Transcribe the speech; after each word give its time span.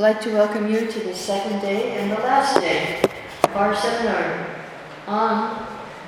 I'd 0.00 0.14
like 0.14 0.22
to 0.22 0.32
welcome 0.32 0.72
you 0.72 0.90
to 0.90 1.00
the 1.00 1.14
second 1.14 1.60
day 1.60 1.98
and 1.98 2.10
the 2.10 2.16
last 2.16 2.58
day 2.58 3.02
of 3.44 3.54
our 3.54 3.76
seminar 3.76 4.46
on 5.06 5.66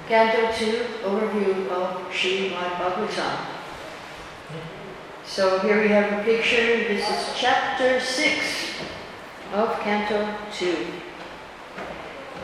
Canto 0.09 0.51
2 0.51 0.83
Overview 1.05 1.69
of 1.69 2.11
Srimad 2.11 2.71
Bhagavatam. 2.81 3.37
So 5.27 5.59
here 5.59 5.83
we 5.83 5.89
have 5.89 6.11
a 6.11 6.25
picture. 6.25 6.57
This 6.89 7.07
is 7.07 7.35
chapter 7.37 8.01
6 8.01 8.41
of 9.53 9.79
Canto 9.81 10.27
2. 10.55 10.87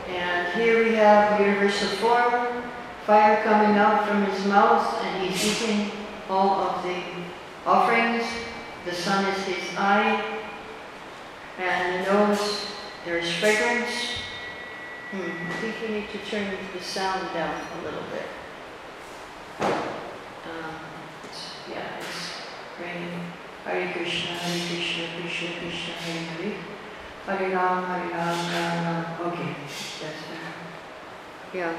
And 0.09 0.53
here 0.53 0.85
we 0.85 0.97
have 0.97 1.41
universal 1.41 1.89
form, 1.97 2.63
fire 3.07 3.43
coming 3.43 3.79
out 3.79 4.07
from 4.07 4.23
his 4.27 4.45
mouth, 4.45 5.03
and 5.03 5.27
he's 5.27 5.63
eating 5.63 5.93
all 6.29 6.61
of 6.61 6.83
the 6.83 7.01
offerings. 7.65 8.25
The 8.85 8.93
sun 8.93 9.25
is 9.33 9.45
his 9.47 9.79
eye, 9.79 10.39
and 11.59 12.07
the 12.07 12.13
nose, 12.13 12.67
there's 13.05 13.33
fragrance. 13.35 14.19
Hmm, 15.11 15.51
I 15.51 15.53
think 15.55 15.75
we 15.83 15.89
need 15.95 16.11
to 16.11 16.19
turn 16.19 16.55
the 16.75 16.83
sound 16.83 17.33
down 17.35 17.55
a 17.81 17.85
little 17.85 18.03
bit. 18.13 18.29
Um, 19.61 20.75
it's, 21.25 21.53
yeah, 21.69 21.99
it's 21.99 22.43
raining. 22.81 23.33
Hare 23.65 23.93
Krishna, 23.93 24.33
Hare 24.33 24.69
Krishna, 24.69 25.21
Krishna 25.21 25.49
Krishna, 25.59 25.95
Hare 25.95 26.23
Hare. 26.25 26.55
Hare 27.27 27.57
Ram, 27.57 27.85
Hare 27.85 28.11
Ram, 28.11 28.53
Ram 28.53 29.17
Ram. 29.17 29.33
Okay, 29.33 29.57
that's 29.69 29.93
better. 30.01 30.49
Yeah. 31.53 31.79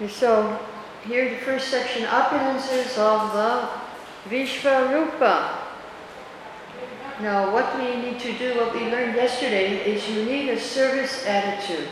And 0.00 0.10
so, 0.10 0.58
here 1.06 1.30
the 1.30 1.36
first 1.36 1.68
section, 1.68 2.04
opulences 2.04 2.98
of 2.98 3.32
the 3.32 3.68
Vishvarupa. 4.28 5.63
Now, 7.20 7.52
what 7.52 7.78
we 7.78 7.94
need 7.96 8.18
to 8.20 8.36
do, 8.38 8.56
what 8.56 8.74
we 8.74 8.80
learned 8.90 9.14
yesterday, 9.14 9.84
is 9.86 10.08
you 10.08 10.24
need 10.24 10.48
a 10.48 10.58
service 10.58 11.24
attitude. 11.26 11.88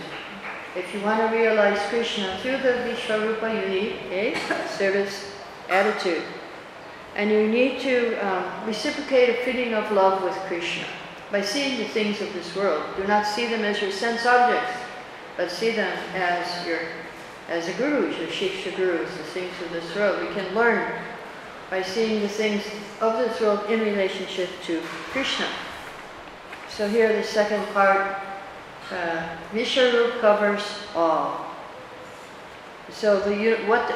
If 0.74 0.92
you 0.92 1.00
want 1.00 1.20
to 1.20 1.36
realize 1.36 1.78
Krishna 1.90 2.38
through 2.42 2.58
the 2.58 2.82
Vishvarupa, 2.88 3.54
you 3.54 3.68
need 3.68 3.92
a 4.10 4.34
service 4.68 5.32
attitude. 5.68 6.24
And 7.14 7.30
you 7.30 7.46
need 7.46 7.80
to 7.82 8.16
um, 8.16 8.66
reciprocate 8.66 9.28
a 9.28 9.44
feeling 9.44 9.74
of 9.74 9.92
love 9.92 10.24
with 10.24 10.34
Krishna 10.48 10.86
by 11.30 11.42
seeing 11.42 11.78
the 11.78 11.84
things 11.84 12.20
of 12.20 12.32
this 12.32 12.56
world. 12.56 12.82
Do 12.96 13.06
not 13.06 13.26
see 13.26 13.46
them 13.46 13.64
as 13.64 13.80
your 13.80 13.92
sense 13.92 14.26
objects, 14.26 14.72
but 15.36 15.50
see 15.50 15.70
them 15.70 15.96
as 16.14 16.66
your 16.66 16.80
as 17.48 17.66
the 17.66 17.72
gurus, 17.74 18.16
your 18.18 18.28
shiksha 18.28 18.74
gurus, 18.76 19.10
the 19.10 19.24
things 19.24 19.52
of 19.62 19.70
this 19.72 19.94
world. 19.94 20.26
We 20.26 20.34
can 20.34 20.54
learn 20.54 20.90
by 21.72 21.80
seeing 21.80 22.20
the 22.20 22.28
things 22.28 22.62
of 23.00 23.16
this 23.16 23.40
world 23.40 23.64
in 23.70 23.80
relationship 23.80 24.50
to 24.62 24.78
Krishna. 25.10 25.46
So 26.68 26.86
here 26.86 27.16
the 27.16 27.24
second 27.24 27.64
part, 27.72 28.14
uh, 28.90 29.26
Vishvarup 29.54 30.20
covers 30.20 30.62
all. 30.94 31.46
So 32.90 33.20
the, 33.20 33.54
what, 33.64 33.90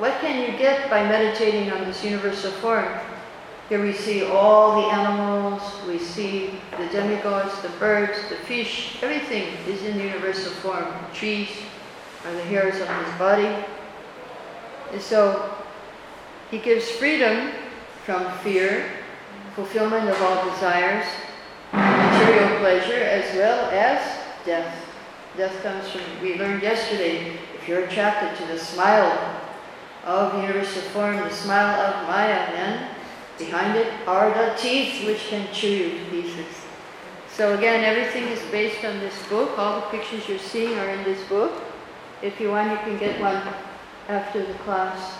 what 0.00 0.20
can 0.20 0.42
you 0.42 0.58
get 0.58 0.90
by 0.90 1.04
meditating 1.04 1.70
on 1.70 1.84
this 1.84 2.02
universal 2.02 2.50
form? 2.50 2.88
Here 3.68 3.80
we 3.80 3.92
see 3.92 4.24
all 4.24 4.82
the 4.82 4.88
animals, 4.88 5.62
we 5.86 6.00
see 6.00 6.58
the 6.78 6.88
demigods, 6.88 7.62
the 7.62 7.68
birds, 7.78 8.18
the 8.28 8.42
fish, 8.50 8.98
everything 9.04 9.54
is 9.68 9.84
in 9.84 10.00
universal 10.00 10.50
form. 10.50 10.84
The 11.10 11.16
trees 11.16 11.48
are 12.26 12.32
the 12.32 12.42
hairs 12.42 12.80
of 12.80 12.88
his 12.88 13.14
body. 13.20 13.64
And 14.90 15.00
so 15.00 15.54
he 16.50 16.58
gives 16.58 16.90
freedom 16.90 17.52
from 18.04 18.30
fear, 18.38 18.90
fulfillment 19.54 20.08
of 20.08 20.20
all 20.22 20.50
desires, 20.50 21.06
material 21.72 22.58
pleasure, 22.58 23.02
as 23.02 23.36
well 23.36 23.70
as 23.70 24.00
death. 24.44 24.86
Death 25.36 25.62
comes 25.62 25.88
from, 25.88 26.02
we 26.20 26.36
learned 26.36 26.62
yesterday, 26.62 27.38
if 27.54 27.68
you're 27.68 27.84
attracted 27.84 28.36
to 28.36 28.52
the 28.52 28.58
smile 28.58 29.40
of 30.04 30.34
universal 30.42 30.82
form, 30.90 31.16
the 31.16 31.30
smile 31.30 31.78
of 31.80 32.08
Maya, 32.08 32.50
then 32.52 32.90
behind 33.38 33.78
it 33.78 33.92
are 34.08 34.30
the 34.30 34.56
teeth 34.58 35.06
which 35.06 35.28
can 35.28 35.46
chew 35.52 35.68
you 35.68 35.98
to 35.98 36.04
pieces. 36.10 36.46
So 37.32 37.56
again, 37.56 37.84
everything 37.84 38.24
is 38.24 38.42
based 38.50 38.84
on 38.84 38.98
this 38.98 39.14
book. 39.28 39.56
All 39.56 39.80
the 39.80 39.86
pictures 39.86 40.28
you're 40.28 40.38
seeing 40.38 40.76
are 40.78 40.88
in 40.88 41.04
this 41.04 41.22
book. 41.28 41.52
If 42.22 42.40
you 42.40 42.50
want, 42.50 42.70
you 42.70 42.76
can 42.78 42.98
get 42.98 43.20
one 43.20 43.40
after 44.08 44.44
the 44.44 44.54
class 44.54 45.16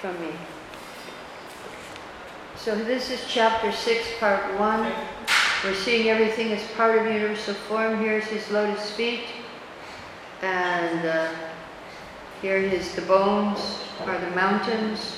from 0.00 0.20
me. 0.20 0.30
So 2.68 2.74
this 2.74 3.10
is 3.10 3.24
chapter 3.26 3.72
6, 3.72 4.06
part 4.20 4.44
1. 4.60 4.92
We're 5.64 5.74
seeing 5.74 6.10
everything 6.10 6.52
as 6.52 6.62
part 6.72 6.98
of 6.98 7.06
universal 7.06 7.54
form. 7.54 7.98
Here's 7.98 8.26
his 8.26 8.50
lotus 8.50 8.90
feet. 8.90 9.24
And 10.42 11.06
uh, 11.06 11.32
here 12.42 12.58
is 12.58 12.94
the 12.94 13.00
bones, 13.00 13.58
are 14.04 14.20
the 14.20 14.30
mountains. 14.32 15.16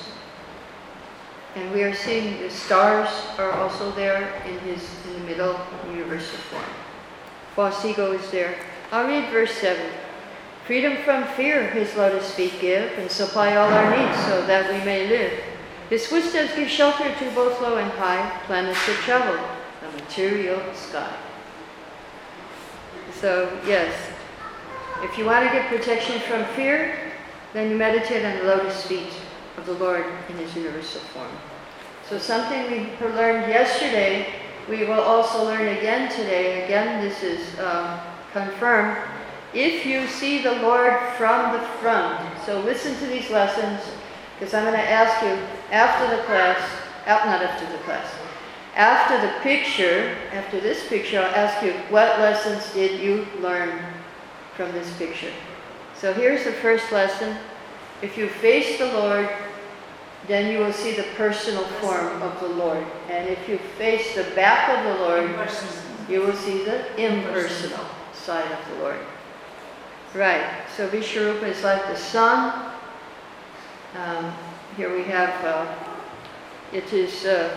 And 1.55 1.69
we 1.73 1.83
are 1.83 1.93
seeing 1.93 2.41
the 2.41 2.49
stars 2.49 3.09
are 3.37 3.51
also 3.51 3.91
there 3.95 4.41
in 4.47 4.57
his 4.59 4.89
in 5.07 5.13
the 5.15 5.27
middle 5.27 5.59
universal 5.87 6.37
form. 6.49 6.63
False 7.57 7.83
ego 7.83 8.13
is 8.13 8.31
there. 8.31 8.55
I'll 8.93 9.05
read 9.05 9.29
verse 9.29 9.51
7. 9.55 9.91
Freedom 10.65 10.95
from 11.03 11.25
fear 11.35 11.67
his 11.67 11.93
lotus 11.97 12.33
feet 12.33 12.53
give 12.61 12.97
and 12.97 13.11
supply 13.11 13.57
all 13.57 13.67
our 13.67 13.89
needs 13.89 14.25
so 14.27 14.47
that 14.47 14.71
we 14.71 14.85
may 14.85 15.09
live. 15.09 15.50
His 15.91 16.07
footsteps 16.07 16.55
give 16.55 16.69
shelter 16.69 17.13
to 17.13 17.31
both 17.35 17.59
low 17.59 17.75
and 17.75 17.91
high 17.91 18.39
planets 18.45 18.79
that 18.87 18.95
travel 19.03 19.37
the 19.81 20.01
material 20.01 20.61
sky. 20.73 21.13
So, 23.19 23.59
yes, 23.67 23.93
if 25.01 25.17
you 25.17 25.25
want 25.25 25.45
to 25.45 25.51
get 25.51 25.67
protection 25.67 26.21
from 26.21 26.45
fear, 26.55 26.97
then 27.51 27.69
you 27.69 27.75
meditate 27.75 28.23
on 28.23 28.37
the 28.37 28.45
lotus 28.45 28.85
feet 28.85 29.11
of 29.57 29.65
the 29.65 29.73
Lord 29.73 30.05
in 30.29 30.37
His 30.37 30.55
universal 30.55 31.01
form. 31.01 31.27
So, 32.07 32.17
something 32.17 32.71
we 32.71 33.07
learned 33.07 33.51
yesterday, 33.51 34.33
we 34.69 34.85
will 34.85 35.01
also 35.01 35.43
learn 35.43 35.77
again 35.77 36.09
today. 36.09 36.63
Again, 36.63 37.03
this 37.03 37.21
is 37.21 37.59
uh, 37.59 38.01
confirmed. 38.31 38.97
If 39.53 39.85
you 39.85 40.07
see 40.07 40.41
the 40.41 40.53
Lord 40.53 40.97
from 41.17 41.51
the 41.51 41.67
front, 41.81 42.21
so 42.45 42.61
listen 42.61 42.95
to 42.99 43.07
these 43.07 43.29
lessons 43.29 43.81
because 44.41 44.55
I'm 44.55 44.63
going 44.63 44.73
to 44.73 44.89
ask 44.89 45.23
you 45.23 45.37
after 45.71 46.17
the 46.17 46.23
class, 46.23 46.59
out, 47.05 47.27
not 47.27 47.43
after 47.43 47.71
the 47.71 47.83
class, 47.83 48.11
after 48.75 49.21
the 49.21 49.31
picture, 49.41 50.15
after 50.33 50.59
this 50.59 50.87
picture, 50.87 51.19
I'll 51.19 51.35
ask 51.35 51.63
you, 51.63 51.73
what 51.91 52.17
lessons 52.17 52.73
did 52.73 52.99
you 52.99 53.27
learn 53.39 53.79
from 54.55 54.71
this 54.71 54.91
picture? 54.97 55.31
So 55.95 56.11
here's 56.11 56.43
the 56.43 56.53
first 56.53 56.91
lesson. 56.91 57.37
If 58.01 58.17
you 58.17 58.29
face 58.29 58.79
the 58.79 58.87
Lord, 58.87 59.29
then 60.27 60.51
you 60.51 60.57
will 60.57 60.73
see 60.73 60.95
the 60.95 61.05
personal 61.15 61.65
form 61.79 62.23
of 62.23 62.39
the 62.39 62.47
Lord. 62.47 62.83
And 63.11 63.29
if 63.29 63.47
you 63.47 63.59
face 63.77 64.15
the 64.15 64.23
back 64.33 64.75
of 64.75 64.83
the 64.85 65.03
Lord, 65.05 65.29
you 66.09 66.21
will 66.21 66.33
see 66.33 66.63
the 66.63 66.99
impersonal 66.99 67.85
side 68.13 68.51
of 68.51 68.73
the 68.73 68.83
Lord. 68.83 68.97
Right, 70.15 70.63
so 70.75 70.89
Vishvarupa 70.89 71.43
is 71.43 71.63
like 71.63 71.85
the 71.85 71.95
sun, 71.95 72.70
um, 73.95 74.33
here 74.77 74.95
we 74.95 75.03
have, 75.03 75.45
uh, 75.45 75.75
it 76.71 76.93
is 76.93 77.25
uh, 77.25 77.49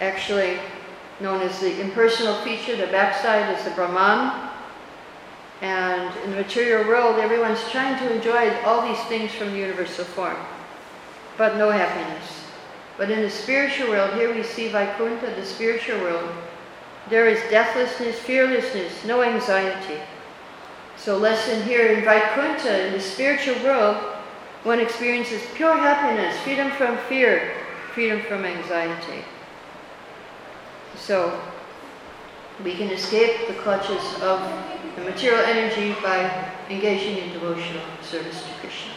actually 0.00 0.58
known 1.20 1.40
as 1.42 1.60
the 1.60 1.80
impersonal 1.80 2.34
feature. 2.42 2.76
The 2.76 2.86
backside 2.86 3.56
is 3.56 3.64
the 3.64 3.70
Brahman. 3.72 4.50
And 5.60 6.16
in 6.24 6.30
the 6.30 6.36
material 6.38 6.88
world, 6.88 7.18
everyone's 7.18 7.62
trying 7.70 7.98
to 7.98 8.14
enjoy 8.14 8.50
all 8.64 8.86
these 8.86 9.02
things 9.04 9.30
from 9.32 9.52
the 9.52 9.58
universal 9.58 10.06
form, 10.06 10.36
but 11.36 11.58
no 11.58 11.70
happiness. 11.70 12.44
But 12.96 13.10
in 13.10 13.20
the 13.20 13.30
spiritual 13.30 13.90
world, 13.90 14.14
here 14.14 14.34
we 14.34 14.42
see 14.42 14.68
Vaikuntha, 14.68 15.34
the 15.34 15.44
spiritual 15.44 16.00
world, 16.00 16.30
there 17.10 17.28
is 17.28 17.38
deathlessness, 17.50 18.18
fearlessness, 18.20 19.04
no 19.04 19.22
anxiety. 19.22 20.00
So 20.96 21.18
lesson 21.18 21.62
here 21.64 21.88
in 21.88 22.04
Vaikuntha, 22.04 22.86
in 22.86 22.92
the 22.94 23.00
spiritual 23.00 23.62
world, 23.62 24.19
one 24.64 24.80
experiences 24.80 25.42
pure 25.54 25.74
happiness, 25.74 26.38
freedom 26.40 26.70
from 26.72 26.98
fear, 27.08 27.52
freedom 27.94 28.20
from 28.22 28.44
anxiety. 28.44 29.24
So, 30.96 31.40
we 32.62 32.74
can 32.74 32.90
escape 32.90 33.48
the 33.48 33.54
clutches 33.54 34.02
of 34.20 34.40
the 34.96 35.02
material 35.02 35.42
energy 35.44 35.96
by 36.02 36.52
engaging 36.68 37.16
in 37.16 37.32
devotional 37.32 37.82
service 38.02 38.42
to 38.42 38.52
Krishna. 38.60 38.92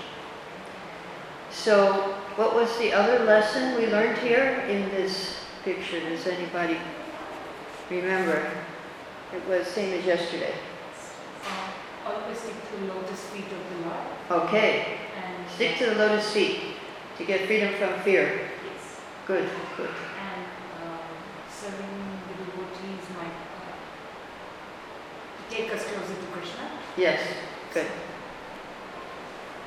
So, 1.49 2.15
what 2.35 2.55
was 2.55 2.77
the 2.77 2.91
other 2.91 3.23
lesson 3.23 3.77
we 3.77 3.87
learned 3.87 4.17
here 4.17 4.65
in 4.67 4.89
this 4.89 5.37
picture? 5.63 5.99
Does 6.01 6.27
anybody 6.27 6.77
remember? 7.89 8.51
It 9.33 9.47
was 9.47 9.65
same 9.67 9.97
as 9.97 10.05
yesterday. 10.05 10.53
Uh, 11.45 12.11
always 12.11 12.37
stick 12.37 12.53
to 12.53 12.93
lotus 12.93 13.19
feet 13.27 13.45
of 13.45 13.51
the 13.51 13.87
Lord. 13.87 14.45
Okay. 14.47 14.97
Stick 15.55 15.77
to 15.77 15.85
the 15.85 15.95
lotus 15.95 16.31
feet 16.33 16.59
to 17.17 17.25
get 17.25 17.45
freedom 17.45 17.73
from 17.75 17.99
fear. 18.01 18.49
Yes. 18.65 18.99
Good, 19.27 19.49
good. 19.77 19.89
And 19.89 20.45
um, 20.83 20.99
serving 21.49 22.19
the 22.27 22.43
devotees, 22.43 23.05
my 23.17 23.27
take 25.49 25.71
us 25.71 25.83
closer 25.83 26.15
to 26.15 26.27
Krishna. 26.31 26.69
Yes, 26.97 27.19
good. 27.73 27.85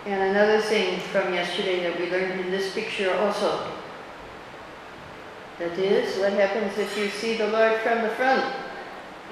And 0.06 0.36
another 0.36 0.60
thing 0.60 0.98
from 0.98 1.32
yesterday 1.32 1.82
that 1.84 1.98
we 2.00 2.10
learned 2.10 2.40
in 2.40 2.50
this 2.50 2.74
picture 2.74 3.14
also. 3.14 3.70
That 5.58 5.78
is, 5.78 6.18
what 6.18 6.32
happens 6.32 6.76
if 6.78 6.98
you 6.98 7.08
see 7.08 7.36
the 7.36 7.48
Lord 7.48 7.80
from 7.80 8.02
the 8.02 8.10
front? 8.10 8.44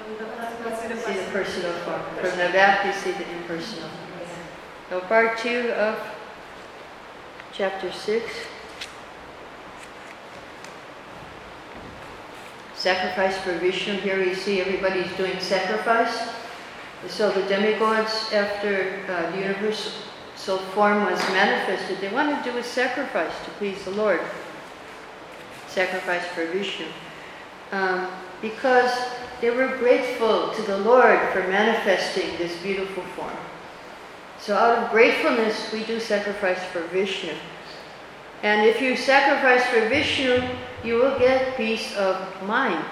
And 0.07 0.17
the- 0.17 0.69
You 0.69 0.75
see 0.75 0.87
the 0.87 0.95
person. 0.95 1.31
personal 1.31 1.73
form. 1.83 2.01
From 2.19 2.37
the 2.39 2.49
back, 2.51 2.85
you 2.85 2.93
see 2.93 3.11
the 3.11 3.29
impersonal. 3.37 3.89
So 4.89 5.01
part 5.01 5.37
two 5.37 5.71
of 5.73 5.97
chapter 7.57 7.89
six. 7.91 8.25
Sacrifice 12.75 13.37
for 13.37 13.53
Vishnu. 13.59 13.93
Here 13.93 14.19
we 14.19 14.33
see 14.33 14.59
everybody's 14.59 15.11
doing 15.15 15.39
sacrifice. 15.39 16.29
So 17.07 17.31
the 17.31 17.43
demigods, 17.43 18.33
after 18.33 18.99
uh, 19.07 19.31
the 19.31 19.37
universal 19.37 20.57
form 20.73 21.05
was 21.05 21.19
manifested, 21.29 21.99
they 22.01 22.13
wanted 22.13 22.43
to 22.43 22.51
do 22.51 22.57
a 22.57 22.63
sacrifice 22.63 23.33
to 23.45 23.51
please 23.51 23.83
the 23.85 23.91
Lord. 23.91 24.19
Sacrifice 25.67 26.25
for 26.27 26.45
Vishnu. 26.47 26.87
Um, 27.71 28.09
because 28.41 28.91
they 29.39 29.49
were 29.49 29.77
grateful 29.77 30.53
to 30.53 30.61
the 30.63 30.77
Lord 30.79 31.19
for 31.31 31.47
manifesting 31.47 32.37
this 32.37 32.55
beautiful 32.61 33.03
form. 33.15 33.37
So 34.39 34.55
out 34.55 34.77
of 34.77 34.91
gratefulness, 34.91 35.71
we 35.71 35.83
do 35.85 35.99
sacrifice 35.99 36.63
for 36.65 36.81
Vishnu. 36.87 37.33
And 38.43 38.67
if 38.67 38.81
you 38.81 38.95
sacrifice 38.95 39.65
for 39.65 39.87
Vishnu, 39.89 40.47
you 40.83 40.95
will 40.95 41.17
get 41.17 41.57
peace 41.57 41.95
of 41.95 42.15
mind. 42.43 42.83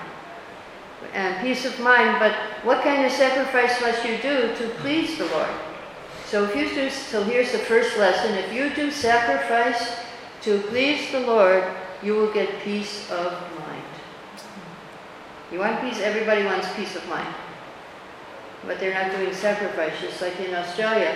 And 1.14 1.40
peace 1.42 1.66
of 1.66 1.80
mind, 1.80 2.18
but 2.20 2.34
what 2.64 2.82
kind 2.82 3.06
of 3.06 3.12
sacrifice 3.12 3.80
must 3.82 4.04
you 4.04 4.18
do 4.18 4.56
to 4.56 4.70
please 4.80 5.18
the 5.18 5.26
Lord? 5.26 5.50
So 6.26 6.46
if 6.46 6.56
you 6.56 6.70
do, 6.74 6.90
so 6.90 7.24
here's 7.24 7.52
the 7.52 7.60
first 7.60 7.98
lesson. 8.00 8.34
If 8.34 8.52
you 8.52 8.74
do 8.74 8.90
sacrifice 8.90 9.96
to 10.42 10.60
please 10.62 11.12
the 11.12 11.20
Lord, 11.20 11.64
you 12.02 12.16
will 12.16 12.34
get 12.34 12.50
peace 12.64 13.12
of 13.12 13.32
mind. 13.60 13.84
You 15.52 15.60
want 15.60 15.80
peace? 15.82 16.00
Everybody 16.00 16.44
wants 16.46 16.68
peace 16.74 16.96
of 16.96 17.08
mind. 17.08 17.32
But 18.66 18.80
they're 18.80 18.94
not 18.94 19.12
doing 19.12 19.34
sacrifices. 19.34 20.22
like 20.22 20.40
in 20.40 20.54
Australia. 20.56 21.16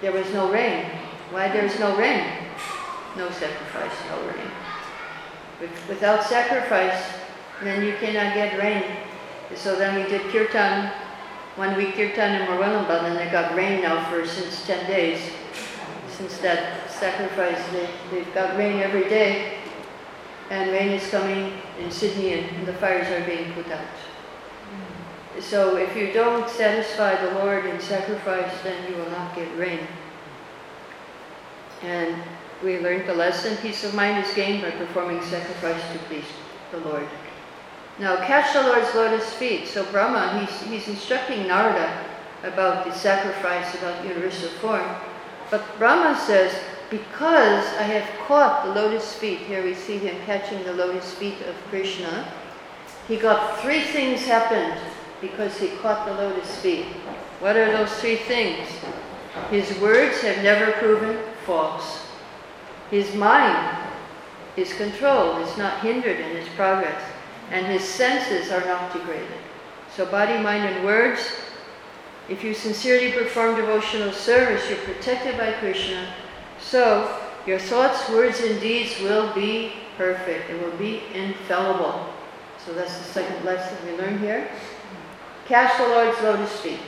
There 0.00 0.12
was 0.12 0.28
no 0.32 0.50
rain. 0.50 0.86
Why 1.30 1.48
there's 1.48 1.78
no 1.78 1.96
rain? 1.96 2.24
No 3.16 3.30
sacrifice, 3.30 3.92
no 4.10 4.20
rain. 4.26 4.50
With- 5.60 5.88
Without 5.88 6.24
sacrifice, 6.24 7.02
then 7.62 7.84
you 7.84 7.94
cannot 8.00 8.34
get 8.34 8.58
rain. 8.58 8.82
So 9.54 9.76
then 9.76 9.94
we 9.96 10.08
did 10.08 10.22
kirtan, 10.32 10.90
one 11.56 11.76
week 11.76 11.94
kirtan 11.94 12.40
in 12.40 12.46
Murwillumbah, 12.48 13.04
and 13.04 13.16
they 13.16 13.28
got 13.30 13.54
rain 13.54 13.82
now 13.82 14.08
for 14.10 14.26
since 14.26 14.64
10 14.66 14.86
days. 14.86 15.20
Since 16.16 16.38
that 16.38 16.90
sacrifice, 16.90 17.60
they, 17.72 17.88
they've 18.10 18.34
got 18.34 18.56
rain 18.56 18.80
every 18.80 19.08
day. 19.08 19.58
And 20.50 20.70
rain 20.72 20.88
is 20.90 21.08
coming 21.10 21.52
in 21.78 21.90
Sydney 21.90 22.32
and 22.32 22.66
the 22.66 22.72
fires 22.74 23.06
are 23.08 23.24
being 23.26 23.52
put 23.52 23.68
out. 23.70 23.86
So 25.40 25.76
if 25.76 25.96
you 25.96 26.12
don't 26.12 26.48
satisfy 26.48 27.16
the 27.24 27.38
Lord 27.38 27.64
in 27.64 27.80
sacrifice, 27.80 28.52
then 28.62 28.90
you 28.90 28.96
will 28.96 29.10
not 29.10 29.34
get 29.34 29.48
rain. 29.56 29.80
And 31.82 32.22
we 32.62 32.78
learned 32.78 33.08
the 33.08 33.14
lesson, 33.14 33.56
peace 33.58 33.84
of 33.84 33.94
mind 33.94 34.24
is 34.24 34.34
gained 34.34 34.62
by 34.62 34.70
performing 34.70 35.22
sacrifice 35.22 35.80
to 35.92 35.98
please 36.00 36.26
the 36.72 36.78
Lord. 36.78 37.08
Now 37.98 38.16
catch 38.16 38.52
the 38.52 38.62
Lord's 38.62 38.94
lotus 38.94 39.32
feet. 39.34 39.66
So 39.66 39.84
Brahma, 39.90 40.40
he's, 40.40 40.62
he's 40.62 40.88
instructing 40.88 41.46
Narada 41.46 42.04
about 42.42 42.84
the 42.84 42.92
sacrifice, 42.92 43.74
about 43.74 44.04
universal 44.06 44.50
form. 44.60 44.86
But 45.50 45.64
Brahma 45.78 46.18
says, 46.18 46.54
because 46.90 47.64
I 47.78 47.82
have 47.82 48.26
caught 48.26 48.64
the 48.64 48.74
lotus 48.74 49.14
feet, 49.14 49.38
here 49.40 49.64
we 49.64 49.74
see 49.74 49.98
him 49.98 50.16
catching 50.26 50.62
the 50.64 50.72
lotus 50.72 51.14
feet 51.14 51.40
of 51.42 51.54
Krishna, 51.68 52.30
he 53.08 53.16
got 53.16 53.60
three 53.60 53.80
things 53.80 54.24
happened 54.24 54.80
because 55.20 55.56
he 55.58 55.68
caught 55.78 56.06
the 56.06 56.14
lotus 56.14 56.58
feet. 56.60 56.86
What 57.40 57.56
are 57.56 57.70
those 57.72 57.92
three 58.00 58.16
things? 58.16 58.68
His 59.50 59.78
words 59.78 60.20
have 60.22 60.42
never 60.42 60.72
proven 60.72 61.18
false. 61.46 62.06
His 62.90 63.14
mind 63.14 63.78
is 64.56 64.72
controlled, 64.74 65.46
is 65.46 65.56
not 65.56 65.80
hindered 65.80 66.18
in 66.18 66.36
his 66.36 66.48
progress, 66.50 67.00
and 67.50 67.66
his 67.66 67.82
senses 67.82 68.50
are 68.50 68.64
not 68.66 68.92
degraded. 68.92 69.28
So, 69.94 70.06
body, 70.06 70.40
mind, 70.42 70.64
and 70.64 70.84
words, 70.84 71.20
if 72.28 72.44
you 72.44 72.54
sincerely 72.54 73.12
perform 73.12 73.56
devotional 73.56 74.12
service, 74.12 74.68
you're 74.68 74.78
protected 74.78 75.36
by 75.36 75.52
Krishna. 75.54 76.12
So, 76.60 77.18
your 77.46 77.58
thoughts, 77.58 78.08
words, 78.10 78.40
and 78.40 78.60
deeds 78.60 79.00
will 79.00 79.32
be 79.34 79.72
perfect, 79.96 80.50
it 80.50 80.62
will 80.62 80.76
be 80.76 81.02
infallible. 81.14 82.06
So, 82.64 82.72
that's 82.72 82.96
the 82.98 83.04
second 83.04 83.44
lesson 83.44 83.76
we 83.86 83.96
learn 83.96 84.18
here. 84.18 84.48
Catch 85.50 85.78
the 85.78 85.88
Lord's 85.88 86.22
lotus 86.22 86.60
feet, 86.60 86.78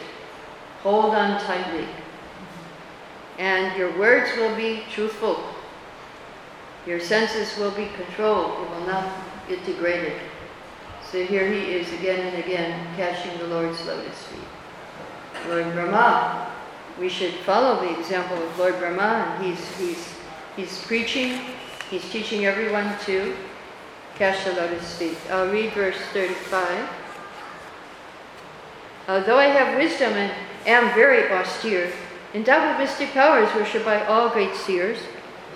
hold 0.84 1.16
on 1.16 1.40
tightly, 1.40 1.84
and 3.36 3.76
your 3.76 3.90
words 3.98 4.30
will 4.36 4.54
be 4.54 4.84
truthful. 4.88 5.42
Your 6.86 7.00
senses 7.00 7.58
will 7.58 7.72
be 7.72 7.88
controlled, 7.96 8.52
it 8.52 8.70
will 8.70 8.86
not 8.86 9.12
get 9.48 9.64
degraded. 9.64 10.12
So 11.10 11.26
here 11.26 11.50
he 11.50 11.72
is 11.72 11.92
again 11.94 12.24
and 12.24 12.44
again 12.44 12.86
catching 12.94 13.36
the 13.38 13.48
Lord's 13.48 13.84
lotus 13.84 14.22
feet. 14.26 15.48
Lord 15.48 15.64
Brahma, 15.72 16.48
we 17.00 17.08
should 17.08 17.34
follow 17.44 17.80
the 17.80 17.98
example 17.98 18.40
of 18.40 18.58
Lord 18.60 18.78
Brahma, 18.78 19.40
he's, 19.42 19.76
he's, 19.76 20.14
he's 20.54 20.84
preaching, 20.84 21.40
he's 21.90 22.08
teaching 22.12 22.44
everyone 22.44 22.96
to 23.06 23.34
catch 24.14 24.44
the 24.44 24.52
lotus 24.52 24.96
feet. 24.96 25.18
I'll 25.32 25.50
read 25.50 25.72
verse 25.72 25.98
35. 26.12 27.01
Although 29.08 29.38
I 29.38 29.46
have 29.46 29.76
wisdom 29.76 30.12
and 30.12 30.32
am 30.66 30.94
very 30.94 31.30
austere, 31.30 31.92
endowed 32.34 32.78
with 32.78 32.88
mystic 32.88 33.12
powers 33.12 33.52
worshipped 33.54 33.84
by 33.84 34.04
all 34.04 34.30
great 34.30 34.54
seers, 34.54 34.98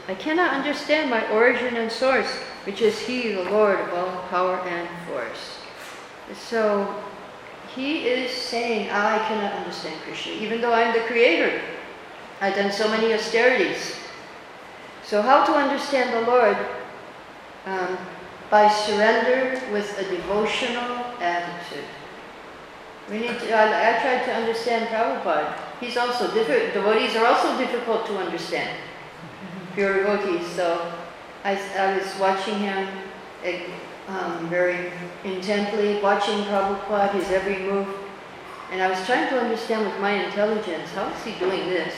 I 0.08 0.14
cannot 0.14 0.54
understand 0.54 1.10
my 1.10 1.28
origin 1.30 1.76
and 1.76 1.90
source, 1.90 2.32
which 2.64 2.80
is 2.80 2.98
He, 2.98 3.32
the 3.32 3.50
Lord 3.50 3.78
of 3.80 3.94
all 3.94 4.22
power 4.28 4.56
and 4.60 4.88
force. 5.08 5.58
So 6.34 7.02
he 7.76 8.08
is 8.08 8.30
saying, 8.30 8.90
I 8.90 9.18
cannot 9.28 9.52
understand 9.52 10.00
Krishna, 10.02 10.32
even 10.32 10.62
though 10.62 10.72
I'm 10.72 10.94
the 10.94 11.06
creator. 11.06 11.60
I've 12.40 12.54
done 12.54 12.72
so 12.72 12.88
many 12.88 13.12
austerities. 13.12 13.94
So, 15.04 15.20
how 15.20 15.44
to 15.44 15.52
understand 15.52 16.12
the 16.14 16.30
Lord? 16.30 16.56
Um, 17.66 17.98
by 18.48 18.68
surrender 18.68 19.60
with 19.72 19.98
a 19.98 20.04
devotional 20.08 21.04
attitude. 21.20 21.84
We 23.10 23.20
need 23.20 23.38
to, 23.38 23.54
I, 23.54 23.96
I 23.96 24.00
tried 24.00 24.24
to 24.24 24.34
understand 24.34 24.88
Prabhupada. 24.88 25.54
He's 25.80 25.96
also 25.96 26.32
difficult, 26.34 26.72
devotees 26.72 27.14
are 27.14 27.26
also 27.26 27.56
difficult 27.56 28.06
to 28.06 28.18
understand. 28.18 28.76
Pure 29.74 30.02
devotees. 30.02 30.46
So 30.48 30.92
I, 31.44 31.56
I 31.78 31.96
was 31.96 32.18
watching 32.18 32.58
him 32.58 32.88
eh, 33.44 33.60
um, 34.08 34.48
very 34.48 34.90
intently, 35.22 36.00
watching 36.00 36.38
Prabhupada, 36.44 37.12
his 37.14 37.30
every 37.30 37.58
move. 37.58 37.86
And 38.72 38.82
I 38.82 38.88
was 38.90 39.04
trying 39.06 39.28
to 39.28 39.40
understand 39.40 39.86
with 39.86 40.00
my 40.00 40.24
intelligence, 40.24 40.90
how 40.90 41.08
is 41.08 41.22
he 41.22 41.38
doing 41.38 41.68
this? 41.68 41.94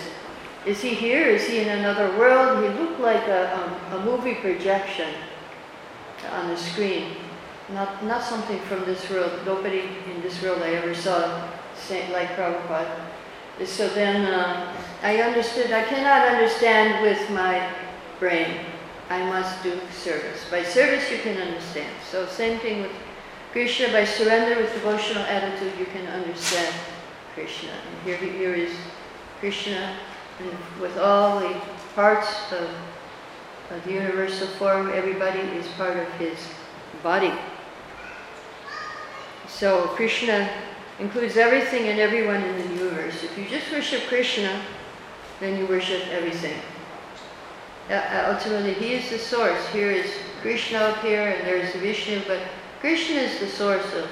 Is 0.67 0.83
he 0.83 0.91
here? 0.91 1.27
Is 1.27 1.47
he 1.47 1.61
in 1.61 1.69
another 1.69 2.11
world? 2.19 2.63
He 2.63 2.69
looked 2.79 3.01
like 3.01 3.27
a, 3.29 3.57
um, 3.57 4.01
a 4.01 4.05
movie 4.05 4.35
projection 4.35 5.09
on 6.33 6.49
the 6.49 6.57
screen. 6.57 7.13
Not, 7.73 8.03
not 8.05 8.23
something 8.23 8.59
from 8.61 8.85
this 8.87 9.09
world. 9.11 9.33
Nobody 9.45 9.83
in 10.11 10.23
this 10.23 10.43
world 10.43 10.63
I 10.63 10.71
ever 10.71 10.95
saw 10.95 11.49
say, 11.77 12.11
like 12.13 12.29
Prabhupada. 12.31 13.01
So 13.65 13.89
then 13.89 14.25
uh, 14.25 14.73
I 15.03 15.21
understood, 15.21 15.73
I 15.73 15.83
cannot 15.83 16.29
understand 16.29 17.03
with 17.03 17.29
my 17.31 17.69
brain. 18.19 18.61
I 19.11 19.25
must 19.25 19.63
do 19.63 19.79
service. 19.91 20.45
By 20.51 20.63
service 20.63 21.11
you 21.11 21.19
can 21.19 21.37
understand. 21.39 21.91
So 22.11 22.27
same 22.27 22.59
thing 22.61 22.83
with 22.83 22.93
Krishna. 23.53 23.89
By 23.89 24.05
surrender 24.05 24.61
with 24.61 24.73
devotional 24.73 25.25
attitude 25.25 25.73
you 25.79 25.87
can 25.87 26.07
understand 26.09 26.75
Krishna. 27.35 27.71
And 27.71 28.03
here, 28.05 28.17
here 28.17 28.55
is 28.55 28.73
Krishna 29.41 29.97
and 30.41 30.81
with 30.81 30.97
all 30.99 31.41
the 31.41 31.61
parts 31.95 32.53
of, 32.53 32.69
of 33.71 33.85
the 33.85 33.93
universal 33.93 34.47
form. 34.47 34.91
Everybody 34.93 35.41
is 35.41 35.67
part 35.77 35.97
of 35.97 36.09
his 36.13 36.39
body. 37.03 37.33
So 39.49 39.89
Krishna 39.89 40.51
includes 40.99 41.37
everything 41.37 41.89
and 41.89 41.99
everyone 41.99 42.43
in 42.43 42.57
the 42.59 42.75
universe. 42.75 43.23
If 43.25 43.37
you 43.39 43.47
just 43.49 43.71
worship 43.73 44.03
Krishna, 44.09 44.63
then 45.41 45.59
you 45.59 45.67
worship 45.67 46.03
everything. 46.09 46.59
Uh, 47.91 48.33
ultimately, 48.35 48.75
he 48.75 48.95
is 48.95 49.09
the 49.11 49.19
source. 49.19 49.67
Here 49.69 49.91
is 49.91 50.11
Krishna 50.43 50.79
up 50.79 51.01
here, 51.01 51.29
and 51.29 51.47
there's 51.47 51.75
Vishnu, 51.77 52.21
but 52.27 52.41
Krishna 52.81 53.17
is 53.17 53.41
the 53.41 53.47
source 53.47 53.87
of, 53.95 54.09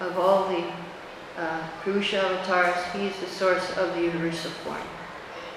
of 0.00 0.18
all 0.18 0.48
the 0.48 0.64
uh, 1.36 1.68
Purusha 1.82 2.18
avatars, 2.18 2.84
he 2.92 3.06
is 3.06 3.18
the 3.20 3.26
source 3.26 3.70
of 3.76 3.94
the 3.94 4.02
universal 4.02 4.50
form. 4.50 4.82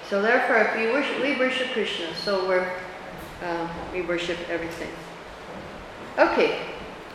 So 0.10 0.22
therefore, 0.22 0.58
if 0.58 0.75
we 0.75 0.92
worship, 0.92 1.22
we 1.22 1.38
worship 1.38 1.70
Krishna, 1.72 2.13
so 2.15 2.48
we're, 2.48 2.70
um, 3.44 3.70
we 3.92 4.01
worship 4.01 4.38
everything. 4.50 4.89
Okay, 6.18 6.60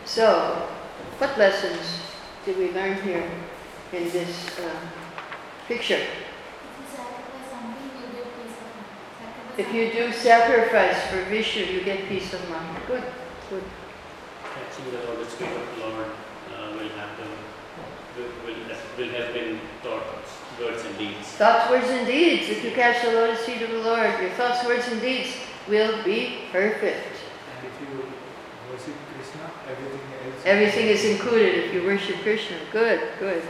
so 0.05 0.69
what 1.19 1.37
lessons 1.37 2.01
did 2.45 2.57
we 2.59 2.71
learn 2.73 2.95
here 3.03 3.29
in 3.93 4.05
this 4.11 4.59
uh, 4.61 4.71
picture? 5.67 6.01
If 9.57 9.75
you 9.75 9.91
do 9.91 10.13
sacrifice 10.13 11.03
for 11.11 11.21
Vishnu, 11.25 11.65
you 11.65 11.83
get 11.83 12.09
peace 12.09 12.33
of 12.33 12.49
mind. 12.49 12.79
Good, 12.87 13.03
good. 13.51 13.65
Actually, 14.45 14.91
the 14.93 15.07
Holy 15.07 15.25
Spirit 15.25 15.57
of 15.57 15.77
the 15.77 15.87
Lord 15.87 16.07
uh, 16.07 16.73
will 16.75 16.89
have 16.91 17.19
them, 17.19 17.31
will, 18.17 18.31
will, 18.47 18.55
will 18.97 19.15
have 19.21 19.35
been 19.35 19.59
taught 19.83 20.05
words 20.61 20.85
and 20.85 20.99
deeds. 20.99 21.27
Thoughts, 21.35 21.71
words, 21.71 21.89
and 21.89 22.07
deeds. 22.07 22.49
If 22.49 22.65
you 22.65 22.71
catch 22.71 23.03
the 23.03 23.11
lotus 23.13 23.45
feet 23.45 23.63
of 23.63 23.71
the 23.71 23.79
Lord, 23.79 24.21
your 24.21 24.31
thoughts, 24.31 24.65
words, 24.65 24.87
and 24.89 25.01
deeds 25.01 25.31
will 25.69 26.05
be 26.05 26.39
perfect. 26.53 27.07
And 27.59 27.67
if 27.67 27.81
you 27.81 28.05
worship 28.71 28.95
Krishna, 29.15 29.51
everything 29.71 30.01
else. 30.01 30.43
Everything 30.45 30.87
is 30.87 31.05
included 31.05 31.65
if 31.65 31.75
you 31.75 31.85
worship 31.85 32.17
Krishna. 32.23 32.57
Good, 32.73 33.01
good. 33.19 33.43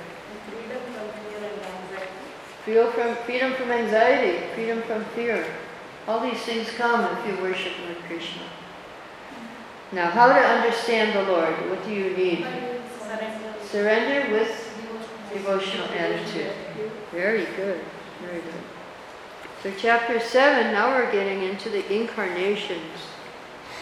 Freedom 0.51 0.81
from 0.93 1.09
fear 1.25 1.51
and 1.51 1.61
anxiety. 1.65 2.13
Feel 2.65 2.91
from 2.93 3.17
freedom 3.25 3.55
from 3.55 3.71
anxiety, 3.71 4.55
freedom 4.55 4.83
from 4.83 5.05
fear. 5.17 5.45
All 6.07 6.21
these 6.21 6.41
things 6.43 6.71
come 6.71 7.05
if 7.19 7.27
you 7.27 7.43
worship 7.43 7.73
Lord 7.85 7.99
Krishna. 8.07 8.43
Now, 9.93 10.11
how 10.11 10.29
to 10.29 10.35
understand 10.35 11.17
the 11.17 11.31
Lord? 11.31 11.55
What 11.71 11.83
do 11.85 11.91
you 11.91 12.17
need? 12.17 12.47
Surrender. 13.01 13.55
Surrender 13.65 14.33
with 14.33 14.69
devotional 15.33 15.87
attitude. 15.89 16.53
Very 17.11 17.47
good, 17.57 17.81
very 18.23 18.41
good. 18.41 18.63
So, 19.63 19.73
chapter 19.77 20.21
7, 20.21 20.73
now 20.73 20.95
we're 20.95 21.11
getting 21.11 21.43
into 21.43 21.69
the 21.69 21.85
incarnations. 21.93 23.08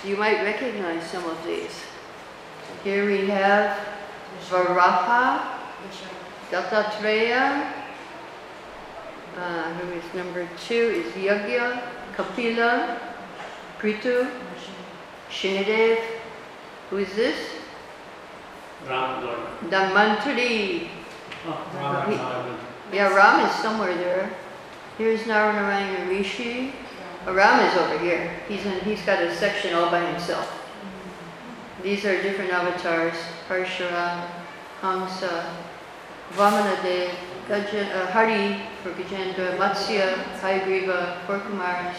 You 0.07 0.17
might 0.17 0.45
recognize 0.45 1.03
some 1.11 1.25
of 1.25 1.45
these. 1.45 1.83
Here 2.85 3.05
we 3.07 3.27
have 3.27 3.77
Varaha, 4.49 5.59
Dattatreya. 6.49 7.73
Uh, 9.37 9.75
who 9.75 9.99
is 9.99 10.15
number 10.15 10.49
two 10.65 11.03
is 11.05 11.13
Yagya, 11.15 11.83
Kapila, 12.15 13.01
Prithu, 13.81 14.31
Shinidev. 15.29 15.99
Who 16.91 16.99
is 16.99 17.13
this? 17.17 17.37
Ram. 18.89 19.27
Dhanvantari. 19.69 20.89
Oh, 21.49 21.67
Ram, 21.75 22.11
Ram. 22.11 22.59
Yeah, 22.93 23.13
Ram 23.13 23.45
is 23.45 23.57
somewhere 23.57 23.97
there. 23.97 24.31
Here's 24.99 25.23
Naranarayana 25.23 26.09
Rishi. 26.09 26.73
Uh, 27.27 27.35
Ram 27.35 27.67
is 27.67 27.77
over 27.77 27.99
here. 27.99 28.31
He's 28.47 28.65
in, 28.65 28.79
he's 28.81 29.03
got 29.03 29.21
a 29.21 29.35
section 29.35 29.75
all 29.75 29.91
by 29.91 30.05
himself. 30.13 30.63
These 31.83 32.05
are 32.05 32.23
different 32.23 32.53
avatars. 32.53 33.17
Parshuram, 33.49 34.29
Hamsa, 34.81 35.45
Vamanadev, 36.35 37.11
Gajan, 37.49 37.91
uh, 37.95 38.07
Hari 38.13 38.61
for 38.83 38.93
Gajendra, 38.93 39.57
Matsya, 39.57 40.15
Hayagriva, 40.39 41.21
four 41.27 41.41
Kumars, 41.41 41.97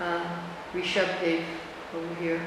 uh, 0.00 0.24
Rishabdev 0.74 1.42
over 1.94 2.14
here. 2.20 2.40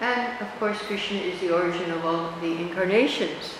And 0.00 0.40
of 0.42 0.48
course, 0.58 0.78
Krishna 0.82 1.18
is 1.18 1.40
the 1.40 1.54
origin 1.54 1.90
of 1.90 2.04
all 2.04 2.32
the 2.40 2.52
incarnations. 2.58 3.54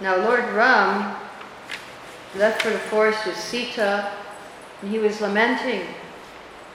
Now, 0.00 0.16
Lord 0.16 0.44
Ram 0.54 1.16
left 2.34 2.62
for 2.62 2.70
the 2.70 2.78
forest 2.78 3.26
with 3.26 3.36
Sita, 3.36 4.12
he 4.82 4.98
was 4.98 5.20
lamenting. 5.20 5.86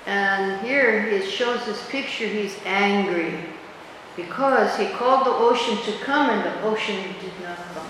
And 0.06 0.60
here 0.66 1.04
he 1.04 1.30
shows 1.30 1.66
this 1.66 1.88
picture, 1.90 2.26
he's 2.26 2.58
angry 2.66 3.40
because 4.16 4.78
he 4.78 4.88
called 4.90 5.26
the 5.26 5.32
ocean 5.32 5.78
to 5.86 6.04
come 6.04 6.30
and 6.30 6.44
the 6.44 6.62
ocean 6.64 6.96
did 7.22 7.34
not 7.44 7.58
come. 7.74 7.88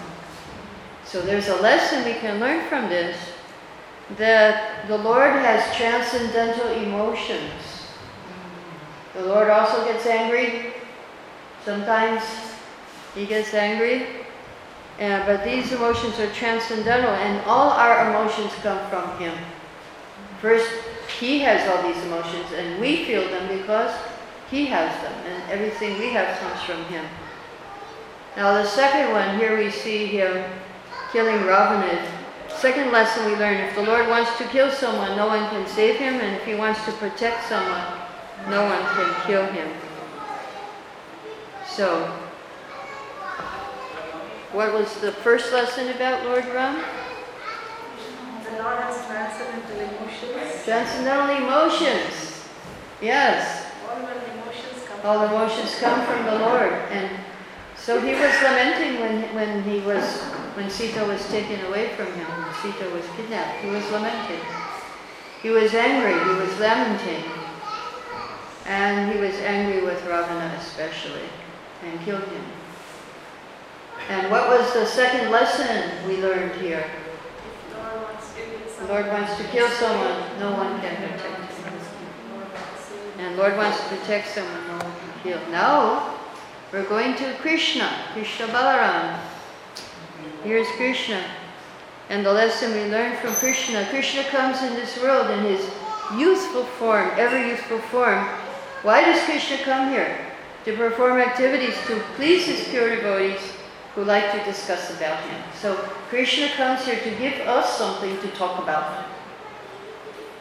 So 1.05 1.21
there's 1.21 1.47
a 1.47 1.55
lesson 1.61 2.05
we 2.05 2.13
can 2.13 2.39
learn 2.39 2.67
from 2.67 2.89
this 2.89 3.17
that 4.17 4.87
the 4.87 4.97
Lord 4.97 5.31
has 5.31 5.75
transcendental 5.75 6.67
emotions. 6.71 7.87
The 9.13 9.25
Lord 9.25 9.49
also 9.49 9.83
gets 9.85 10.05
angry. 10.05 10.73
Sometimes 11.63 12.23
he 13.15 13.25
gets 13.25 13.53
angry. 13.53 14.05
Uh, 14.99 15.25
but 15.25 15.43
these 15.43 15.71
emotions 15.71 16.19
are 16.19 16.31
transcendental, 16.31 17.09
and 17.09 17.43
all 17.45 17.71
our 17.71 18.11
emotions 18.11 18.51
come 18.61 18.77
from 18.89 19.17
Him. 19.17 19.33
First, 20.41 20.69
He 21.19 21.39
has 21.39 21.69
all 21.69 21.83
these 21.87 22.01
emotions, 22.03 22.51
and 22.53 22.81
we 22.81 23.05
feel 23.05 23.21
them 23.29 23.57
because 23.57 23.95
He 24.49 24.65
has 24.65 24.91
them, 25.01 25.13
and 25.27 25.51
everything 25.51 25.99
we 25.99 26.09
have 26.09 26.37
comes 26.39 26.61
from 26.63 26.83
Him. 26.85 27.05
Now, 28.35 28.53
the 28.53 28.65
second 28.65 29.13
one, 29.13 29.37
here 29.37 29.57
we 29.57 29.69
see 29.69 30.07
Him 30.07 30.43
killing 31.11 31.45
Ravana. 31.45 32.07
Second 32.49 32.91
lesson 32.91 33.25
we 33.25 33.35
learn 33.37 33.55
if 33.55 33.75
the 33.75 33.83
Lord 33.83 34.07
wants 34.07 34.37
to 34.37 34.43
kill 34.45 34.71
someone, 34.71 35.15
no 35.15 35.27
one 35.27 35.49
can 35.49 35.67
save 35.67 35.97
him, 35.97 36.15
and 36.15 36.35
if 36.35 36.45
He 36.45 36.55
wants 36.55 36.83
to 36.85 36.91
protect 36.93 37.47
someone, 37.47 37.83
no 38.49 38.63
one 38.65 38.81
can 38.95 39.25
kill 39.25 39.45
him. 39.45 39.69
So, 41.67 42.05
what 44.51 44.73
was 44.73 44.93
the 45.01 45.11
first 45.11 45.53
lesson 45.53 45.89
about 45.89 46.25
Lord 46.25 46.45
Ram? 46.47 46.83
The 48.51 48.63
Lord 48.63 48.79
has 48.79 49.05
transcendental 49.07 49.79
emotions. 49.79 50.65
Transcendental 50.65 51.37
emotions. 51.37 52.47
Yes, 53.01 53.71
All 53.89 53.95
the 53.95 54.31
emotions 54.31 54.83
come 54.87 54.99
all 55.03 55.25
emotions 55.25 55.75
come 55.79 56.05
from 56.05 56.25
the 56.25 56.35
Lord. 56.45 56.71
And 56.91 57.09
so 57.75 57.99
he 57.99 58.11
was 58.11 58.33
lamenting 58.43 59.01
when, 59.01 59.33
when 59.33 59.63
he 59.63 59.79
was 59.79 60.03
when 60.55 60.69
Sita 60.69 61.03
was 61.05 61.25
taken 61.29 61.65
away 61.65 61.95
from 61.95 62.07
him, 62.13 62.27
when 62.27 62.53
Sita 62.61 62.89
was 62.89 63.05
kidnapped. 63.15 63.63
He 63.63 63.69
was 63.69 63.89
lamenting. 63.89 64.41
He 65.41 65.49
was 65.49 65.73
angry, 65.73 66.13
he 66.13 66.39
was 66.39 66.59
lamenting. 66.59 67.23
And 68.65 69.11
he 69.11 69.19
was 69.19 69.33
angry 69.35 69.81
with 69.83 69.99
Ravana 70.05 70.55
especially 70.59 71.27
and 71.83 71.99
killed 72.01 72.23
him. 72.23 72.43
And 74.09 74.29
what 74.29 74.49
was 74.49 74.73
the 74.73 74.85
second 74.85 75.31
lesson 75.31 76.05
we 76.07 76.17
learned 76.17 76.59
here? 76.61 76.85
If 76.85 77.77
Lord 77.77 78.03
wants 78.03 78.33
to 78.33 78.41
kill 78.41 78.69
The. 78.81 78.87
Lord 78.87 79.07
wants 79.07 79.37
to 79.37 79.43
kill 79.45 79.69
someone, 79.69 80.39
no 80.39 80.51
one 80.51 80.81
can 80.81 80.95
protect 80.95 81.51
him. 81.51 81.79
And 83.19 83.37
Lord 83.37 83.55
wants 83.55 83.79
to 83.81 83.95
protect 83.95 84.29
someone, 84.29 84.67
no 84.67 84.73
one 84.73 84.93
can 84.99 85.23
kill. 85.23 85.49
Now, 85.49 86.15
we're 86.71 86.87
going 86.87 87.15
to 87.15 87.33
Krishna, 87.35 87.89
Krishna 88.13 88.47
Balaram. 88.47 89.19
Here's 90.43 90.67
Krishna. 90.77 91.23
And 92.09 92.25
the 92.25 92.33
lesson 92.33 92.71
we 92.73 92.91
learn 92.91 93.15
from 93.17 93.33
Krishna, 93.35 93.85
Krishna 93.89 94.23
comes 94.25 94.61
in 94.63 94.73
this 94.73 94.99
world 95.01 95.29
in 95.29 95.45
his 95.45 95.69
youthful 96.17 96.63
form, 96.63 97.11
ever 97.17 97.37
youthful 97.45 97.79
form. 97.79 98.25
Why 98.83 99.03
does 99.05 99.23
Krishna 99.23 99.57
come 99.59 99.91
here? 99.91 100.17
To 100.65 100.75
perform 100.75 101.19
activities 101.19 101.75
to 101.87 101.99
please 102.15 102.45
his 102.47 102.67
pure 102.67 102.95
devotees 102.95 103.41
who 103.95 104.03
like 104.03 104.31
to 104.31 104.43
discuss 104.43 104.95
about 104.95 105.21
him. 105.23 105.41
So 105.59 105.75
Krishna 106.09 106.49
comes 106.49 106.85
here 106.85 106.99
to 106.99 107.11
give 107.17 107.47
us 107.47 107.77
something 107.77 108.17
to 108.19 108.27
talk 108.31 108.61
about. 108.61 109.05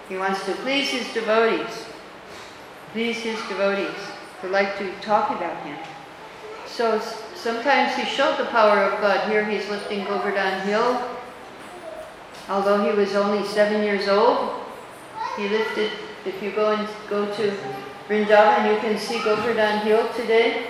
He 0.09 0.16
wants 0.16 0.45
to 0.47 0.52
please 0.52 0.90
his 0.90 1.12
devotees, 1.12 1.87
please 2.92 3.19
his 3.19 3.40
devotees 3.49 3.99
who 4.40 4.49
like 4.49 4.78
to 4.78 4.90
talk 5.00 5.30
about 5.30 5.57
him. 5.64 5.78
So 6.66 7.00
sometimes 7.35 7.97
he 7.97 8.04
showed 8.04 8.38
the 8.38 8.47
power 8.47 8.78
of 8.85 9.00
God. 9.00 9.28
Here 9.28 9.45
he's 9.45 9.69
lifting 9.69 10.04
Govardhan 10.04 10.61
Hill. 10.66 11.02
Although 12.49 12.83
he 12.83 12.97
was 12.97 13.14
only 13.14 13.47
seven 13.47 13.83
years 13.83 14.09
old, 14.09 14.61
he 15.37 15.49
lifted, 15.49 15.92
if 16.25 16.42
you 16.42 16.52
go 16.52 16.73
and 16.73 16.88
go 17.09 17.26
to 17.35 17.57
Vrindavan, 18.09 18.75
you 18.75 18.80
can 18.80 18.99
see 18.99 19.23
Govardhan 19.23 19.80
Hill 19.80 20.09
today. 20.14 20.66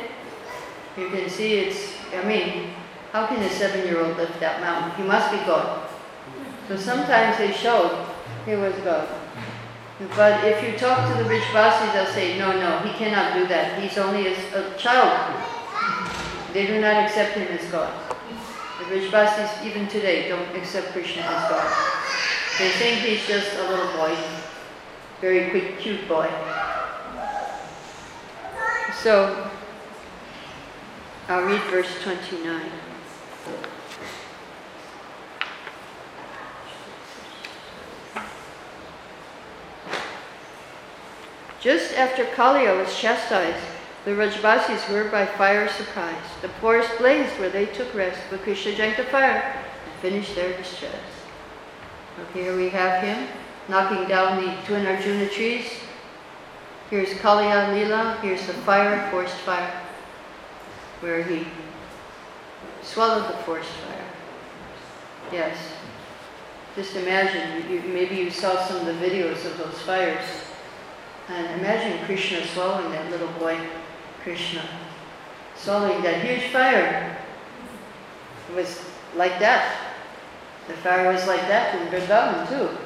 You 0.96 1.08
can 1.08 1.30
see 1.30 1.54
it's, 1.54 1.94
I 2.12 2.24
mean, 2.24 2.70
how 3.12 3.26
can 3.26 3.42
a 3.42 3.48
seven-year-old 3.48 4.16
lift 4.16 4.38
that 4.40 4.60
mountain? 4.60 5.00
He 5.00 5.08
must 5.08 5.30
be 5.30 5.38
God. 5.38 5.88
So 6.68 6.76
sometimes 6.76 7.38
they 7.38 7.52
showed 7.52 8.06
he 8.46 8.54
was 8.54 8.74
God. 8.84 9.08
But 10.16 10.44
if 10.44 10.62
you 10.64 10.78
talk 10.78 11.12
to 11.12 11.22
the 11.22 11.28
rich 11.28 11.42
Vrishvasis, 11.52 11.92
they'll 11.92 12.06
say, 12.06 12.38
no, 12.38 12.52
no, 12.58 12.78
he 12.78 12.92
cannot 12.96 13.34
do 13.34 13.46
that. 13.48 13.82
He's 13.82 13.98
only 13.98 14.28
a, 14.28 14.32
a 14.32 14.76
child. 14.78 15.44
They 16.54 16.66
do 16.66 16.80
not 16.80 17.04
accept 17.04 17.36
him 17.36 17.48
as 17.48 17.70
God. 17.70 17.92
The 18.78 18.94
rich 18.94 19.10
Vrishvasis, 19.10 19.66
even 19.66 19.88
today, 19.88 20.28
don't 20.28 20.56
accept 20.56 20.92
Krishna 20.92 21.22
as 21.22 21.50
God. 21.50 22.00
They 22.58 22.70
think 22.70 23.00
he's 23.00 23.26
just 23.26 23.52
a 23.58 23.68
little 23.68 23.92
boy, 23.96 24.16
very 25.20 25.50
quick, 25.50 25.78
cute 25.78 26.06
boy. 26.08 26.30
So, 29.02 29.49
I'll 31.30 31.44
read 31.44 31.62
verse 31.70 31.86
29. 32.02 32.60
Just 41.60 41.94
after 41.94 42.24
Kalia 42.24 42.76
was 42.76 42.98
chastised, 42.98 43.64
the 44.04 44.10
Rajbasis 44.10 44.90
were 44.92 45.04
by 45.04 45.24
fire 45.24 45.68
surprised. 45.68 46.42
The 46.42 46.48
forest 46.48 46.90
blazed 46.98 47.38
where 47.38 47.48
they 47.48 47.66
took 47.66 47.94
rest, 47.94 48.18
but 48.28 48.42
Krishna 48.42 48.74
drank 48.74 48.96
the 48.96 49.04
fire 49.04 49.54
and 49.84 49.94
finished 50.02 50.34
their 50.34 50.56
distress. 50.56 50.94
Okay, 52.22 52.42
here 52.42 52.56
we 52.56 52.70
have 52.70 53.04
him 53.04 53.28
knocking 53.68 54.08
down 54.08 54.44
the 54.44 54.52
twin 54.66 54.84
Arjuna 54.84 55.28
trees. 55.28 55.70
Here's 56.90 57.10
Kalia 57.10 57.72
Lila, 57.72 58.18
here's 58.20 58.44
the 58.48 58.54
fire, 58.54 59.08
forest 59.12 59.36
fire, 59.36 59.79
where 61.00 61.22
he 61.22 61.46
swallowed 62.82 63.28
the 63.28 63.38
forest 63.44 63.70
fire. 63.70 64.04
Yes. 65.32 65.56
Just 66.76 66.94
imagine, 66.94 67.70
you, 67.70 67.80
maybe 67.92 68.16
you 68.16 68.30
saw 68.30 68.64
some 68.66 68.76
of 68.78 68.86
the 68.86 69.06
videos 69.06 69.44
of 69.44 69.58
those 69.58 69.78
fires. 69.82 70.24
And 71.28 71.60
imagine 71.60 72.04
Krishna 72.06 72.46
swallowing 72.46 72.90
that 72.92 73.10
little 73.10 73.30
boy, 73.38 73.58
Krishna, 74.22 74.62
swallowing 75.56 76.02
that 76.02 76.24
huge 76.24 76.50
fire. 76.52 77.16
It 78.50 78.56
was 78.56 78.84
like 79.16 79.38
that. 79.38 79.76
The 80.68 80.74
fire 80.74 81.12
was 81.12 81.26
like 81.26 81.40
that 81.42 81.74
in 81.74 81.88
Vrindavan 81.88 82.48
too. 82.48 82.76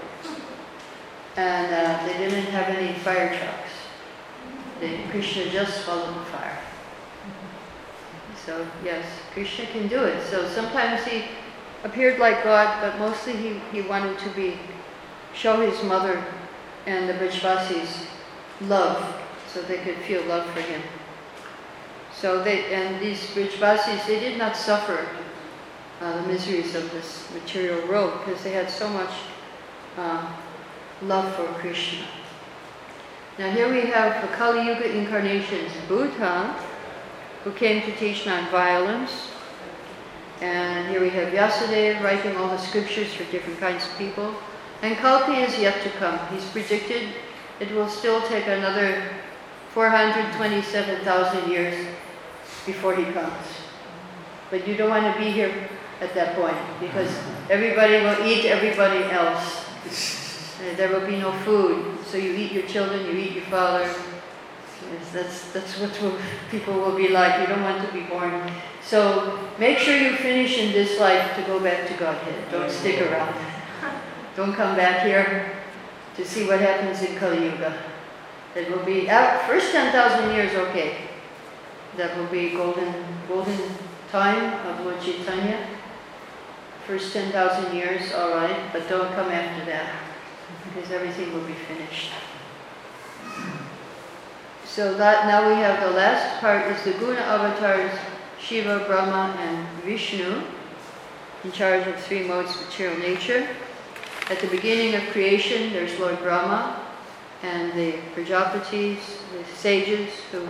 And 1.36 1.74
uh, 1.74 2.06
they 2.06 2.18
didn't 2.18 2.50
have 2.52 2.68
any 2.68 2.98
fire 3.00 3.28
trucks. 3.28 3.70
They, 4.80 5.02
Krishna 5.10 5.50
just 5.50 5.84
swallowed 5.84 6.14
the 6.14 6.24
fire. 6.26 6.63
So 8.44 8.66
yes, 8.84 9.06
Krishna 9.32 9.66
can 9.66 9.88
do 9.88 10.04
it. 10.04 10.22
So 10.28 10.46
sometimes 10.48 11.04
he 11.04 11.24
appeared 11.82 12.18
like 12.18 12.44
God, 12.44 12.80
but 12.80 12.98
mostly 12.98 13.34
he, 13.36 13.60
he 13.72 13.80
wanted 13.82 14.18
to 14.18 14.28
be 14.30 14.58
show 15.34 15.60
his 15.60 15.82
mother 15.82 16.22
and 16.86 17.08
the 17.08 17.14
Brajvasis 17.14 18.06
love, 18.62 19.14
so 19.52 19.62
they 19.62 19.78
could 19.78 19.96
feel 19.98 20.22
love 20.24 20.48
for 20.50 20.60
him. 20.60 20.82
So 22.12 22.42
they 22.44 22.72
and 22.74 23.00
these 23.00 23.20
Brajvasis, 23.30 24.06
they 24.06 24.20
did 24.20 24.38
not 24.38 24.56
suffer 24.56 25.06
uh, 26.00 26.22
the 26.22 26.28
miseries 26.28 26.74
of 26.74 26.90
this 26.92 27.28
material 27.32 27.86
world 27.88 28.12
because 28.24 28.42
they 28.44 28.52
had 28.52 28.70
so 28.70 28.88
much 28.88 29.10
um, 29.96 30.34
love 31.02 31.34
for 31.34 31.46
Krishna. 31.60 32.04
Now 33.38 33.50
here 33.50 33.72
we 33.72 33.80
have 33.90 34.22
the 34.22 34.36
Kali 34.36 34.66
Yuga 34.66 34.96
incarnations, 34.96 35.72
Buddha, 35.88 36.54
who 37.44 37.52
came 37.52 37.82
to 37.82 37.94
teach 37.96 38.26
non-violence, 38.26 39.30
and 40.40 40.88
here 40.88 41.00
we 41.00 41.10
have 41.10 41.32
Vyasadeva 41.32 42.02
writing 42.02 42.36
all 42.36 42.48
the 42.48 42.58
scriptures 42.58 43.12
for 43.14 43.24
different 43.30 43.60
kinds 43.60 43.84
of 43.86 43.96
people. 43.96 44.34
And 44.82 44.96
Kalki 44.96 45.34
is 45.34 45.58
yet 45.58 45.82
to 45.82 45.90
come. 45.90 46.18
He's 46.28 46.44
predicted 46.50 47.08
it 47.60 47.70
will 47.72 47.88
still 47.88 48.20
take 48.22 48.46
another 48.48 49.02
427,000 49.70 51.50
years 51.50 51.86
before 52.66 52.96
he 52.96 53.04
comes. 53.12 53.46
But 54.50 54.66
you 54.66 54.76
don't 54.76 54.90
want 54.90 55.12
to 55.12 55.18
be 55.20 55.30
here 55.30 55.68
at 56.00 56.14
that 56.14 56.34
point 56.34 56.56
because 56.80 57.10
everybody 57.48 58.02
will 58.02 58.26
eat 58.26 58.46
everybody 58.46 59.04
else. 59.04 59.64
Uh, 60.54 60.72
There 60.76 60.88
will 60.88 61.04
be 61.04 61.16
no 61.16 61.32
food. 61.42 61.98
So 62.06 62.16
you 62.16 62.32
eat 62.32 62.52
your 62.52 62.62
children, 62.68 63.04
you 63.06 63.12
eat 63.18 63.32
your 63.32 63.44
father. 63.46 63.90
Yes, 64.92 65.12
that's, 65.12 65.52
that's 65.52 65.80
what 65.80 66.20
people 66.50 66.74
will 66.74 66.96
be 66.96 67.08
like. 67.08 67.40
You 67.40 67.46
don't 67.46 67.62
want 67.62 67.86
to 67.86 67.92
be 67.92 68.02
born. 68.02 68.50
So 68.82 69.38
make 69.58 69.78
sure 69.78 69.96
you 69.96 70.16
finish 70.16 70.58
in 70.58 70.72
this 70.72 71.00
life 71.00 71.34
to 71.36 71.42
go 71.42 71.58
back 71.60 71.88
to 71.88 71.94
Godhead. 71.94 72.50
Don't 72.50 72.70
stick 72.70 73.00
around. 73.00 73.34
Don't 74.36 74.52
come 74.52 74.76
back 74.76 75.06
here 75.06 75.52
to 76.16 76.24
see 76.24 76.46
what 76.46 76.60
happens 76.60 77.02
in 77.02 77.16
Kali 77.16 77.44
Yuga. 77.44 77.74
It 78.54 78.70
will 78.70 78.84
be, 78.84 79.08
uh, 79.08 79.38
first 79.46 79.72
10,000 79.72 80.30
years, 80.34 80.54
okay. 80.54 81.08
That 81.96 82.16
will 82.16 82.26
be 82.26 82.50
golden, 82.50 82.94
golden 83.28 83.58
time 84.10 84.66
of 84.66 84.84
Lord 84.84 85.00
Chaitanya. 85.00 85.66
First 86.86 87.12
10,000 87.12 87.74
years, 87.74 88.12
all 88.12 88.30
right, 88.30 88.72
but 88.72 88.88
don't 88.88 89.12
come 89.14 89.30
after 89.30 89.64
that 89.66 89.94
because 90.74 90.90
everything 90.90 91.32
will 91.32 91.46
be 91.46 91.54
finished. 91.54 92.10
So 94.74 94.92
that 94.94 95.28
now 95.28 95.48
we 95.48 95.54
have 95.54 95.88
the 95.88 95.96
last 95.96 96.40
part 96.40 96.66
is 96.66 96.82
the 96.82 96.98
Guna 96.98 97.20
avatars, 97.20 97.96
Shiva, 98.40 98.84
Brahma, 98.88 99.32
and 99.38 99.84
Vishnu, 99.84 100.42
in 101.44 101.52
charge 101.52 101.86
of 101.86 101.94
three 102.00 102.24
modes 102.26 102.56
of 102.56 102.66
material 102.66 102.98
nature. 102.98 103.46
At 104.30 104.40
the 104.40 104.48
beginning 104.48 104.96
of 104.96 105.02
creation, 105.12 105.72
there's 105.72 105.96
Lord 106.00 106.18
Brahma 106.18 106.84
and 107.44 107.72
the 107.74 107.92
Prajapatis, 108.16 108.98
the 109.30 109.44
sages 109.54 110.10
who, 110.32 110.44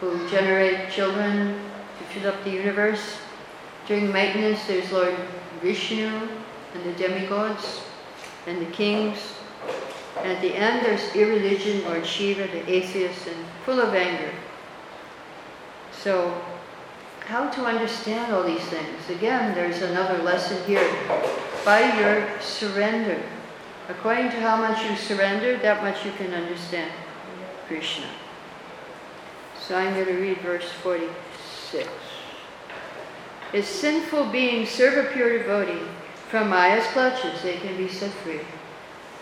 who 0.00 0.28
generate 0.28 0.90
children 0.90 1.56
to 1.98 2.04
fill 2.06 2.32
up 2.32 2.42
the 2.42 2.50
universe. 2.50 3.18
During 3.86 4.10
maintenance, 4.10 4.66
there's 4.66 4.90
Lord 4.90 5.14
Vishnu 5.62 6.08
and 6.74 6.84
the 6.84 6.92
demigods 6.94 7.82
and 8.48 8.60
the 8.60 8.72
kings. 8.72 9.18
And 10.18 10.32
at 10.32 10.40
the 10.40 10.54
end, 10.54 10.84
there's 10.84 11.14
irreligion, 11.14 11.84
Lord 11.84 12.06
Shiva, 12.06 12.46
the 12.46 12.70
atheist, 12.70 13.26
and 13.26 13.43
full 13.64 13.80
of 13.80 13.94
anger. 13.94 14.30
So, 15.92 16.40
how 17.26 17.48
to 17.48 17.64
understand 17.64 18.32
all 18.32 18.42
these 18.42 18.64
things? 18.66 19.08
Again, 19.08 19.54
there's 19.54 19.80
another 19.82 20.22
lesson 20.22 20.62
here. 20.64 20.94
By 21.64 21.98
your 21.98 22.40
surrender. 22.40 23.22
According 23.88 24.30
to 24.30 24.40
how 24.40 24.56
much 24.56 24.84
you 24.84 24.96
surrender, 24.96 25.56
that 25.58 25.82
much 25.82 26.04
you 26.04 26.12
can 26.12 26.34
understand 26.34 26.90
Krishna. 27.66 28.06
So 29.66 29.76
I'm 29.76 29.94
going 29.94 30.06
to 30.06 30.20
read 30.20 30.38
verse 30.38 30.70
46. 30.82 31.88
As 33.54 33.66
sinful 33.66 34.26
beings 34.26 34.68
serve 34.68 35.06
a 35.06 35.10
pure 35.10 35.38
devotee 35.38 35.86
from 36.28 36.50
Maya's 36.50 36.86
clutches, 36.88 37.40
they 37.42 37.56
can 37.56 37.76
be 37.76 37.88
set 37.88 38.10
free. 38.10 38.40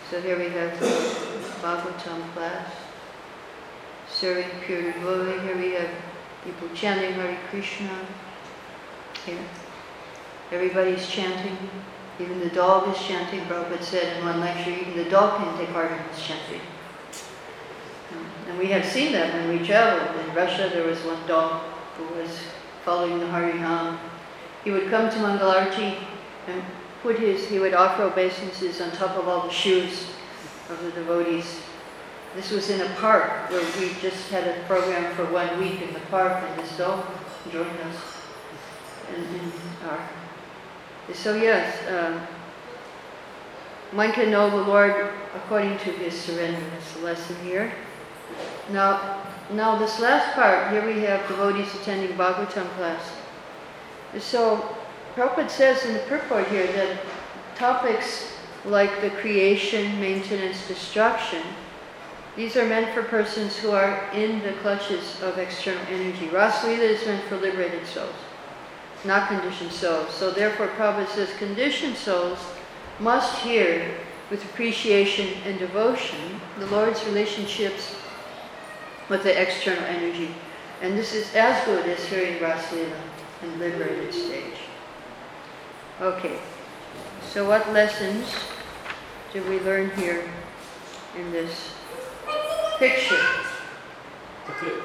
So 0.09 0.19
here 0.19 0.37
we 0.37 0.49
have 0.49 0.77
the 0.79 0.85
Bhagavatam 1.61 2.33
class, 2.33 2.69
serving 4.13 4.49
pure 4.65 4.81
devotee. 4.91 5.39
Here 5.41 5.57
we 5.57 5.71
have 5.71 5.89
people 6.43 6.69
chanting 6.75 7.13
Hare 7.13 7.37
Krishna. 7.49 7.89
Here. 9.25 9.39
Everybody's 10.51 11.07
chanting. 11.07 11.57
Even 12.19 12.39
the 12.39 12.49
dog 12.49 12.95
is 12.95 13.01
chanting. 13.01 13.41
Prabhupada 13.41 13.81
said 13.81 14.17
in 14.17 14.25
one 14.25 14.39
lecture, 14.39 14.69
even 14.69 14.95
the 14.95 15.09
dog 15.09 15.37
can 15.37 15.57
take 15.57 15.73
part 15.73 15.91
in 15.91 15.97
this 16.11 16.25
chanting. 16.25 16.61
Um, 18.11 18.25
And 18.49 18.59
we 18.59 18.67
have 18.67 18.85
seen 18.85 19.13
that 19.13 19.33
when 19.33 19.57
we 19.57 19.65
traveled. 19.65 20.15
In 20.19 20.35
Russia, 20.35 20.69
there 20.71 20.85
was 20.85 20.99
one 20.99 21.25
dog 21.27 21.63
who 21.97 22.05
was 22.19 22.39
following 22.85 23.19
the 23.19 23.25
Harinam. 23.25 23.97
He 24.63 24.71
would 24.71 24.89
come 24.89 25.09
to 25.09 25.17
Mangalarti 25.17 25.97
and 26.47 26.61
put 27.01 27.17
his, 27.17 27.47
he 27.49 27.59
would 27.59 27.73
offer 27.73 28.03
obeisances 28.03 28.79
on 28.79 28.91
top 28.91 29.17
of 29.17 29.27
all 29.27 29.47
the 29.47 29.53
shoes 29.53 30.07
of 30.69 30.81
the 30.83 30.91
devotees. 30.91 31.61
This 32.35 32.49
was 32.49 32.71
in 32.71 32.81
a 32.81 32.89
park 32.95 33.51
where 33.51 33.63
we 33.79 33.93
just 34.01 34.29
had 34.29 34.47
a 34.47 34.63
program 34.63 35.13
for 35.15 35.25
one 35.25 35.59
week 35.59 35.83
in 35.83 35.93
the 35.93 35.99
park, 36.09 36.43
and 36.43 36.59
this 36.59 36.75
dog 36.77 37.05
joined 37.51 37.79
us. 37.81 37.95
And, 39.15 39.23
and 39.23 39.51
our, 39.87 40.09
so 41.13 41.35
yes, 41.35 41.77
um, 41.89 42.21
one 43.91 44.11
can 44.13 44.31
know 44.31 44.49
the 44.49 44.67
Lord 44.67 45.11
according 45.35 45.77
to 45.79 45.91
his 45.91 46.19
surrender. 46.19 46.59
That's 46.71 46.93
the 46.93 47.01
lesson 47.01 47.35
here. 47.43 47.71
Now, 48.71 49.21
now 49.51 49.77
this 49.77 49.99
last 49.99 50.33
part, 50.33 50.71
here 50.71 50.83
we 50.83 51.01
have 51.01 51.27
devotees 51.27 51.71
attending 51.75 52.17
Bhagavatam 52.17 52.67
class. 52.77 53.11
So, 54.17 54.75
Prabhupada 55.15 55.51
says 55.51 55.85
in 55.85 55.93
the 55.93 55.99
purport 55.99 56.47
here 56.47 56.65
that 56.65 56.97
topics 57.55 58.33
like 58.65 59.01
the 59.01 59.11
creation, 59.11 59.99
maintenance, 59.99 60.67
destruction, 60.67 61.43
these 62.35 62.57
are 62.57 62.65
meant 62.67 62.93
for 62.93 63.03
persons 63.03 63.55
who 63.57 63.71
are 63.71 64.09
in 64.11 64.41
the 64.41 64.53
clutches 64.53 65.21
of 65.21 65.37
external 65.37 65.85
energy. 65.87 66.27
Rasalila 66.27 66.79
is 66.79 67.05
meant 67.05 67.23
for 67.25 67.37
liberated 67.37 67.85
souls, 67.85 68.15
not 69.05 69.27
conditioned 69.27 69.71
souls. 69.71 70.11
So 70.13 70.31
therefore 70.31 70.67
Prabhupada 70.69 71.07
says 71.09 71.29
conditioned 71.37 71.95
souls 71.95 72.39
must 72.99 73.37
hear 73.39 73.97
with 74.31 74.43
appreciation 74.45 75.27
and 75.45 75.59
devotion 75.59 76.41
the 76.57 76.65
Lord's 76.67 77.05
relationships 77.05 77.95
with 79.09 79.21
the 79.23 79.39
external 79.39 79.83
energy. 79.83 80.33
And 80.81 80.97
this 80.97 81.13
is 81.13 81.33
as 81.35 81.63
good 81.65 81.87
as 81.87 82.03
hearing 82.05 82.39
Rasalila 82.39 82.99
in 83.43 83.59
liberated 83.59 84.11
stage. 84.11 84.57
Okay, 86.01 86.39
so 87.29 87.47
what 87.47 87.71
lessons 87.71 88.25
did 89.31 89.47
we 89.47 89.59
learn 89.59 89.91
here 89.91 90.27
in 91.15 91.31
this 91.31 91.73
picture? 92.79 93.19
Okay. 94.49 94.81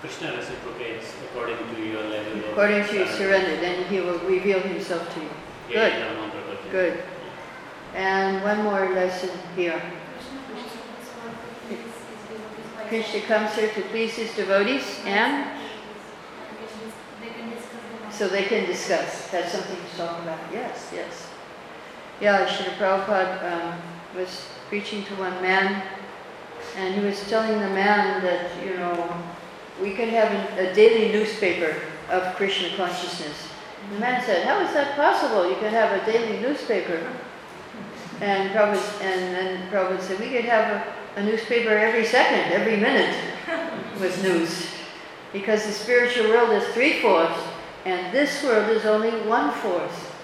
Krishna 0.00 0.36
reciprocates 0.36 1.12
according 1.24 1.58
to 1.74 1.82
your 1.82 2.02
level 2.04 2.50
According 2.50 2.86
to 2.86 2.94
your 2.94 3.06
surrender. 3.06 3.56
then 3.60 3.84
he 3.86 4.00
will 4.00 4.18
reveal 4.20 4.60
himself 4.60 5.12
to 5.14 5.20
you. 5.20 5.30
Good. 5.68 5.92
Good. 6.70 7.02
And 7.94 8.42
one 8.44 8.62
more 8.62 8.90
lesson 8.94 9.30
here. 9.56 9.82
Krishna 12.88 13.20
comes 13.22 13.54
here 13.54 13.70
to 13.70 13.82
please 13.90 14.14
his 14.14 14.34
devotees 14.34 15.00
and 15.04 15.44
so 18.10 18.28
they 18.28 18.44
can 18.44 18.66
discuss. 18.66 19.30
That's 19.30 19.52
something 19.52 19.76
to 19.76 19.96
talk 19.96 20.22
about. 20.22 20.40
Yes, 20.52 20.90
yes. 20.94 21.28
Yeah, 22.20 22.46
Srila 22.48 22.76
Prabhupada 22.78 23.52
um, 23.52 23.80
was 24.16 24.48
preaching 24.68 25.04
to 25.04 25.14
one 25.16 25.40
man 25.42 25.82
and 26.76 26.94
he 26.94 27.00
was 27.00 27.20
telling 27.28 27.60
the 27.60 27.70
man 27.70 28.22
that, 28.22 28.50
you 28.64 28.76
know, 28.76 29.24
we 29.80 29.94
could 29.94 30.08
have 30.08 30.58
a, 30.58 30.74
daily 30.74 31.12
newspaper 31.12 31.74
of 32.10 32.34
Krishna 32.36 32.76
consciousness. 32.76 33.48
The 33.92 34.00
man 34.00 34.22
said, 34.24 34.46
how 34.46 34.60
is 34.60 34.72
that 34.74 34.96
possible? 34.96 35.48
You 35.48 35.56
can 35.56 35.72
have 35.72 36.02
a 36.02 36.04
daily 36.10 36.40
newspaper. 36.40 37.00
And 38.20 38.50
Prabhupada, 38.50 39.02
and 39.02 39.34
then 39.34 39.70
Prabhupada 39.70 40.00
said, 40.00 40.20
we 40.20 40.30
could 40.30 40.44
have 40.44 40.86
a, 41.16 41.20
a 41.20 41.24
newspaper 41.24 41.70
every 41.70 42.04
second, 42.04 42.52
every 42.52 42.76
minute 42.76 43.14
with 44.00 44.22
news. 44.22 44.66
Because 45.32 45.64
the 45.64 45.72
spiritual 45.72 46.28
world 46.28 46.50
is 46.50 46.66
three-fourths, 46.74 47.40
and 47.84 48.12
this 48.12 48.42
world 48.42 48.70
is 48.70 48.84
only 48.84 49.10
one-fourth 49.28 50.14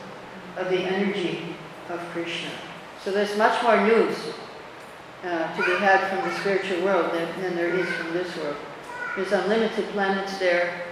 of 0.57 0.71
the 0.71 0.81
energy 0.81 1.55
of 1.89 2.01
Krishna. 2.11 2.51
So 3.03 3.13
there's 3.13 3.37
much 3.37 3.63
more 3.63 3.87
news 3.87 4.17
uh, 5.25 5.57
to 5.57 5.63
be 5.65 5.77
had 5.79 6.09
from 6.11 6.29
the 6.29 6.37
spiritual 6.39 6.85
world 6.85 7.13
than, 7.15 7.41
than 7.41 7.57
there 7.57 7.75
is 7.75 7.89
from 7.95 8.13
this 8.13 8.37
world. 8.37 8.57
There's 9.17 9.33
unlimited 9.33 9.87
planets 9.91 10.39
there, 10.39 10.83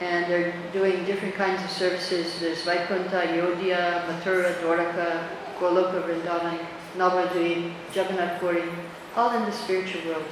and 0.00 0.30
they're 0.30 0.54
doing 0.72 1.04
different 1.04 1.34
kinds 1.34 1.62
of 1.62 1.70
services. 1.70 2.40
There's 2.40 2.62
Vaikuntha, 2.62 3.36
Yodhya, 3.36 4.04
Mathura, 4.08 4.54
Dwaraka, 4.60 5.28
Goloka, 5.58 6.02
Vrindavan, 6.02 6.58
Navadvip, 6.96 7.72
Jagannath 7.94 8.40
Puri, 8.40 8.62
all 9.14 9.36
in 9.36 9.44
the 9.44 9.52
spiritual 9.52 10.02
world. 10.06 10.24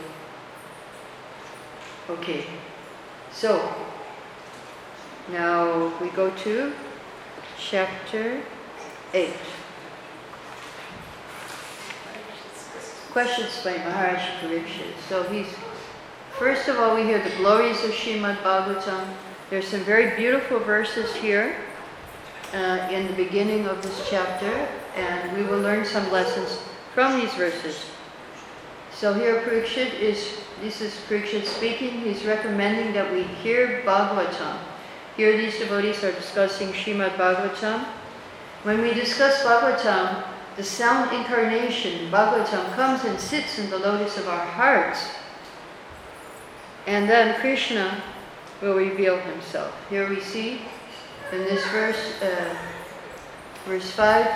Okay, 2.08 2.46
so 3.30 3.74
now 5.30 5.92
we 6.00 6.08
go 6.10 6.30
to 6.30 6.72
chapter 7.58 8.42
8. 9.12 9.34
Questions 13.12 13.64
by 13.64 13.78
Maharaj 13.78 14.20
Parikshit. 14.42 14.92
So 15.08 15.22
he's, 15.24 15.46
first 16.38 16.68
of 16.68 16.76
all, 16.76 16.94
we 16.94 17.04
hear 17.04 17.22
the 17.22 17.34
glories 17.36 17.82
of 17.82 17.90
Srimad 17.90 18.36
Bhagavatam. 18.42 19.14
There's 19.48 19.66
some 19.66 19.80
very 19.80 20.14
beautiful 20.14 20.58
verses 20.58 21.14
here 21.16 21.56
uh, 22.52 22.86
in 22.92 23.06
the 23.06 23.14
beginning 23.14 23.66
of 23.66 23.82
this 23.82 24.06
chapter, 24.10 24.68
and 24.94 25.34
we 25.34 25.42
will 25.42 25.58
learn 25.58 25.86
some 25.86 26.12
lessons 26.12 26.58
from 26.94 27.18
these 27.18 27.32
verses. 27.32 27.80
So 28.92 29.14
here 29.14 29.40
Parikshit 29.40 29.94
is, 29.98 30.40
this 30.60 30.82
is 30.82 30.92
Parikshit 31.08 31.46
speaking, 31.46 32.02
he's 32.02 32.26
recommending 32.26 32.92
that 32.92 33.10
we 33.10 33.22
hear 33.22 33.82
Bhagavatam. 33.86 34.58
Here 35.16 35.34
these 35.34 35.58
devotees 35.58 36.04
are 36.04 36.12
discussing 36.12 36.68
Srimad 36.72 37.16
Bhagavatam. 37.16 37.84
When 38.64 38.82
we 38.82 38.92
discuss 38.92 39.42
Bhagavatam, 39.42 40.24
the 40.58 40.64
sound 40.64 41.14
incarnation, 41.14 42.10
Bhagavatam, 42.10 42.74
comes 42.74 43.04
and 43.04 43.18
sits 43.18 43.60
in 43.60 43.70
the 43.70 43.78
lotus 43.78 44.18
of 44.18 44.26
our 44.26 44.44
hearts. 44.44 45.08
And 46.88 47.08
then 47.08 47.40
Krishna 47.40 48.02
will 48.60 48.74
reveal 48.74 49.18
himself. 49.20 49.72
Here 49.88 50.08
we 50.08 50.20
see 50.20 50.60
in 51.30 51.38
this 51.44 51.64
verse, 51.68 52.20
uh, 52.22 52.56
verse 53.66 53.88
5, 53.92 54.26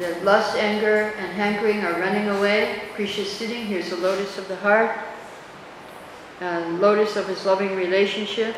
that 0.00 0.24
lust, 0.24 0.56
anger, 0.56 1.14
and 1.16 1.32
hankering 1.34 1.84
are 1.84 2.00
running 2.00 2.28
away. 2.30 2.82
Krishna 2.96 3.22
is 3.22 3.30
sitting, 3.30 3.64
here's 3.64 3.90
the 3.90 3.96
lotus 3.96 4.38
of 4.38 4.48
the 4.48 4.56
heart, 4.56 4.98
and 6.40 6.80
lotus 6.80 7.14
of 7.14 7.28
his 7.28 7.46
loving 7.46 7.76
relationship. 7.76 8.56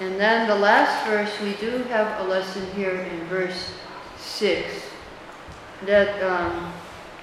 And 0.00 0.20
then 0.20 0.46
the 0.48 0.54
last 0.54 1.06
verse, 1.06 1.32
we 1.40 1.54
do 1.54 1.82
have 1.84 2.26
a 2.26 2.28
lesson 2.28 2.66
here 2.74 2.90
in 2.90 3.24
verse 3.24 3.72
6. 4.18 4.90
That, 5.86 6.22
um, 6.22 6.72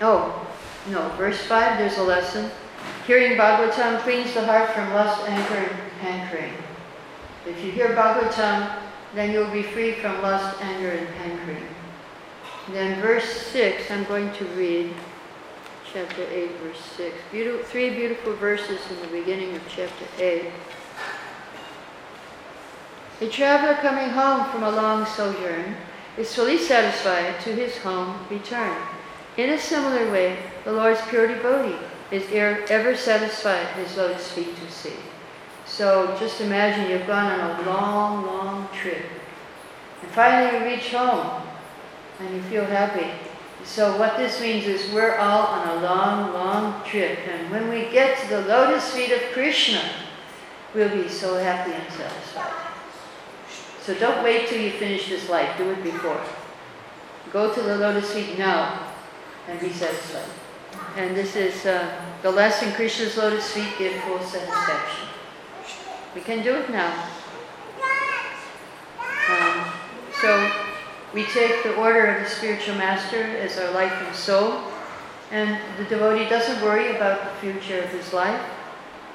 oh, 0.02 0.48
no, 0.90 1.10
verse 1.18 1.42
5, 1.42 1.80
there's 1.80 1.98
a 1.98 2.04
lesson. 2.04 2.52
Hearing 3.08 3.38
Bhagavatam 3.38 4.00
cleans 4.02 4.34
the 4.34 4.46
heart 4.46 4.70
from 4.72 4.94
lust, 4.94 5.28
anger, 5.28 5.56
and 5.56 5.92
hankering. 6.02 6.54
If 7.48 7.64
you 7.64 7.72
hear 7.72 7.90
Bhagavatam, 7.96 8.72
then 9.16 9.32
you'll 9.32 9.52
be 9.52 9.64
free 9.64 9.94
from 9.94 10.22
lust, 10.22 10.62
anger, 10.62 10.92
and 10.92 11.08
hankering. 11.08 11.68
Then 12.72 13.02
verse 13.02 13.26
6, 13.48 13.90
I'm 13.90 14.04
going 14.06 14.32
to 14.34 14.46
read 14.50 14.94
chapter 15.92 16.24
8, 16.24 16.52
verse 16.64 16.82
6. 16.98 17.16
Beautiful, 17.32 17.66
three 17.66 17.90
beautiful 17.90 18.36
verses 18.36 18.80
in 18.92 19.00
the 19.02 19.08
beginning 19.08 19.56
of 19.56 19.62
chapter 19.68 20.06
8. 20.20 20.46
A 23.22 23.30
traveler 23.30 23.76
coming 23.82 24.10
home 24.10 24.50
from 24.52 24.64
a 24.64 24.72
long 24.72 25.06
sojourn 25.06 25.76
is 26.18 26.36
fully 26.36 26.58
satisfied 26.58 27.40
to 27.42 27.54
his 27.54 27.78
home 27.78 28.16
return. 28.30 28.78
In 29.38 29.52
a 29.52 29.60
similar 29.60 30.12
way, 30.12 30.38
the 30.66 30.74
Lord's 30.74 31.02
pure 31.08 31.28
devotee 31.28 31.78
is 32.12 32.30
er- 32.34 32.66
ever 32.70 32.96
satisfied 32.96 33.66
his 33.68 33.96
lotus 33.96 34.32
feet 34.32 34.56
to 34.58 34.72
see. 34.72 34.96
So 35.66 36.16
just 36.20 36.42
imagine 36.42 36.92
you've 36.92 37.08
gone 37.08 37.40
on 37.40 37.60
a 37.60 37.70
long, 37.70 38.26
long 38.26 38.70
trip. 38.74 39.06
And 40.02 40.12
finally 40.12 40.60
you 40.60 40.66
reach 40.66 40.92
home 40.92 41.44
and 42.20 42.36
you 42.36 42.42
feel 42.44 42.66
happy. 42.66 43.10
So 43.64 43.98
what 43.98 44.18
this 44.18 44.42
means 44.42 44.66
is 44.66 44.92
we're 44.92 45.16
all 45.16 45.48
on 45.48 45.68
a 45.70 45.82
long, 45.82 46.34
long 46.34 46.84
trip. 46.84 47.20
And 47.28 47.50
when 47.52 47.70
we 47.70 47.90
get 47.92 48.20
to 48.20 48.28
the 48.28 48.42
lotus 48.42 48.94
feet 48.94 49.12
of 49.12 49.22
Krishna, 49.32 49.82
we'll 50.76 50.90
be 50.90 51.08
so 51.08 51.38
happy 51.38 51.72
and 51.72 51.94
satisfied. 51.94 52.71
So 53.92 54.00
don't 54.00 54.24
wait 54.24 54.48
till 54.48 54.62
you 54.62 54.72
finish 54.72 55.10
this 55.10 55.28
life. 55.28 55.58
Do 55.58 55.70
it 55.70 55.84
before. 55.84 56.24
Go 57.34 57.54
to 57.54 57.62
the 57.62 57.76
lotus 57.76 58.14
feet 58.14 58.40
now 58.40 58.88
and 59.50 59.60
be 59.60 59.70
satisfied. 59.70 60.30
And 60.96 61.14
this 61.14 61.36
is 61.36 61.66
uh, 61.66 61.94
the 62.22 62.32
lesson 62.32 62.72
Krishna's 62.72 63.18
lotus 63.18 63.52
feet 63.52 63.68
give 63.78 63.94
full 64.04 64.22
satisfaction. 64.22 65.10
We 66.16 66.22
can 66.22 66.42
do 66.42 66.56
it 66.56 66.70
now. 66.70 67.10
Um, 69.30 69.66
so 70.22 70.52
we 71.14 71.26
take 71.26 71.62
the 71.64 71.76
order 71.76 72.16
of 72.16 72.24
the 72.24 72.30
spiritual 72.30 72.76
master 72.76 73.22
as 73.22 73.58
our 73.60 73.72
life 73.72 73.92
and 73.92 74.16
soul, 74.16 74.62
and 75.32 75.60
the 75.78 75.84
devotee 75.84 76.30
doesn't 76.30 76.64
worry 76.64 76.96
about 76.96 77.26
the 77.26 77.40
future 77.42 77.84
of 77.84 77.90
his 77.90 78.14
life. 78.14 78.42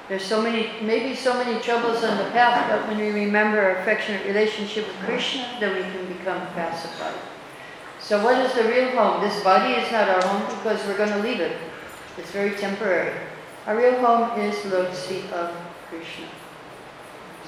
There's 0.09 0.23
so 0.23 0.41
many, 0.41 0.69
maybe 0.81 1.15
so 1.15 1.33
many 1.33 1.59
troubles 1.61 2.03
on 2.03 2.17
the 2.17 2.31
path, 2.31 2.69
but 2.69 2.87
when 2.87 2.97
we 2.97 3.25
remember 3.25 3.61
our 3.61 3.75
affectionate 3.77 4.25
relationship 4.25 4.87
with 4.87 4.95
Krishna, 4.99 5.57
then 5.59 5.75
we 5.75 5.81
can 5.81 6.05
become 6.17 6.47
pacified. 6.53 7.13
So 7.99 8.23
what 8.23 8.37
is 8.45 8.53
the 8.53 8.63
real 8.63 8.91
home? 8.91 9.21
This 9.21 9.43
body 9.43 9.73
is 9.73 9.91
not 9.91 10.07
our 10.07 10.21
home 10.25 10.57
because 10.57 10.85
we're 10.87 10.97
going 10.97 11.09
to 11.09 11.19
leave 11.19 11.41
it. 11.41 11.57
It's 12.17 12.31
very 12.31 12.55
temporary. 12.55 13.13
Our 13.65 13.75
real 13.75 13.99
home 13.99 14.39
is 14.39 14.61
the 14.63 14.69
lotus 14.69 15.05
feet 15.07 15.25
of 15.33 15.53
Krishna. 15.89 16.27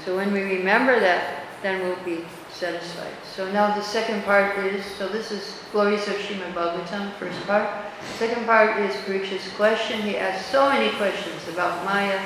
So 0.03 0.17
when 0.17 0.33
we 0.33 0.41
remember 0.57 0.99
that, 0.99 1.43
then 1.63 1.81
we'll 1.81 2.03
be 2.03 2.25
satisfied. 2.51 3.13
So 3.35 3.49
now 3.51 3.73
the 3.73 3.81
second 3.81 4.23
part 4.23 4.57
is, 4.59 4.83
so 4.97 5.07
this 5.07 5.31
is 5.31 5.59
Glories 5.71 6.07
of 6.07 6.15
Srimad 6.15 6.53
Bhagavatam, 6.53 7.13
first 7.13 7.39
part. 7.47 7.69
Second 8.17 8.45
part 8.45 8.81
is 8.81 8.93
Parikshit's 9.07 9.49
question. 9.55 10.01
He 10.01 10.17
asked 10.17 10.51
so 10.51 10.67
many 10.69 10.95
questions 10.97 11.47
about 11.47 11.85
Maya, 11.85 12.19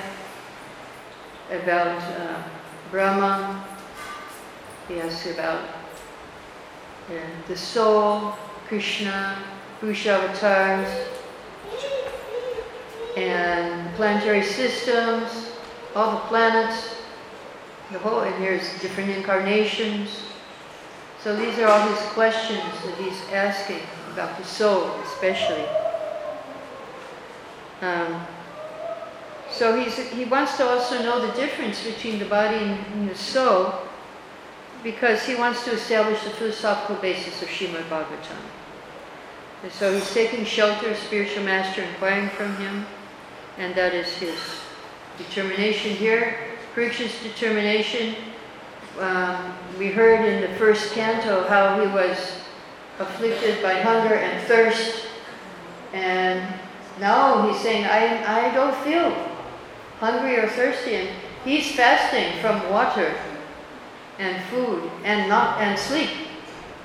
about 1.53 2.01
uh, 2.01 2.43
Brahma. 2.89 3.63
He 4.87 4.99
asked 4.99 5.27
about 5.27 5.63
uh, 7.09 7.13
the 7.47 7.55
soul, 7.55 8.33
Krishna, 8.67 9.37
Purush 9.79 10.07
avatars, 10.07 10.89
and 13.15 13.95
planetary 13.95 14.43
systems, 14.43 15.51
all 15.95 16.11
the 16.13 16.21
planets, 16.21 16.95
the 17.91 17.99
whole, 17.99 18.21
and 18.21 18.35
here's 18.35 18.63
different 18.81 19.11
incarnations. 19.11 20.09
So 21.23 21.35
these 21.35 21.59
are 21.59 21.67
all 21.67 21.87
his 21.87 21.99
questions 22.09 22.63
that 22.85 22.95
he's 22.97 23.21
asking 23.31 23.79
about 24.11 24.37
the 24.37 24.43
soul, 24.43 24.89
especially. 25.03 25.65
Um, 27.81 28.25
so 29.53 29.79
he's, 29.79 29.95
he 30.09 30.25
wants 30.25 30.57
to 30.57 30.67
also 30.67 31.01
know 31.03 31.25
the 31.25 31.31
difference 31.33 31.83
between 31.83 32.17
the 32.17 32.25
body 32.25 32.57
and, 32.57 32.85
and 32.93 33.09
the 33.09 33.15
soul 33.15 33.73
because 34.83 35.23
he 35.23 35.35
wants 35.35 35.63
to 35.65 35.71
establish 35.71 36.21
the 36.23 36.31
philosophical 36.31 36.95
basis 36.95 37.41
of 37.41 37.47
Srimad 37.47 37.83
Bhagavatam. 37.83 38.41
And 39.61 39.71
so 39.71 39.93
he's 39.93 40.11
taking 40.13 40.43
shelter 40.43 40.89
of 40.89 40.97
spiritual 40.97 41.43
master 41.43 41.83
inquiring 41.83 42.29
from 42.29 42.55
him, 42.57 42.85
and 43.57 43.73
that 43.75 43.93
is 43.93 44.07
his 44.17 44.35
determination 45.17 45.91
here. 45.91 46.35
Parikshit's 46.75 47.21
determination. 47.21 48.15
Um, 48.99 49.55
we 49.77 49.87
heard 49.87 50.25
in 50.25 50.41
the 50.41 50.57
first 50.57 50.93
canto 50.93 51.47
how 51.47 51.79
he 51.79 51.87
was 51.93 52.17
afflicted 52.99 53.61
by 53.61 53.79
hunger 53.81 54.15
and 54.15 54.45
thirst. 54.47 55.05
And 55.93 56.43
now 56.99 57.47
he's 57.47 57.61
saying, 57.61 57.85
I, 57.85 58.49
I 58.49 58.53
don't 58.53 58.75
feel 58.77 59.32
hungry 60.03 60.37
or 60.37 60.47
thirsty. 60.49 60.95
And 60.95 61.09
he's 61.45 61.75
fasting 61.75 62.41
from 62.41 62.69
water 62.69 63.15
and 64.19 64.43
food 64.45 64.91
and 65.03 65.29
not 65.29 65.61
and 65.61 65.79
sleep 65.79 66.09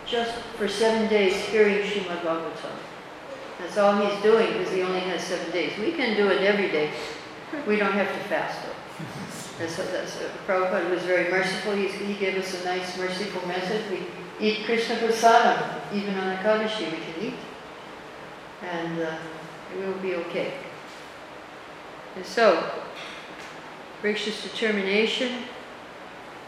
just 0.07 0.35
for 0.57 0.69
seven 0.69 1.09
days 1.09 1.35
hearing 1.47 1.79
Srimad 1.85 2.23
Bhagavatam. 2.23 2.77
That's 3.59 3.77
all 3.77 3.97
he's 4.07 4.23
doing 4.23 4.53
because 4.53 4.73
he 4.73 4.83
only 4.83 5.01
has 5.01 5.23
seven 5.23 5.51
days. 5.51 5.77
We 5.79 5.93
can 5.93 6.17
do 6.17 6.29
it 6.29 6.43
every 6.43 6.71
day. 6.71 6.91
We 7.67 7.77
don't 7.77 7.93
have 7.93 8.09
to 8.09 8.21
fast 8.29 8.63
though. 8.63 8.79
That's, 9.59 9.77
that's, 9.77 10.17
uh, 10.21 10.31
Prabhupada 10.47 10.89
was 10.89 11.03
very 11.03 11.31
merciful. 11.31 11.73
He's, 11.73 11.93
he 11.93 12.15
gave 12.15 12.37
us 12.37 12.63
a 12.63 12.65
nice, 12.65 12.97
merciful 12.97 13.47
message. 13.49 13.83
We 13.91 14.47
eat 14.47 14.65
Krishna 14.65 14.95
prasadam. 14.97 15.81
Even 15.93 16.15
on 16.15 16.37
Ekadashi 16.37 16.93
we 16.93 16.99
can 16.99 17.23
eat. 17.23 17.35
And 18.63 19.01
uh, 19.01 19.19
we 19.75 19.85
will 19.85 19.99
be 19.99 20.15
okay. 20.15 20.55
And 22.15 22.25
so, 22.25 22.71
Riksha's 24.03 24.43
determination. 24.43 25.43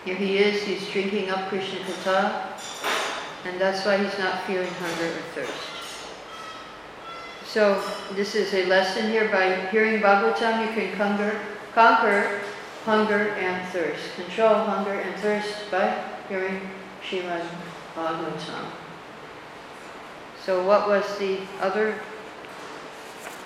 Here 0.04 0.14
he 0.14 0.38
is, 0.38 0.62
he's 0.62 0.88
drinking 0.90 1.30
up 1.30 1.48
Krishna 1.48 1.80
Katha. 1.80 2.46
And 3.44 3.60
that's 3.60 3.84
why 3.84 3.96
he's 3.96 4.18
not 4.18 4.42
feeling 4.44 4.68
hunger 4.68 5.06
or 5.06 5.22
thirst. 5.34 5.80
So 7.44 7.82
this 8.14 8.34
is 8.34 8.54
a 8.54 8.66
lesson 8.66 9.10
here. 9.10 9.28
By 9.28 9.66
hearing 9.70 10.00
Bhagavatam, 10.00 10.66
you 10.66 10.72
can 10.72 10.96
conquer, 10.96 11.40
conquer 11.74 12.40
hunger 12.84 13.30
and 13.30 13.68
thirst. 13.70 14.14
Control 14.14 14.54
hunger 14.54 14.92
and 14.92 15.14
thirst 15.20 15.70
by 15.70 16.04
hearing 16.28 16.60
Srimad 17.02 17.44
Bhagavatam. 17.96 18.66
So 20.44 20.64
what 20.64 20.88
was 20.88 21.18
the 21.18 21.40
other 21.60 21.98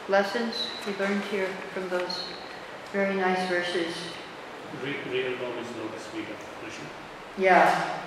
lessons 0.09 0.69
we 0.87 0.95
learned 0.97 1.23
here 1.25 1.49
from 1.73 1.88
those 1.88 2.25
very 2.95 3.17
nice 3.17 3.49
verses? 3.49 3.93
Re- 4.85 4.95
real 5.11 5.37
form 5.39 5.59
is 5.59 5.67
lotus 5.77 6.07
Krishna. 6.63 6.87
Yeah. 7.37 7.99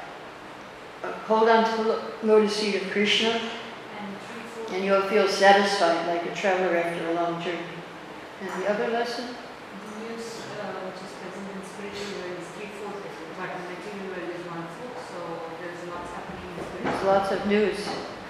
Uh, 1.03 1.11
hold 1.27 1.49
on 1.49 1.65
to 1.69 1.83
the 1.83 1.89
lo- 1.89 2.01
lotus 2.23 2.57
feet 2.57 2.81
of 2.81 2.89
Krishna 2.91 3.31
And 3.99 4.73
and 4.73 4.85
you'll 4.85 5.09
feel 5.09 5.27
satisfied 5.27 6.07
like 6.07 6.25
a 6.25 6.33
traveler 6.33 6.77
after 6.77 7.05
a 7.09 7.13
long 7.15 7.43
journey. 7.43 7.67
And 8.41 8.63
the 8.63 8.69
other 8.71 8.87
lesson? 8.87 9.25
The 9.27 10.07
news 10.07 10.25
uh, 10.55 10.87
which 10.87 11.03
is 11.03 11.11
present 11.19 11.47
in 11.51 11.59
spiritual 11.67 12.23
world 12.23 12.39
is 12.39 12.47
but 13.35 13.49
in 13.59 13.63
material 13.75 14.07
world 14.15 14.31
is 14.39 14.43
one 14.47 14.67
fourth. 14.79 15.03
So 15.11 15.19
there's 15.59 15.83
lots 15.91 16.11
happening 16.15 16.47
in 16.55 16.83
There's 16.83 17.03
lots 17.03 17.29
of 17.35 17.45
news 17.45 17.79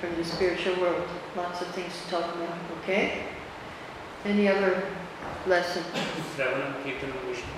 from 0.01 0.15
the 0.17 0.25
spiritual 0.25 0.81
world, 0.81 1.07
lots 1.35 1.61
of 1.61 1.67
things 1.77 1.93
to 2.05 2.09
talk 2.09 2.33
about, 2.33 2.57
okay? 2.81 3.27
Any 4.25 4.47
other 4.47 4.81
lesson? 5.47 5.83
Shravanam 6.35 6.83
Kirtanam 6.83 7.19
Vishnu. 7.25 7.53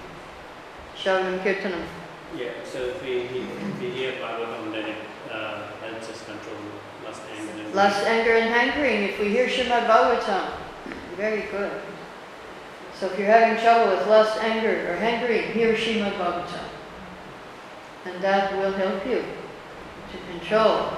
Shravanam 0.96 1.40
Kirtanam. 1.44 1.84
Yeah, 2.38 2.52
so 2.64 2.80
if 2.80 3.04
we, 3.04 3.22
if 3.22 3.82
we 3.82 3.90
hear 3.90 4.14
Bhagavatam, 4.14 4.72
then 4.72 4.86
it 4.90 4.98
uh, 5.32 5.68
helps 5.82 6.10
us 6.10 6.24
control 6.26 6.58
lust, 7.04 7.22
anger, 7.36 7.64
and 7.64 7.74
Lust, 7.74 8.06
anger, 8.06 8.36
and 8.36 8.50
hankering, 8.54 9.04
if 9.04 9.20
we 9.20 9.30
hear 9.30 9.48
Srimad 9.48 9.88
Bhagavatam, 9.88 10.52
very 11.18 11.42
good. 11.52 11.72
So 13.00 13.08
if 13.08 13.18
you're 13.18 13.28
having 13.28 13.62
trouble 13.64 13.96
with 13.96 14.08
lust, 14.08 14.38
anger, 14.44 14.92
or 14.92 14.96
hankering, 14.98 15.52
hear 15.54 15.74
Srimad 15.74 16.14
Bhagavatam. 16.18 16.66
And 18.06 18.24
that 18.24 18.56
will 18.58 18.72
help 18.74 19.06
you 19.06 19.24
to 20.12 20.18
control 20.32 20.92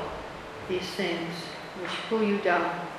these 0.67 0.88
things 0.95 1.34
which 1.80 1.91
pull 2.10 2.24
you 2.24 2.39
down. 2.39 2.90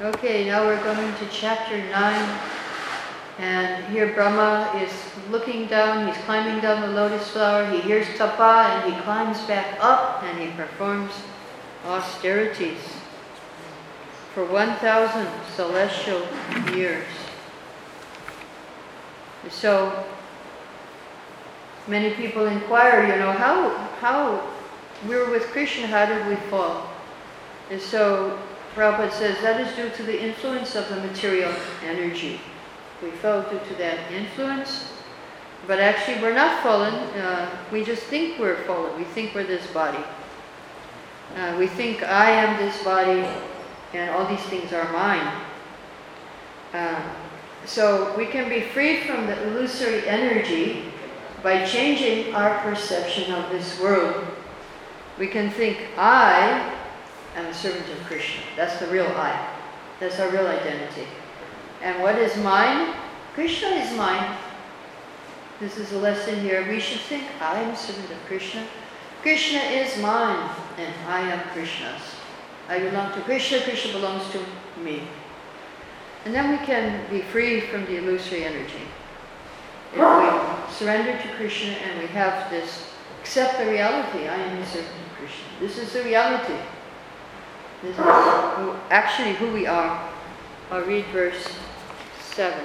Okay, 0.00 0.44
now 0.46 0.64
we're 0.66 0.82
going 0.82 1.14
to 1.14 1.26
chapter 1.30 1.78
9. 1.78 2.40
And 3.38 3.84
here 3.92 4.12
Brahma 4.12 4.72
is 4.82 4.90
looking 5.30 5.68
down, 5.68 6.08
he's 6.08 6.16
climbing 6.24 6.60
down 6.60 6.80
the 6.80 6.88
lotus 6.88 7.30
flower, 7.30 7.70
he 7.70 7.78
hears 7.78 8.08
tapa 8.18 8.72
and 8.72 8.92
he 8.92 9.00
climbs 9.02 9.40
back 9.42 9.78
up 9.80 10.24
and 10.24 10.40
he 10.40 10.48
performs 10.56 11.12
austerities 11.86 12.80
for 14.34 14.44
1,000 14.44 15.28
celestial 15.54 16.26
years. 16.74 17.06
So 19.48 20.04
many 21.86 22.14
people 22.14 22.46
inquire, 22.46 23.06
you 23.06 23.16
know, 23.20 23.30
how, 23.30 23.70
how 24.00 24.42
we 25.06 25.14
were 25.14 25.30
with 25.30 25.44
Krishna, 25.52 25.86
how 25.86 26.06
did 26.06 26.26
we 26.26 26.34
fall? 26.50 26.90
And 27.70 27.80
so 27.80 28.36
Prabhupada 28.74 29.12
says 29.12 29.40
that 29.40 29.60
is 29.60 29.74
due 29.76 29.88
to 29.90 30.02
the 30.02 30.20
influence 30.20 30.74
of 30.74 30.88
the 30.88 30.96
material 30.96 31.54
energy. 31.84 32.40
We 33.00 33.12
fell 33.12 33.42
due 33.48 33.60
to 33.68 33.74
that 33.76 34.10
influence, 34.10 34.92
but 35.68 35.78
actually 35.78 36.20
we're 36.20 36.34
not 36.34 36.60
fallen. 36.60 36.92
Uh, 36.92 37.48
we 37.70 37.84
just 37.84 38.02
think 38.04 38.40
we're 38.40 38.64
fallen. 38.64 38.98
We 38.98 39.04
think 39.04 39.32
we're 39.32 39.44
this 39.44 39.66
body. 39.68 40.02
Uh, 41.36 41.54
we 41.56 41.68
think 41.68 42.02
I 42.02 42.30
am 42.30 42.58
this 42.58 42.82
body 42.82 43.24
and 43.92 44.10
all 44.10 44.26
these 44.26 44.44
things 44.46 44.72
are 44.72 44.92
mine. 44.92 45.42
Uh, 46.72 47.00
so 47.64 48.12
we 48.18 48.26
can 48.26 48.48
be 48.48 48.60
freed 48.60 49.04
from 49.04 49.26
the 49.26 49.40
illusory 49.44 50.06
energy 50.08 50.92
by 51.44 51.64
changing 51.64 52.34
our 52.34 52.60
perception 52.62 53.32
of 53.32 53.50
this 53.50 53.80
world. 53.80 54.26
We 55.16 55.28
can 55.28 55.50
think, 55.50 55.78
I 55.96 56.74
am 57.36 57.46
a 57.46 57.54
servant 57.54 57.88
of 57.90 58.04
Krishna. 58.06 58.42
That's 58.56 58.78
the 58.78 58.86
real 58.88 59.06
I. 59.06 59.54
That's 60.00 60.18
our 60.20 60.30
real 60.30 60.46
identity. 60.46 61.06
And 61.82 62.02
what 62.02 62.16
is 62.16 62.36
mine? 62.42 62.94
Krishna 63.34 63.68
is 63.68 63.96
mine. 63.96 64.36
This 65.60 65.78
is 65.78 65.92
a 65.92 65.98
lesson 65.98 66.40
here. 66.40 66.66
We 66.68 66.80
should 66.80 67.00
think, 67.02 67.24
I 67.40 67.60
am 67.60 67.70
a 67.70 67.76
servant 67.76 68.10
of 68.10 68.18
Krishna. 68.26 68.66
Krishna 69.22 69.58
is 69.58 69.96
mine, 70.02 70.50
and 70.76 70.94
I 71.06 71.20
am 71.20 71.40
Krishna's. 71.52 72.02
I 72.68 72.78
belong 72.78 73.12
to 73.14 73.20
Krishna, 73.22 73.60
Krishna 73.60 73.92
belongs 73.92 74.24
to 74.32 74.40
me. 74.82 75.02
And 76.24 76.34
then 76.34 76.50
we 76.50 76.66
can 76.66 77.08
be 77.10 77.22
free 77.22 77.60
from 77.60 77.84
the 77.86 77.98
illusory 77.98 78.44
energy. 78.44 78.88
If 79.94 79.98
we 79.98 80.74
surrender 80.74 81.16
to 81.22 81.28
Krishna 81.36 81.70
and 81.70 82.00
we 82.00 82.06
have 82.08 82.50
this, 82.50 82.90
accept 83.20 83.58
the 83.58 83.66
reality, 83.66 84.26
I 84.26 84.34
am 84.34 84.58
a 84.58 84.66
servant 84.66 84.90
of 84.90 85.18
Krishna. 85.18 85.44
This 85.60 85.78
is 85.78 85.92
the 85.92 86.02
reality. 86.02 86.56
This 87.84 87.98
is 87.98 88.04
who, 88.04 88.72
actually 88.88 89.34
who 89.34 89.52
we 89.52 89.66
are. 89.66 90.10
I'll 90.70 90.80
read 90.84 91.04
verse 91.12 91.54
7. 92.18 92.58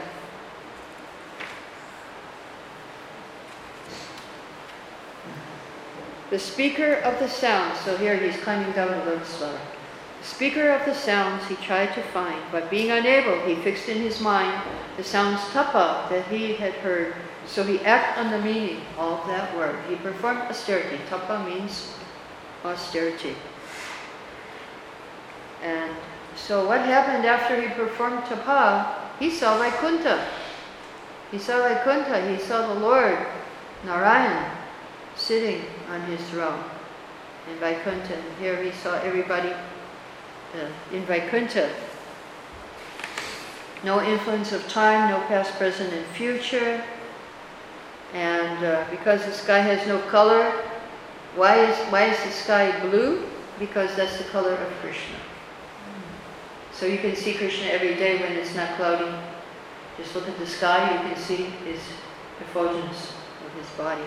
The 6.30 6.40
speaker 6.40 6.94
of 6.94 7.20
the 7.20 7.28
sounds, 7.28 7.82
so 7.82 7.98
here 7.98 8.16
he's 8.16 8.38
climbing 8.44 8.72
down 8.72 8.92
lotus 9.06 9.36
flower. 9.36 9.60
The 10.22 10.26
speaker 10.26 10.70
of 10.70 10.86
the 10.86 10.94
sounds 10.94 11.46
he 11.48 11.56
tried 11.56 11.94
to 11.96 12.02
find, 12.02 12.42
but 12.50 12.70
being 12.70 12.92
unable, 12.92 13.42
he 13.42 13.56
fixed 13.56 13.90
in 13.90 13.98
his 13.98 14.22
mind 14.22 14.64
the 14.96 15.04
sounds 15.04 15.42
tapa 15.52 16.08
that 16.10 16.28
he 16.28 16.54
had 16.54 16.76
heard. 16.76 17.14
So 17.46 17.64
he 17.64 17.80
acted 17.82 18.24
on 18.24 18.32
the 18.32 18.40
meaning 18.40 18.84
of 18.98 19.28
that 19.28 19.54
word. 19.58 19.76
He 19.90 19.98
performed 19.98 20.40
austerity. 20.44 21.00
Tapa 21.10 21.44
means 21.44 21.92
austerity. 22.64 23.36
And 25.64 25.96
so 26.36 26.68
what 26.68 26.82
happened 26.82 27.26
after 27.26 27.60
he 27.62 27.68
performed 27.70 28.26
tapa? 28.26 29.12
He 29.20 29.30
saw 29.30 29.58
Vaikuntha. 29.58 30.26
He 31.32 31.38
saw 31.38 31.60
Vaikuntha. 31.68 32.28
He 32.30 32.40
saw 32.40 32.74
the 32.74 32.80
Lord, 32.80 33.18
Narayan, 33.86 34.56
sitting 35.16 35.62
on 35.92 36.02
his 36.04 36.22
throne 36.30 36.64
in 37.52 37.58
Vaikuntha. 37.58 38.16
And 38.16 38.38
here 38.40 38.62
he 38.64 38.72
saw 38.72 38.96
everybody 39.02 39.50
uh, 39.50 40.96
in 40.96 41.06
Vaikuntha. 41.06 41.70
No 43.84 44.02
influence 44.02 44.52
of 44.52 44.68
time, 44.68 45.10
no 45.10 45.20
past, 45.28 45.54
present, 45.58 45.94
and 45.94 46.06
future. 46.08 46.82
And 48.14 48.66
uh, 48.66 48.86
because 48.90 49.26
the 49.26 49.32
sky 49.32 49.60
has 49.60 49.88
no 49.88 50.00
color, 50.10 50.52
why 51.36 51.64
is, 51.64 51.78
why 51.92 52.06
is 52.06 52.18
the 52.24 52.32
sky 52.32 52.78
blue? 52.90 53.24
Because 53.60 53.96
that's 53.96 54.18
the 54.18 54.24
color 54.26 54.54
of 54.54 54.68
Krishna. 54.82 55.16
So 56.80 56.86
you 56.86 57.00
can 57.00 57.14
see 57.14 57.34
Krishna 57.34 57.68
every 57.68 57.96
day 57.96 58.22
when 58.22 58.32
it's 58.32 58.56
not 58.56 58.78
cloudy. 58.78 59.14
Just 59.98 60.16
look 60.16 60.30
at 60.30 60.40
the 60.40 60.48
sky, 60.48 60.94
you 60.94 61.10
can 61.10 61.22
see 61.22 61.44
his 61.66 61.82
effulgence 62.40 63.12
of 63.46 63.54
his 63.60 63.68
body. 63.78 64.06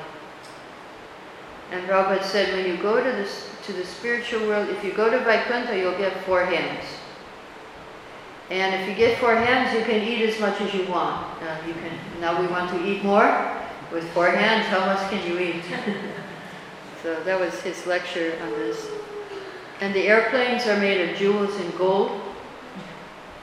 And 1.70 1.86
Prabhupada 1.86 2.22
said, 2.22 2.54
when 2.54 2.66
you 2.66 2.82
go 2.82 2.96
to 2.96 3.12
this 3.12 3.50
to 3.66 3.74
the 3.74 3.84
spiritual 3.84 4.46
world, 4.46 4.70
if 4.70 4.82
you 4.82 4.94
go 4.94 5.10
to 5.10 5.18
Vaikuntha, 5.18 5.76
you'll 5.76 5.98
get 5.98 6.16
four 6.24 6.46
hands. 6.46 6.86
And 8.48 8.74
if 8.80 8.88
you 8.88 8.94
get 8.94 9.18
four 9.18 9.36
hands, 9.36 9.78
you 9.78 9.84
can 9.84 10.02
eat 10.02 10.26
as 10.26 10.40
much 10.40 10.58
as 10.62 10.72
you 10.72 10.86
want. 10.86 11.26
You 11.66 11.74
can. 11.74 11.92
Now 12.22 12.40
we 12.40 12.46
want 12.46 12.70
to 12.70 12.86
eat 12.86 13.04
more. 13.04 13.28
With 13.92 14.08
four 14.14 14.30
hands, 14.30 14.66
how 14.68 14.80
much 14.86 15.10
can 15.10 15.30
you 15.30 15.38
eat? 15.38 15.64
so 17.02 17.22
that 17.24 17.38
was 17.38 17.60
his 17.60 17.86
lecture 17.86 18.38
on 18.42 18.50
this. 18.52 18.88
And 19.82 19.94
the 19.94 20.08
airplanes 20.08 20.66
are 20.66 20.80
made 20.80 21.10
of 21.10 21.18
jewels 21.18 21.54
and 21.56 21.76
gold. 21.76 22.31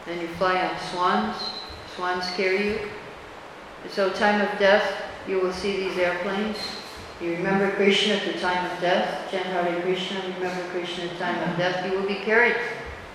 And 0.09 0.21
you 0.21 0.27
fly 0.29 0.59
on 0.67 0.79
swans. 0.91 1.35
Swans 1.95 2.25
carry 2.31 2.69
you. 2.69 2.79
So 3.89 4.11
time 4.11 4.41
of 4.41 4.59
death, 4.59 4.83
you 5.27 5.39
will 5.39 5.53
see 5.53 5.77
these 5.77 5.97
airplanes. 5.97 6.57
You 7.21 7.33
remember 7.33 7.71
Krishna 7.71 8.15
at 8.15 8.33
the 8.33 8.39
time 8.39 8.69
of 8.71 8.81
death. 8.81 9.29
Chant 9.29 9.83
Krishna, 9.83 10.21
remember 10.35 10.63
Krishna 10.69 11.05
at 11.05 11.11
the 11.11 11.17
time 11.17 11.49
of 11.49 11.57
death. 11.57 11.85
You 11.85 11.99
will 11.99 12.07
be 12.07 12.15
carried 12.15 12.55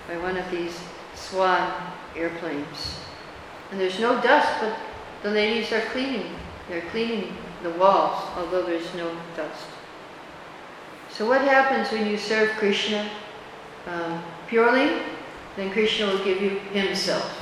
by 0.07 0.17
one 0.17 0.37
of 0.37 0.49
these 0.51 0.79
swan 1.15 1.73
airplanes. 2.15 2.99
And 3.71 3.79
there's 3.79 3.99
no 3.99 4.21
dust, 4.21 4.47
but 4.61 4.77
the 5.23 5.31
ladies 5.31 5.71
are 5.71 5.81
cleaning. 5.91 6.35
They're 6.69 6.87
cleaning 6.91 7.35
the 7.63 7.71
walls, 7.71 8.23
although 8.37 8.63
there's 8.63 8.93
no 8.95 9.15
dust. 9.35 9.65
So 11.09 11.27
what 11.27 11.41
happens 11.41 11.91
when 11.91 12.07
you 12.07 12.17
serve 12.17 12.51
Krishna 12.57 13.09
um, 13.87 14.23
purely? 14.47 15.01
Then 15.55 15.71
Krishna 15.71 16.07
will 16.07 16.23
give 16.23 16.41
you 16.41 16.59
himself. 16.73 17.41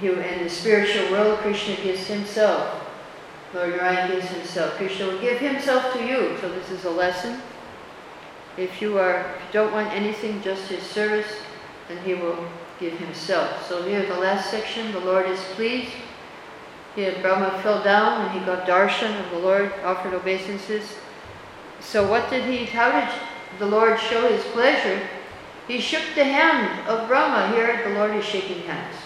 He, 0.00 0.08
in 0.08 0.44
the 0.44 0.50
spiritual 0.50 1.10
world, 1.10 1.38
Krishna 1.38 1.76
gives 1.76 2.06
himself. 2.06 2.82
Lord 3.54 3.70
Narayan 3.70 4.10
gives 4.10 4.28
himself. 4.28 4.74
Krishna 4.74 5.06
will 5.06 5.20
give 5.20 5.38
himself 5.38 5.92
to 5.94 6.04
you. 6.04 6.36
So 6.40 6.48
this 6.50 6.70
is 6.70 6.84
a 6.84 6.90
lesson. 6.90 7.40
If 8.56 8.80
you 8.82 8.98
are 8.98 9.20
if 9.20 9.26
you 9.26 9.52
don't 9.52 9.72
want 9.72 9.92
anything, 9.92 10.42
just 10.42 10.68
his 10.68 10.82
service, 10.82 11.30
then 11.88 11.98
he 12.04 12.14
will 12.14 12.38
give 12.80 12.94
himself. 12.98 13.66
So 13.68 13.82
here, 13.82 14.04
the 14.04 14.18
last 14.18 14.50
section, 14.50 14.92
the 14.92 15.00
Lord 15.00 15.26
is 15.26 15.40
pleased. 15.54 15.92
He 16.94 17.02
had 17.02 17.22
Brahma 17.22 17.60
fell 17.62 17.82
down 17.82 18.22
and 18.22 18.38
he 18.38 18.44
got 18.46 18.66
darshan 18.66 19.22
of 19.24 19.30
the 19.30 19.38
Lord, 19.38 19.72
offered 19.84 20.14
obeisances. 20.14 20.96
So 21.80 22.08
what 22.08 22.28
did 22.30 22.44
he, 22.44 22.64
how 22.64 22.90
did 22.90 23.08
the 23.58 23.66
Lord 23.66 24.00
show 24.00 24.28
his 24.28 24.42
pleasure? 24.46 25.00
He 25.68 25.80
shook 25.80 26.04
the 26.14 26.24
hand 26.24 26.88
of 26.88 27.08
Brahma. 27.08 27.54
Here, 27.54 27.82
the 27.88 27.94
Lord 27.94 28.14
is 28.14 28.24
shaking 28.24 28.62
hands. 28.62 28.96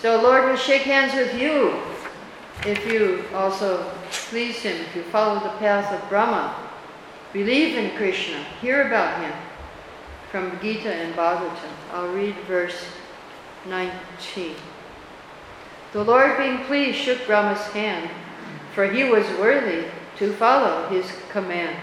So 0.00 0.20
Lord 0.22 0.44
will 0.44 0.56
shake 0.56 0.82
hands 0.82 1.14
with 1.14 1.40
you 1.40 1.80
if 2.64 2.86
you 2.86 3.24
also 3.34 3.90
please 4.10 4.56
him, 4.56 4.76
if 4.76 4.94
you 4.94 5.02
follow 5.04 5.40
the 5.40 5.56
path 5.58 5.92
of 5.92 6.08
Brahma, 6.08 6.54
believe 7.32 7.76
in 7.76 7.96
Krishna, 7.96 8.42
hear 8.60 8.86
about 8.86 9.20
him 9.22 9.32
from 10.30 10.58
Gita 10.60 10.92
and 10.92 11.14
Bhagavatam. 11.14 11.72
I'll 11.92 12.12
read 12.12 12.34
verse 12.46 12.84
19. 13.66 14.54
The 15.92 16.04
Lord 16.04 16.36
being 16.36 16.58
pleased 16.64 16.98
shook 16.98 17.26
Brahma's 17.26 17.66
hand, 17.68 18.10
for 18.74 18.86
he 18.90 19.04
was 19.04 19.26
worthy 19.38 19.88
to 20.18 20.32
follow 20.34 20.88
his 20.88 21.10
command. 21.30 21.76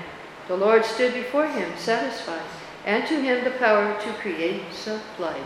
The 0.48 0.56
Lord 0.56 0.86
stood 0.86 1.14
before 1.14 1.48
him, 1.48 1.72
satisfied, 1.78 2.44
and 2.86 3.06
to 3.08 3.20
him 3.20 3.44
the 3.44 3.52
power 3.52 4.00
to 4.00 4.14
create 4.14 4.62
supplied. 4.72 5.46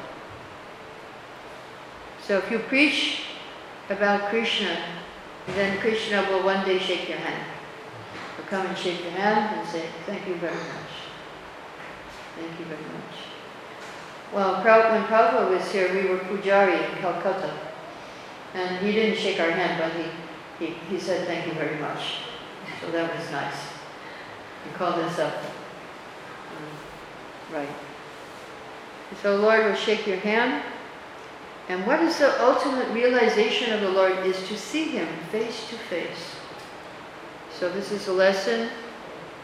So 2.22 2.38
if 2.38 2.52
you 2.52 2.60
preach 2.60 3.22
about 3.90 4.30
Krishna, 4.30 4.78
then 5.48 5.80
Krishna 5.80 6.28
will 6.30 6.44
one 6.44 6.66
day 6.66 6.78
shake 6.78 7.08
your 7.10 7.18
hand. 7.18 7.44
He'll 8.36 8.46
come 8.46 8.68
and 8.68 8.78
shake 8.78 9.02
your 9.02 9.14
hand 9.14 9.58
and 9.58 9.68
say, 9.68 9.86
Thank 10.06 10.28
you 10.28 10.36
very 10.36 10.54
much. 10.54 10.92
Thank 12.36 12.60
you 12.60 12.66
very 12.66 12.82
much. 12.82 13.16
Well, 14.34 14.54
when 14.64 15.04
Prabhupada 15.04 15.50
was 15.50 15.72
here, 15.72 15.92
we 15.92 16.10
were 16.10 16.20
pujari 16.20 16.92
in 16.92 16.98
Calcutta. 17.00 17.52
And 18.54 18.86
he 18.86 18.92
didn't 18.92 19.18
shake 19.18 19.40
our 19.40 19.52
hand, 19.52 19.82
but 19.82 19.92
he, 19.94 20.66
he, 20.66 20.74
he 20.90 21.00
said, 21.00 21.26
Thank 21.26 21.48
you 21.48 21.54
very 21.54 21.80
much. 21.80 22.20
So 22.82 22.92
that 22.92 23.16
was 23.16 23.32
nice. 23.32 23.56
He 24.66 24.72
called 24.78 25.00
us 25.00 25.18
up. 25.20 25.34
Right. 27.54 27.70
So, 29.22 29.38
the 29.38 29.44
Lord 29.44 29.66
will 29.66 29.76
shake 29.76 30.06
your 30.06 30.18
hand. 30.18 30.64
And 31.70 31.86
what 31.86 32.02
is 32.02 32.18
the 32.18 32.44
ultimate 32.44 32.90
realization 32.94 33.72
of 33.74 33.82
the 33.82 33.90
Lord 33.90 34.26
is 34.26 34.36
to 34.48 34.58
see 34.58 34.86
Him 34.90 35.08
face 35.32 35.70
to 35.70 35.76
face. 35.76 36.36
So 37.60 37.70
this 37.70 37.92
is 37.92 38.08
a 38.08 38.14
lesson. 38.14 38.70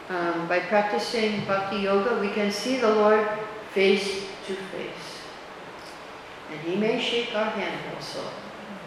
Um, 0.09 0.47
by 0.47 0.59
practicing 0.59 1.45
Bhakti 1.45 1.77
Yoga, 1.77 2.19
we 2.19 2.29
can 2.29 2.51
see 2.51 2.77
the 2.77 2.89
Lord 2.89 3.27
face 3.73 4.25
to 4.47 4.55
face. 4.55 5.21
And 6.51 6.59
He 6.61 6.75
may 6.75 6.99
shake 6.99 7.35
our 7.35 7.49
hand 7.51 7.79
also, 7.93 8.23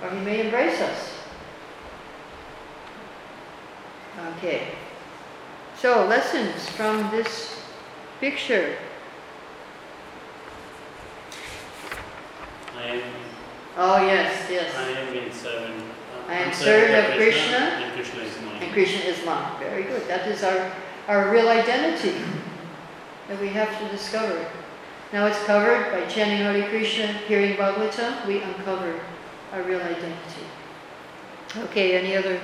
or 0.03 0.11
He 0.11 0.21
may 0.21 0.45
embrace 0.47 0.81
us. 0.81 1.13
Okay. 4.37 4.69
So, 5.77 6.07
lessons 6.07 6.69
from 6.71 7.09
this 7.13 7.61
picture. 8.19 8.77
I 12.79 12.87
am, 12.87 13.03
Oh, 13.77 14.03
yes, 14.05 14.49
yes. 14.51 14.75
I 14.77 14.89
am 14.91 15.15
in 15.15 15.33
servant. 15.33 15.81
Uh, 15.81 16.31
I 16.31 16.35
am 16.35 16.49
I'm 16.49 16.55
servant 16.55 17.11
of 17.11 17.17
Krishna, 17.17 17.43
Krishna, 17.43 17.59
and 17.59 17.93
Krishna 17.93 18.21
is 18.21 18.43
mine. 18.43 18.63
And 18.63 18.73
Krishna 18.73 19.01
is 19.05 19.25
mine. 19.25 19.59
Very 19.61 19.83
good. 19.85 20.07
That 20.09 20.27
is 20.29 20.43
our, 20.43 20.73
our 21.07 21.31
real 21.31 21.49
identity 21.49 22.15
that 23.29 23.41
we 23.41 23.49
have 23.49 23.71
to 23.79 23.89
discover. 23.89 24.47
Now 25.13 25.27
it's 25.27 25.43
covered 25.45 25.93
by 25.93 26.07
chanting 26.07 26.39
Hare 26.39 26.69
Krishna, 26.69 27.07
hearing 27.29 27.57
Bhagavatam, 27.57 28.27
we 28.27 28.43
uncover 28.43 29.01
our 29.53 29.63
real 29.63 29.81
identity. 29.81 30.47
Okay, 31.57 31.97
any 31.97 32.17
other 32.17 32.41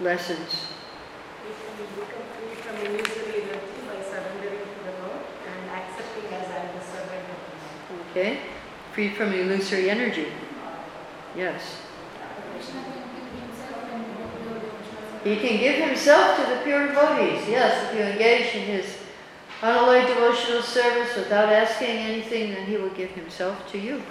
lessons? 0.00 0.66
We 1.44 1.52
can 1.54 1.94
become 1.94 2.26
free 2.34 2.54
from 2.56 2.76
illusory 2.86 3.42
energy 3.42 3.86
by 3.86 4.02
surrendering 4.02 4.66
to 4.66 4.84
the 4.84 5.06
Lord 5.06 5.22
and 5.46 5.70
accepting 5.70 6.32
as 6.34 6.50
I 6.50 6.56
am 6.64 6.78
the 6.78 6.84
servant 6.84 7.24
of 7.28 7.38
the 7.88 7.94
Lord. 7.94 8.10
Okay? 8.10 8.40
Free 8.96 9.10
from 9.10 9.34
illusory 9.34 9.90
energy. 9.90 10.28
Yes. 11.36 11.82
Krishna 12.54 12.82
can 12.82 13.20
give 13.20 13.44
himself 13.44 13.92
and 13.92 14.06
devote 14.06 14.38
devotional 14.38 15.22
He 15.22 15.36
can 15.36 15.60
give 15.60 15.86
himself 15.86 16.36
to 16.36 16.54
the 16.54 16.60
pure 16.64 16.86
devotees. 16.86 17.46
Yes, 17.46 17.92
if 17.92 17.98
you 17.98 18.04
engage 18.06 18.54
in 18.54 18.62
his 18.62 18.96
unalloyed 19.60 20.06
devotional 20.06 20.62
service 20.62 21.14
without 21.14 21.52
asking 21.52 21.88
anything, 21.88 22.52
then 22.52 22.64
he 22.64 22.78
will 22.78 22.88
give 22.88 23.10
himself 23.10 23.70
to 23.72 23.78
you. 23.78 24.02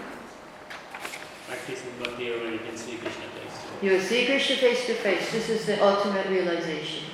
Practicing 1.48 1.90
Bhakti 2.04 2.26
Yoga, 2.26 2.52
you 2.52 2.60
can 2.60 2.78
see 2.78 2.98
Krishna 2.98 3.24
face 3.42 3.80
to 3.80 3.86
You 3.88 3.94
will 3.94 4.02
see 4.02 4.28
Krishna 4.28 4.56
face 4.58 4.86
to 4.86 4.94
face. 4.94 5.32
This 5.32 5.50
is 5.50 5.66
the 5.66 5.84
ultimate 5.84 6.28
realization. 6.28 7.06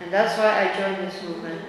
And 0.00 0.10
that's 0.10 0.38
why 0.38 0.66
I 0.66 0.80
joined 0.80 1.06
this 1.06 1.22
movement. 1.22 1.60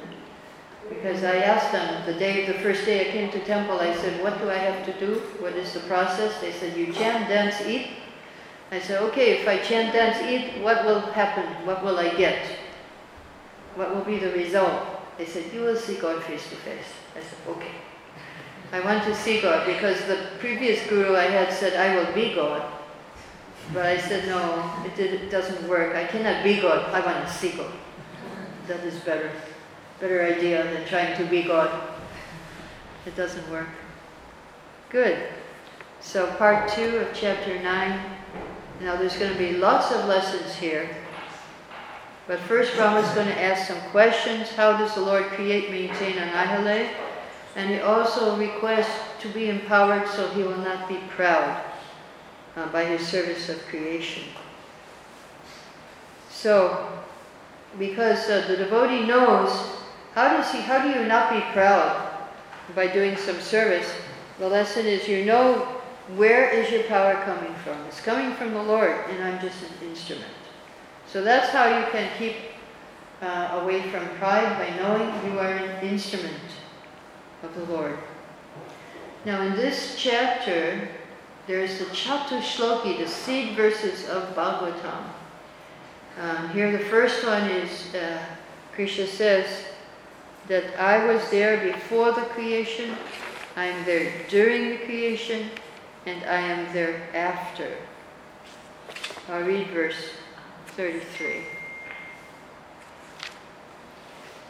Because 0.96 1.24
I 1.24 1.38
asked 1.38 1.72
them 1.72 2.06
the 2.06 2.14
day, 2.14 2.46
the 2.46 2.54
first 2.56 2.86
day 2.86 3.10
I 3.10 3.12
came 3.12 3.32
to 3.32 3.40
temple, 3.46 3.80
I 3.80 3.96
said, 3.96 4.22
what 4.24 4.40
do 4.40 4.50
I 4.50 4.56
have 4.58 4.86
to 4.86 5.06
do? 5.06 5.20
What 5.40 5.54
is 5.54 5.74
the 5.74 5.82
process? 5.82 6.40
They 6.40 6.52
said, 6.52 6.78
you 6.78 6.94
chant, 6.94 7.28
dance, 7.28 7.62
eat. 7.68 7.88
I 8.72 8.80
said, 8.80 9.02
okay, 9.04 9.40
if 9.40 9.48
I 9.48 9.58
chant, 9.60 9.94
dance, 9.94 10.18
eat, 10.22 10.62
what 10.64 10.86
will 10.86 11.02
happen? 11.02 11.46
What 11.66 11.84
will 11.84 12.00
I 12.00 12.16
get? 12.16 12.46
What 13.76 13.94
will 13.94 14.04
be 14.04 14.18
the 14.18 14.32
result? 14.32 14.84
They 15.18 15.26
said, 15.26 15.52
you 15.54 15.62
will 15.62 15.76
see 15.76 15.96
God 15.96 16.24
face 16.24 16.50
to 16.50 16.56
face. 16.58 16.86
I 17.16 17.22
said, 17.22 17.40
okay. 17.48 17.72
I 18.72 18.80
want 18.80 19.04
to 19.04 19.14
see 19.14 19.42
God 19.42 19.68
because 19.68 20.04
the 20.06 20.18
previous 20.40 20.88
guru 20.88 21.16
I 21.16 21.26
had 21.26 21.54
said, 21.54 21.74
I 21.76 21.96
will 21.96 22.12
be 22.14 22.34
God. 22.34 22.64
But 23.72 23.86
I 23.86 23.98
said, 23.98 24.28
no, 24.28 24.72
it, 24.86 24.96
did, 24.96 25.14
it 25.14 25.30
doesn't 25.30 25.68
work. 25.68 25.96
I 25.96 26.06
cannot 26.06 26.44
be 26.44 26.60
God. 26.60 26.90
I 26.94 27.06
want 27.06 27.26
to 27.26 27.32
see 27.32 27.52
God. 27.52 27.72
That 28.68 28.80
is 28.84 29.00
better. 29.02 29.32
Better 30.00 30.24
idea 30.24 30.64
than 30.64 30.86
trying 30.86 31.16
to 31.18 31.26
be 31.26 31.44
God. 31.44 31.72
It 33.06 33.16
doesn't 33.16 33.50
work. 33.50 33.68
Good. 34.90 35.28
So 36.00 36.28
part 36.36 36.70
two 36.70 36.98
of 36.98 37.08
chapter 37.14 37.62
nine. 37.62 38.00
Now 38.82 38.96
there's 38.96 39.18
going 39.18 39.32
to 39.32 39.38
be 39.38 39.54
lots 39.54 39.92
of 39.92 40.06
lessons 40.06 40.56
here. 40.56 40.90
But 42.28 42.40
first 42.40 42.76
Brahma's 42.76 43.10
going 43.14 43.28
to 43.28 43.42
ask 43.42 43.68
some 43.68 43.80
questions. 43.92 44.50
How 44.50 44.78
does 44.78 44.96
the 44.96 45.02
Lord 45.02 45.26
create, 45.28 45.72
maintain, 45.72 46.18
and 46.18 46.30
annihilate? 46.30 46.90
And 47.56 47.70
he 47.70 47.80
also 47.80 48.38
requests 48.38 48.92
to 49.22 49.28
be 49.30 49.50
empowered 49.50 50.08
so 50.08 50.28
he 50.30 50.44
will 50.44 50.58
not 50.58 50.88
be 50.88 51.00
proud 51.10 51.62
uh, 52.56 52.68
by 52.70 52.86
his 52.86 53.06
service 53.06 53.50
of 53.50 53.64
creation. 53.68 54.24
So, 56.30 56.90
because 57.78 58.30
uh, 58.30 58.46
the 58.48 58.58
devotee 58.58 59.06
knows, 59.06 59.52
how 60.14 60.30
does 60.38 60.52
he, 60.52 60.62
how 60.62 60.82
do 60.84 60.90
you 60.90 61.06
not 61.08 61.32
be 61.32 61.42
proud 61.54 62.12
by 62.76 62.88
doing 62.88 63.18
some 63.18 63.40
service? 63.40 63.92
The 64.40 64.48
lesson 64.48 64.86
is 64.86 65.08
you 65.08 65.26
know 65.26 65.68
where 66.16 66.50
is 66.50 66.72
your 66.72 66.84
power 66.84 67.16
coming 67.26 67.54
from. 67.64 67.80
It's 67.88 68.02
coming 68.02 68.36
from 68.36 68.54
the 68.54 68.62
Lord, 68.62 68.96
and 69.10 69.24
I'm 69.24 69.42
just 69.42 69.62
an 69.64 69.88
instrument. 69.88 70.32
So 71.08 71.24
that's 71.24 71.50
how 71.50 71.80
you 71.80 71.86
can 71.92 72.10
keep 72.18 72.36
uh, 73.22 73.60
away 73.62 73.90
from 73.90 74.08
pride 74.18 74.58
by 74.58 74.76
knowing 74.82 75.32
you 75.32 75.40
are 75.40 75.52
an 75.52 75.88
instrument 75.88 76.34
of 77.42 77.56
the 77.56 77.64
Lord. 77.66 77.98
Now, 79.26 79.42
in 79.42 79.56
this 79.56 79.96
chapter, 79.98 80.90
there's 81.48 81.80
the 81.80 81.86
Chatushloki, 81.86 83.00
the 83.00 83.08
seed 83.08 83.56
verses 83.56 84.08
of 84.10 84.36
Bhagavatam. 84.36 85.04
Um, 86.20 86.50
here, 86.50 86.72
the 86.72 86.86
first 86.86 87.26
one 87.26 87.50
is 87.50 87.96
uh, 87.96 88.24
Krishna 88.74 89.08
says 89.08 89.48
that 90.48 90.80
I 90.80 91.06
was 91.06 91.30
there 91.30 91.74
before 91.74 92.12
the 92.12 92.22
creation, 92.22 92.96
I 93.56 93.66
am 93.66 93.86
there 93.86 94.12
during 94.30 94.70
the 94.70 94.78
creation, 94.78 95.50
and 96.06 96.24
I 96.26 96.40
am 96.40 96.74
there 96.74 97.02
after. 97.14 97.72
I'll 99.30 99.44
read 99.44 99.68
verse 99.68 99.96
33. 100.76 101.46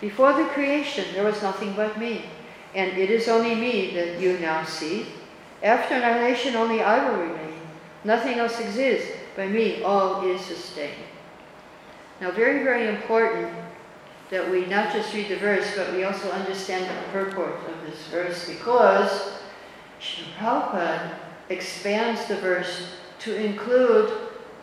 Before 0.01 0.33
the 0.33 0.45
creation, 0.49 1.05
there 1.13 1.23
was 1.23 1.41
nothing 1.41 1.73
but 1.75 1.99
me, 1.99 2.25
and 2.73 2.97
it 2.97 3.09
is 3.09 3.27
only 3.27 3.55
me 3.55 3.93
that 3.93 4.19
you 4.19 4.37
now 4.39 4.63
see. 4.63 5.05
After 5.61 5.95
annihilation, 5.95 6.55
only 6.55 6.81
I 6.81 7.09
will 7.09 7.19
remain. 7.21 7.61
Nothing 8.03 8.39
else 8.39 8.59
exists. 8.59 9.11
By 9.37 9.47
me, 9.47 9.81
all 9.83 10.25
is 10.27 10.41
sustained. 10.41 11.07
Now, 12.19 12.31
very, 12.31 12.63
very 12.63 12.87
important 12.87 13.53
that 14.33 14.49
we 14.49 14.65
not 14.65 14.91
just 14.91 15.13
read 15.13 15.29
the 15.29 15.35
verse, 15.35 15.75
but 15.77 15.93
we 15.93 16.03
also 16.05 16.31
understand 16.31 16.85
the 16.85 17.11
purport 17.11 17.53
of 17.69 17.85
this 17.85 18.07
verse 18.07 18.49
because 18.49 19.33
Srila 20.01 20.33
Prabhupada 20.39 21.11
expands 21.49 22.25
the 22.25 22.37
verse 22.37 22.95
to 23.19 23.35
include 23.35 24.11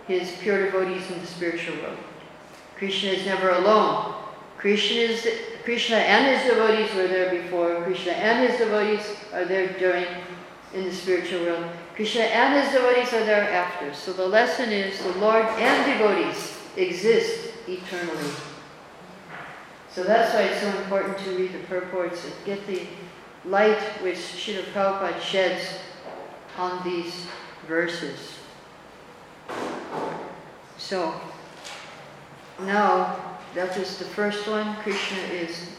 his 0.08 0.32
pure 0.40 0.64
devotees 0.64 1.08
in 1.12 1.20
the 1.20 1.26
spiritual 1.26 1.76
world. 1.76 1.98
Krishna 2.76 3.10
is 3.10 3.24
never 3.24 3.50
alone. 3.50 4.14
Krishna, 4.58 4.96
is, 4.96 5.26
Krishna 5.62 5.96
and 5.96 6.36
his 6.36 6.50
devotees 6.50 6.92
were 6.96 7.06
there 7.06 7.30
before. 7.40 7.80
Krishna 7.84 8.12
and 8.12 8.50
his 8.50 8.58
devotees 8.58 9.06
are 9.32 9.44
there 9.44 9.68
during 9.78 10.06
in 10.74 10.84
the 10.84 10.92
spiritual 10.92 11.42
world. 11.42 11.64
Krishna 11.94 12.22
and 12.22 12.60
his 12.60 12.72
devotees 12.72 13.12
are 13.12 13.24
there 13.24 13.48
after. 13.50 13.94
So 13.94 14.12
the 14.12 14.26
lesson 14.26 14.70
is 14.70 15.00
the 15.00 15.12
Lord 15.20 15.46
and 15.46 15.98
devotees 15.98 16.58
exist 16.76 17.52
eternally. 17.68 18.49
So 19.92 20.04
that's 20.04 20.34
why 20.34 20.42
it's 20.42 20.60
so 20.60 20.68
important 20.68 21.18
to 21.18 21.36
read 21.36 21.52
the 21.52 21.58
purports 21.66 22.24
and 22.24 22.32
get 22.44 22.64
the 22.66 22.86
light 23.44 23.80
which 24.02 24.18
Srila 24.18 24.64
Prabhupada 24.72 25.20
sheds 25.20 25.78
on 26.56 26.82
these 26.84 27.26
verses. 27.66 28.38
So, 30.78 31.20
now 32.60 33.38
that 33.54 33.76
is 33.76 33.98
the 33.98 34.04
first 34.04 34.46
one. 34.46 34.76
Krishna 34.76 35.18
is 35.18 35.70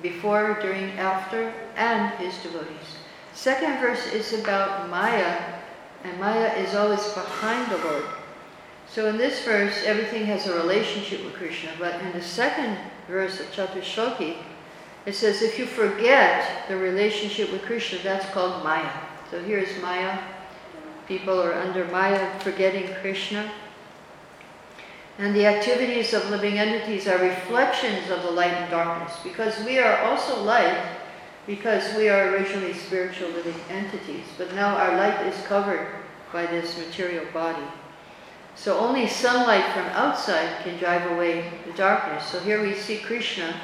before, 0.00 0.58
during, 0.62 0.90
after, 0.92 1.52
and 1.76 2.10
his 2.18 2.36
devotees. 2.42 2.96
Second 3.34 3.78
verse 3.80 4.06
is 4.12 4.32
about 4.32 4.88
Maya, 4.88 5.38
and 6.04 6.18
Maya 6.18 6.52
is 6.54 6.74
always 6.74 7.06
behind 7.12 7.70
the 7.70 7.78
Lord. 7.78 8.04
So 8.88 9.08
in 9.08 9.16
this 9.16 9.44
verse, 9.44 9.82
everything 9.84 10.26
has 10.26 10.46
a 10.46 10.54
relationship 10.54 11.24
with 11.24 11.34
Krishna, 11.34 11.70
but 11.78 12.00
in 12.02 12.12
the 12.12 12.22
second 12.22 12.76
verse 13.12 13.38
of 13.40 13.46
Chatushloki, 13.52 14.36
it 15.04 15.14
says 15.14 15.42
if 15.42 15.58
you 15.58 15.66
forget 15.66 16.66
the 16.68 16.76
relationship 16.76 17.52
with 17.52 17.62
Krishna, 17.62 17.98
that's 18.02 18.26
called 18.32 18.64
Maya. 18.64 18.90
So 19.30 19.42
here's 19.42 19.80
Maya. 19.82 20.18
People 21.06 21.40
are 21.40 21.52
under 21.52 21.84
Maya, 21.86 22.40
forgetting 22.40 22.88
Krishna. 23.02 23.52
And 25.18 25.36
the 25.36 25.44
activities 25.44 26.14
of 26.14 26.30
living 26.30 26.58
entities 26.58 27.06
are 27.06 27.18
reflections 27.18 28.10
of 28.10 28.22
the 28.22 28.30
light 28.30 28.54
and 28.54 28.70
darkness, 28.70 29.18
because 29.22 29.62
we 29.64 29.78
are 29.78 29.98
also 29.98 30.42
light, 30.42 30.82
because 31.46 31.94
we 31.96 32.08
are 32.08 32.30
originally 32.30 32.72
spiritual 32.72 33.28
living 33.30 33.60
entities, 33.68 34.24
but 34.38 34.54
now 34.54 34.76
our 34.76 34.96
light 34.96 35.26
is 35.26 35.46
covered 35.46 35.86
by 36.32 36.46
this 36.46 36.78
material 36.78 37.26
body. 37.34 37.66
So 38.54 38.78
only 38.78 39.06
sunlight 39.08 39.72
from 39.72 39.86
outside 39.86 40.62
can 40.62 40.78
drive 40.78 41.10
away 41.12 41.50
the 41.66 41.72
darkness. 41.72 42.26
So 42.26 42.38
here 42.40 42.62
we 42.62 42.74
see 42.74 42.98
Krishna 42.98 43.54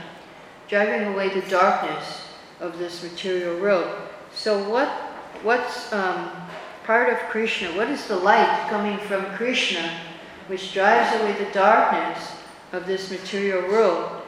driving 0.68 1.12
away 1.12 1.28
the 1.28 1.48
darkness 1.48 2.28
of 2.60 2.78
this 2.78 3.02
material 3.02 3.60
world. 3.60 3.88
So 4.32 4.68
what 4.68 4.88
what's 5.42 5.92
um, 5.92 6.30
part 6.84 7.12
of 7.12 7.18
Krishna? 7.30 7.68
What 7.76 7.88
is 7.88 8.06
the 8.06 8.16
light 8.16 8.66
coming 8.70 8.98
from 8.98 9.24
Krishna 9.36 10.00
which 10.48 10.72
drives 10.72 11.14
away 11.20 11.32
the 11.32 11.52
darkness 11.52 12.32
of 12.72 12.86
this 12.86 13.10
material 13.10 13.68
world? 13.68 14.22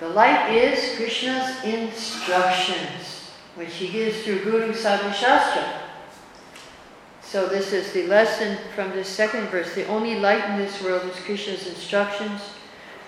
The 0.00 0.08
light 0.08 0.50
is 0.50 0.96
Krishna's 0.96 1.62
instructions, 1.62 3.30
which 3.54 3.74
he 3.74 3.88
gives 3.88 4.22
through 4.22 4.44
Guru 4.44 4.74
Sadhu 4.74 5.12
Shastra. 5.12 5.79
So 7.30 7.46
this 7.46 7.72
is 7.72 7.92
the 7.92 8.08
lesson 8.08 8.58
from 8.74 8.90
the 8.90 9.04
second 9.04 9.50
verse. 9.50 9.72
The 9.76 9.86
only 9.86 10.18
light 10.18 10.44
in 10.50 10.58
this 10.58 10.82
world 10.82 11.08
is 11.08 11.14
Krishna's 11.20 11.68
instructions 11.68 12.40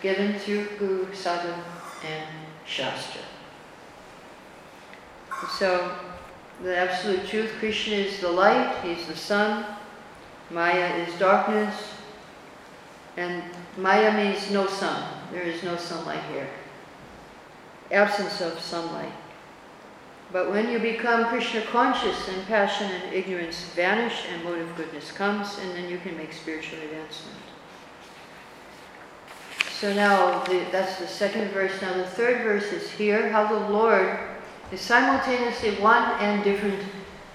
given 0.00 0.38
through 0.38 0.68
Guru, 0.78 1.12
Sadhu, 1.12 1.52
and 2.06 2.28
Shastra. 2.64 3.22
So 5.58 5.92
the 6.62 6.76
absolute 6.76 7.26
truth, 7.26 7.50
Krishna 7.58 7.96
is 7.96 8.20
the 8.20 8.30
light, 8.30 8.72
he's 8.84 9.08
the 9.08 9.16
sun, 9.16 9.66
Maya 10.50 10.98
is 10.98 11.12
darkness, 11.18 11.74
and 13.16 13.42
Maya 13.76 14.16
means 14.16 14.52
no 14.52 14.68
sun. 14.68 15.02
There 15.32 15.42
is 15.42 15.64
no 15.64 15.76
sunlight 15.76 16.22
here. 16.30 16.48
Absence 17.90 18.40
of 18.40 18.60
sunlight. 18.60 19.12
But 20.32 20.50
when 20.50 20.70
you 20.70 20.78
become 20.78 21.26
Krishna 21.26 21.60
conscious 21.60 22.28
and 22.28 22.46
passion 22.46 22.90
and 22.90 23.12
ignorance 23.12 23.64
vanish 23.74 24.24
and 24.32 24.42
motive 24.42 24.74
goodness 24.76 25.12
comes, 25.12 25.58
and 25.58 25.72
then 25.72 25.90
you 25.90 25.98
can 25.98 26.16
make 26.16 26.32
spiritual 26.32 26.78
advancement. 26.80 27.36
So 29.78 29.92
now 29.92 30.42
the, 30.44 30.64
that's 30.72 30.98
the 30.98 31.06
second 31.06 31.50
verse. 31.50 31.82
Now 31.82 31.92
the 31.94 32.06
third 32.06 32.44
verse 32.44 32.72
is 32.72 32.90
here 32.90 33.28
how 33.28 33.46
the 33.46 33.68
Lord 33.68 34.18
is 34.70 34.80
simultaneously 34.80 35.74
one 35.82 36.02
and 36.20 36.42
different 36.42 36.82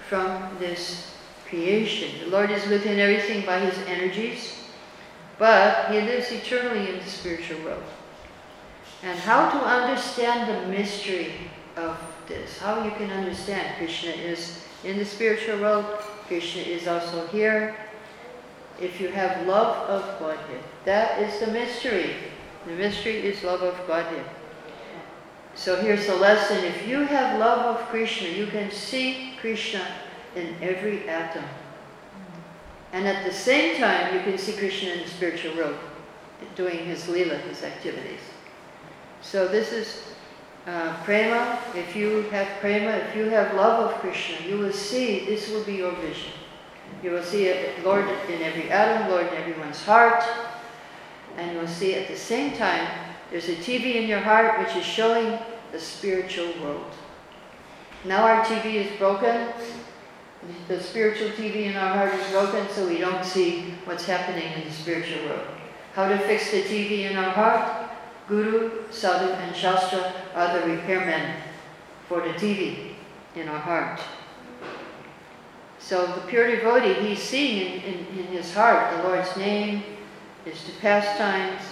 from 0.08 0.56
this 0.58 1.14
creation. 1.48 2.18
The 2.24 2.30
Lord 2.30 2.50
is 2.50 2.66
within 2.66 2.98
everything 2.98 3.46
by 3.46 3.60
his 3.60 3.78
energies, 3.86 4.64
but 5.38 5.90
he 5.90 6.00
lives 6.00 6.32
eternally 6.32 6.88
in 6.88 6.98
the 6.98 7.04
spiritual 7.04 7.62
world. 7.62 7.84
And 9.04 9.16
how 9.20 9.50
to 9.50 9.58
understand 9.58 10.50
the 10.50 10.68
mystery 10.68 11.32
of 11.76 11.96
this, 12.28 12.58
how 12.58 12.84
you 12.84 12.90
can 12.92 13.10
understand 13.10 13.76
Krishna 13.78 14.10
is 14.10 14.64
in 14.84 14.98
the 14.98 15.04
spiritual 15.04 15.60
world, 15.60 15.84
Krishna 16.26 16.62
is 16.62 16.86
also 16.86 17.26
here. 17.28 17.74
If 18.80 19.00
you 19.00 19.08
have 19.08 19.46
love 19.46 19.88
of 19.88 20.18
Godhead, 20.20 20.62
that 20.84 21.20
is 21.20 21.40
the 21.40 21.48
mystery. 21.48 22.14
The 22.66 22.72
mystery 22.72 23.16
is 23.26 23.42
love 23.42 23.62
of 23.62 23.74
Godhead. 23.86 24.24
So 25.54 25.80
here's 25.80 26.06
the 26.06 26.14
lesson. 26.14 26.64
If 26.64 26.86
you 26.86 27.00
have 27.00 27.40
love 27.40 27.76
of 27.76 27.86
Krishna, 27.88 28.28
you 28.28 28.46
can 28.46 28.70
see 28.70 29.34
Krishna 29.40 29.84
in 30.36 30.54
every 30.62 31.08
atom. 31.08 31.44
And 32.92 33.08
at 33.08 33.24
the 33.24 33.32
same 33.32 33.76
time, 33.78 34.14
you 34.14 34.22
can 34.22 34.38
see 34.38 34.52
Krishna 34.52 34.90
in 34.90 35.00
the 35.00 35.08
spiritual 35.08 35.56
world, 35.56 35.76
doing 36.54 36.84
his 36.84 37.08
lila, 37.08 37.36
his 37.38 37.64
activities. 37.64 38.20
So 39.20 39.48
this 39.48 39.72
is 39.72 40.04
uh, 40.68 41.02
prema. 41.04 41.58
If 41.74 41.96
you 41.96 42.22
have 42.30 42.46
prema, 42.60 42.90
if 42.90 43.16
you 43.16 43.24
have 43.30 43.54
love 43.54 43.90
of 43.90 44.00
Krishna, 44.00 44.46
you 44.46 44.58
will 44.58 44.72
see, 44.72 45.24
this 45.24 45.50
will 45.50 45.64
be 45.64 45.74
your 45.74 45.92
vision. 45.92 46.32
You 47.02 47.12
will 47.12 47.22
see 47.22 47.46
it, 47.46 47.84
Lord 47.84 48.04
in 48.28 48.42
every 48.42 48.70
atom, 48.70 49.10
Lord 49.10 49.26
in 49.28 49.34
everyone's 49.34 49.82
heart, 49.84 50.22
and 51.36 51.52
you 51.52 51.58
will 51.58 51.68
see 51.68 51.94
at 51.94 52.08
the 52.08 52.16
same 52.16 52.56
time, 52.56 52.86
there's 53.30 53.48
a 53.48 53.56
TV 53.56 53.96
in 53.96 54.08
your 54.08 54.20
heart 54.20 54.58
which 54.58 54.76
is 54.76 54.84
showing 54.84 55.38
the 55.72 55.80
spiritual 55.80 56.52
world. 56.62 56.92
Now 58.04 58.24
our 58.24 58.44
TV 58.44 58.74
is 58.74 58.98
broken. 58.98 59.48
The 60.68 60.80
spiritual 60.80 61.30
TV 61.30 61.66
in 61.66 61.76
our 61.76 61.94
heart 61.94 62.14
is 62.14 62.30
broken, 62.30 62.68
so 62.70 62.88
we 62.88 62.98
don't 62.98 63.24
see 63.24 63.74
what's 63.84 64.06
happening 64.06 64.50
in 64.52 64.68
the 64.68 64.74
spiritual 64.74 65.24
world. 65.26 65.46
How 65.94 66.08
to 66.08 66.18
fix 66.18 66.50
the 66.50 66.62
TV 66.62 67.10
in 67.10 67.16
our 67.16 67.30
heart? 67.30 67.87
Guru, 68.28 68.70
Sadhu, 68.90 69.32
and 69.32 69.56
Shastra 69.56 70.12
are 70.34 70.60
the 70.60 70.66
repairmen 70.66 71.34
for 72.08 72.20
the 72.20 72.34
TV 72.34 72.92
in 73.34 73.48
our 73.48 73.58
heart. 73.58 74.00
So 75.78 76.06
the 76.06 76.20
pure 76.22 76.54
devotee, 76.54 76.94
he's 76.94 77.22
seeing 77.22 77.82
in, 77.82 77.94
in, 77.94 78.18
in 78.18 78.26
his 78.26 78.52
heart 78.52 78.94
the 78.96 79.08
Lord's 79.08 79.34
name, 79.36 79.82
his 80.44 80.60
pastimes, 80.80 81.62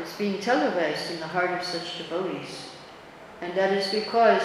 it's 0.00 0.14
being 0.16 0.40
televised 0.40 1.10
in 1.10 1.20
the 1.20 1.26
heart 1.26 1.50
of 1.50 1.62
such 1.62 1.98
devotees. 1.98 2.68
And 3.40 3.56
that 3.56 3.72
is 3.72 3.92
because 3.92 4.42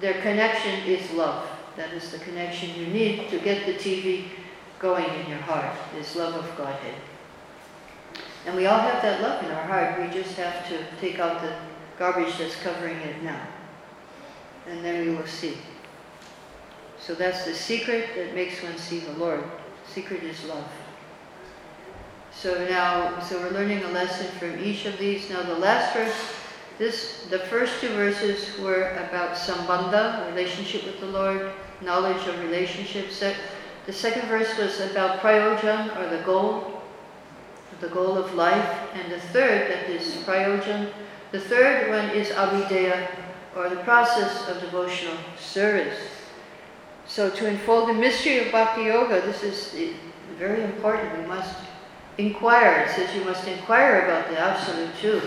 their 0.00 0.20
connection 0.22 0.80
is 0.86 1.10
love. 1.12 1.48
That 1.76 1.92
is 1.92 2.12
the 2.12 2.18
connection 2.18 2.74
you 2.78 2.86
need 2.86 3.28
to 3.30 3.38
get 3.38 3.66
the 3.66 3.74
TV 3.74 4.26
going 4.78 5.04
in 5.04 5.28
your 5.28 5.38
heart, 5.38 5.74
is 5.98 6.14
love 6.16 6.34
of 6.34 6.56
Godhead. 6.56 6.94
And 8.46 8.54
we 8.54 8.66
all 8.66 8.78
have 8.78 9.02
that 9.02 9.20
love 9.20 9.44
in 9.44 9.50
our 9.50 9.64
heart. 9.64 10.00
We 10.00 10.08
just 10.08 10.36
have 10.36 10.66
to 10.68 10.78
take 11.00 11.18
out 11.18 11.42
the 11.42 11.52
garbage 11.98 12.38
that's 12.38 12.54
covering 12.56 12.96
it 12.98 13.20
now. 13.22 13.44
And 14.68 14.84
then 14.84 15.04
we 15.04 15.14
will 15.14 15.26
see. 15.26 15.58
So 17.00 17.14
that's 17.14 17.44
the 17.44 17.54
secret 17.54 18.10
that 18.14 18.34
makes 18.34 18.62
one 18.62 18.78
see 18.78 19.00
the 19.00 19.12
Lord. 19.14 19.42
Secret 19.86 20.22
is 20.22 20.44
love. 20.44 20.68
So 22.32 22.66
now, 22.68 23.18
so 23.20 23.40
we're 23.40 23.50
learning 23.50 23.82
a 23.82 23.88
lesson 23.88 24.26
from 24.38 24.62
each 24.62 24.86
of 24.86 24.96
these. 24.98 25.28
Now 25.28 25.42
the 25.42 25.58
last 25.58 25.92
verse, 25.94 26.14
this, 26.78 27.26
the 27.30 27.40
first 27.40 27.80
two 27.80 27.88
verses 27.94 28.58
were 28.60 28.90
about 29.08 29.36
sambandha, 29.36 30.28
relationship 30.28 30.84
with 30.84 31.00
the 31.00 31.06
Lord, 31.06 31.50
knowledge 31.80 32.26
of 32.28 32.38
relationships. 32.40 33.22
The 33.86 33.92
second 33.92 34.28
verse 34.28 34.56
was 34.58 34.80
about 34.80 35.20
prayojan, 35.20 35.96
or 35.96 36.14
the 36.14 36.22
goal, 36.24 36.75
the 37.80 37.88
goal 37.88 38.16
of 38.16 38.34
life. 38.34 38.78
And 38.94 39.10
the 39.10 39.20
third, 39.20 39.70
that 39.70 39.90
is 39.90 40.04
prayojan. 40.24 40.90
The 41.32 41.40
third 41.40 41.90
one 41.90 42.10
is 42.10 42.28
abhidheya, 42.28 43.08
or 43.56 43.68
the 43.68 43.76
process 43.76 44.48
of 44.48 44.60
devotional 44.60 45.16
service. 45.38 45.98
So 47.06 47.30
to 47.30 47.46
unfold 47.46 47.88
the 47.88 47.94
mystery 47.94 48.46
of 48.46 48.52
Bhakti 48.52 48.84
Yoga, 48.84 49.20
this 49.20 49.42
is 49.42 49.74
eh, 49.76 49.94
very 50.38 50.62
important. 50.64 51.18
We 51.18 51.26
must 51.26 51.56
inquire. 52.18 52.82
It 52.82 52.90
says 52.90 53.14
you 53.14 53.24
must 53.24 53.46
inquire 53.46 54.06
about 54.06 54.28
the 54.28 54.38
absolute 54.38 54.90
truth. 55.00 55.24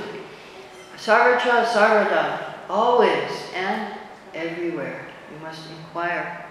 Sarvatra 0.97 1.66
sarvada, 1.66 2.54
always 2.70 3.32
and 3.56 3.93
everywhere. 4.34 5.06
You 5.34 5.39
must 5.41 5.62
inquire. 5.70 6.45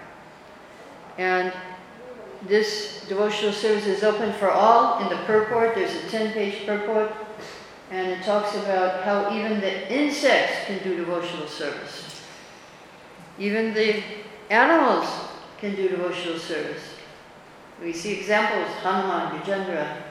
And 1.17 1.53
this 2.47 3.05
devotional 3.09 3.51
service 3.51 3.85
is 3.85 4.03
open 4.03 4.31
for 4.33 4.49
all. 4.49 5.01
In 5.01 5.09
the 5.09 5.23
purport, 5.25 5.75
there's 5.75 5.93
a 5.95 6.07
10-page 6.07 6.65
purport, 6.65 7.11
and 7.91 8.07
it 8.07 8.23
talks 8.23 8.55
about 8.55 9.03
how 9.03 9.35
even 9.35 9.59
the 9.59 9.93
insects 9.93 10.65
can 10.65 10.81
do 10.83 10.95
devotional 10.95 11.47
service. 11.47 12.23
Even 13.37 13.73
the 13.73 14.03
animals 14.49 15.07
can 15.57 15.75
do 15.75 15.89
devotional 15.89 16.39
service. 16.39 16.95
We 17.81 17.93
see 17.93 18.13
examples, 18.13 18.67
Hanuman, 18.83 19.39
Gajendra. 19.39 20.03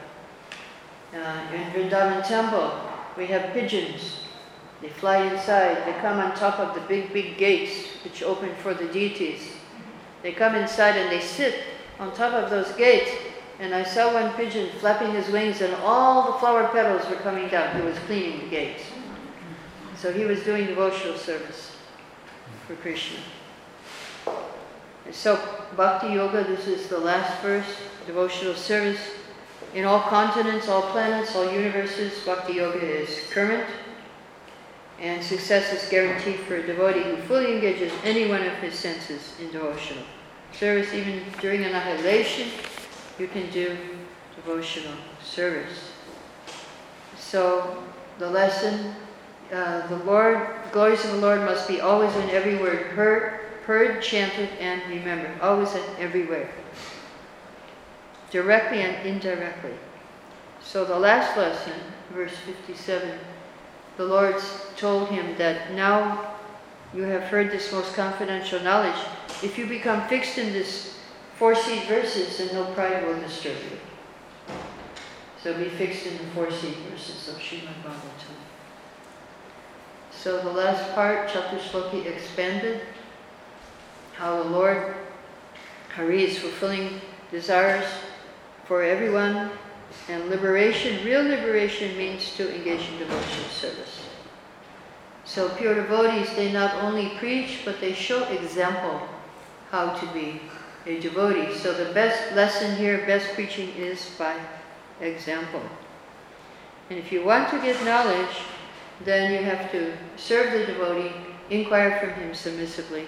Uh, 1.13 1.41
in 1.53 1.63
Vrindavan 1.71 2.27
temple, 2.27 2.71
we 3.17 3.25
have 3.27 3.53
pigeons. 3.53 4.19
They 4.81 4.89
fly 4.89 5.23
inside. 5.23 5.85
They 5.85 5.99
come 5.99 6.19
on 6.19 6.35
top 6.35 6.59
of 6.59 6.75
the 6.75 6.81
big, 6.81 7.11
big 7.11 7.37
gates 7.37 7.87
which 8.03 8.23
open 8.23 8.53
for 8.55 8.73
the 8.73 8.85
deities. 8.87 9.51
They 10.21 10.31
come 10.31 10.55
inside 10.55 10.97
and 10.97 11.11
they 11.11 11.21
sit 11.21 11.63
on 11.99 12.13
top 12.15 12.33
of 12.33 12.49
those 12.49 12.71
gates. 12.73 13.11
And 13.59 13.75
I 13.75 13.83
saw 13.83 14.13
one 14.13 14.33
pigeon 14.35 14.69
flapping 14.79 15.11
his 15.11 15.27
wings 15.27 15.61
and 15.61 15.73
all 15.83 16.31
the 16.31 16.39
flower 16.39 16.69
petals 16.69 17.07
were 17.09 17.17
coming 17.17 17.49
down. 17.49 17.75
He 17.75 17.81
was 17.85 17.97
cleaning 17.99 18.39
the 18.39 18.49
gates. 18.49 18.83
So 19.97 20.13
he 20.13 20.23
was 20.23 20.41
doing 20.43 20.65
devotional 20.65 21.17
service 21.17 21.75
for 22.65 22.75
Krishna. 22.77 23.19
So, 25.11 25.37
Bhakti 25.75 26.13
Yoga, 26.13 26.43
this 26.43 26.67
is 26.67 26.87
the 26.87 26.99
last 26.99 27.41
verse, 27.41 27.65
devotional 28.05 28.53
service. 28.53 28.99
In 29.73 29.83
all 29.83 30.01
continents, 30.01 30.69
all 30.69 30.83
planets, 30.83 31.35
all 31.35 31.51
universes, 31.51 32.23
Bhakti 32.23 32.53
Yoga 32.53 32.79
is 32.79 33.27
current. 33.31 33.65
And 35.01 35.23
success 35.23 35.73
is 35.73 35.89
guaranteed 35.89 36.39
for 36.41 36.55
a 36.55 36.65
devotee 36.65 37.01
who 37.01 37.17
fully 37.23 37.55
engages 37.55 37.91
any 38.03 38.29
one 38.29 38.43
of 38.43 38.53
his 38.57 38.75
senses 38.75 39.33
in 39.41 39.51
devotional 39.51 40.03
service. 40.59 40.93
Even 40.93 41.23
during 41.41 41.63
annihilation, 41.63 42.49
you 43.17 43.27
can 43.27 43.49
do 43.51 43.77
devotional 44.35 44.93
service. 45.23 45.91
So, 47.17 47.83
the 48.17 48.29
lesson 48.29 48.95
uh, 49.51 49.87
the 49.87 49.97
Lord, 49.97 50.47
glories 50.71 51.03
of 51.05 51.11
the 51.11 51.17
Lord 51.17 51.41
must 51.41 51.67
be 51.67 51.81
always 51.81 52.15
and 52.15 52.29
everywhere 52.29 52.83
heard, 52.89 53.39
heard, 53.65 54.01
chanted, 54.01 54.49
and 54.59 54.81
remembered. 54.87 55.41
Always 55.41 55.73
and 55.73 55.83
everywhere. 55.97 56.47
Directly 58.29 58.81
and 58.81 59.07
indirectly. 59.07 59.73
So 60.61 60.85
the 60.85 60.99
last 60.99 61.35
lesson, 61.35 61.73
verse 62.13 62.35
57, 62.45 63.17
the 63.97 64.05
Lord 64.05 64.35
told 64.77 65.09
him 65.09 65.35
that 65.37 65.73
now 65.73 66.35
you 66.93 67.03
have 67.03 67.23
heard 67.23 67.49
this 67.49 67.71
most 67.71 67.95
confidential 67.95 68.59
knowledge. 68.59 68.99
If 69.41 69.57
you 69.57 69.67
become 69.67 70.07
fixed 70.09 70.37
in 70.37 70.51
this 70.51 70.97
four 71.35 71.55
seed 71.55 71.83
verses, 71.83 72.37
then 72.37 72.53
no 72.53 72.65
pride 72.73 73.05
will 73.05 73.19
disturb 73.21 73.55
you. 73.55 74.55
So 75.41 75.57
be 75.57 75.69
fixed 75.69 76.05
in 76.05 76.17
the 76.17 76.25
four 76.35 76.51
seed 76.51 76.75
verses 76.89 77.29
of 77.29 77.35
Srimad 77.35 77.81
Bhagavatam. 77.81 78.35
So 80.11 80.41
the 80.41 80.51
last 80.51 80.93
part, 80.93 81.29
Chatusloki 81.29 82.05
expanded, 82.05 82.81
how 84.15 84.43
the 84.43 84.49
Lord 84.49 84.95
Hari 85.95 86.25
is 86.25 86.37
fulfilling 86.37 86.99
desires 87.31 87.85
for 88.65 88.83
everyone, 88.83 89.51
and 90.09 90.29
liberation, 90.29 91.03
real 91.05 91.23
liberation 91.23 91.97
means 91.97 92.35
to 92.35 92.53
engage 92.53 92.89
in 92.89 92.99
devotional 92.99 93.49
service. 93.49 94.01
So 95.23 95.47
pure 95.49 95.75
devotees, 95.75 96.35
they 96.35 96.51
not 96.51 96.75
only 96.83 97.13
preach, 97.17 97.61
but 97.63 97.79
they 97.79 97.93
show 97.93 98.25
example 98.25 99.07
how 99.71 99.93
to 99.93 100.05
be 100.13 100.41
a 100.85 100.99
devotee. 100.99 101.55
So 101.55 101.73
the 101.73 101.93
best 101.93 102.35
lesson 102.35 102.75
here, 102.77 103.05
best 103.05 103.33
preaching 103.33 103.69
is 103.75 104.09
by 104.17 104.35
example. 105.01 105.61
And 106.89 106.97
if 106.97 107.11
you 107.11 107.23
want 107.23 107.49
to 107.51 107.61
get 107.61 107.83
knowledge, 107.85 108.35
then 109.05 109.31
you 109.31 109.43
have 109.43 109.71
to 109.71 109.93
serve 110.17 110.51
the 110.53 110.73
devotee, 110.73 111.13
inquire 111.49 111.99
from 111.99 112.13
him 112.21 112.33
submissively, 112.33 113.05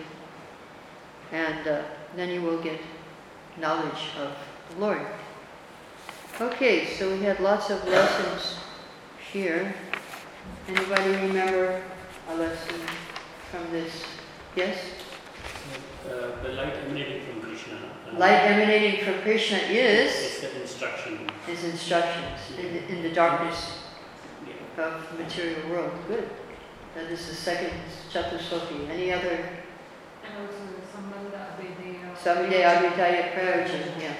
and 1.31 1.67
uh, 1.67 1.81
then 2.15 2.29
you 2.29 2.41
will 2.41 2.61
get 2.61 2.79
knowledge 3.59 4.09
of 4.19 4.31
the 4.69 4.79
Lord. 4.79 5.05
Okay, 6.39 6.87
so 6.87 7.11
we 7.11 7.21
had 7.23 7.39
lots 7.39 7.69
of 7.69 7.85
lessons 7.87 8.57
here. 9.31 9.73
Anybody 10.67 11.11
remember 11.27 11.81
a 12.29 12.35
lesson 12.35 12.79
from 13.51 13.69
this? 13.71 14.05
Yes? 14.55 14.77
Uh, 16.01 16.41
the 16.43 16.49
light 16.53 16.73
emanating 16.85 17.21
from 17.25 17.41
Krishna. 17.41 17.73
uh, 18.13 18.17
Light 18.17 18.41
emanating 18.51 19.05
from 19.05 19.21
Krishna 19.21 19.57
is 19.69 20.11
It's 20.11 20.39
the 20.41 20.61
instruction. 20.61 21.19
his 21.45 21.63
instructions 21.63 22.39
in 22.57 22.73
the, 22.73 22.87
in 22.89 23.03
the 23.03 23.11
darkness 23.11 23.77
Yeah. 24.47 24.85
of 24.85 25.17
material 25.19 25.61
world. 25.69 25.91
Good. 26.07 26.27
That 26.95 27.05
is 27.11 27.27
the 27.27 27.35
second 27.35 27.71
Chatusloki. 28.11 28.89
Any 28.89 29.13
other? 29.13 29.37
And 30.25 30.33
also 30.41 30.61
the 30.73 30.81
Sambandha 30.91 31.53
Abhidheya. 31.53 32.17
Samvide 32.17 32.59
Advaitaya 32.65 33.33
Prayojan, 33.33 34.01
yes. 34.01 34.17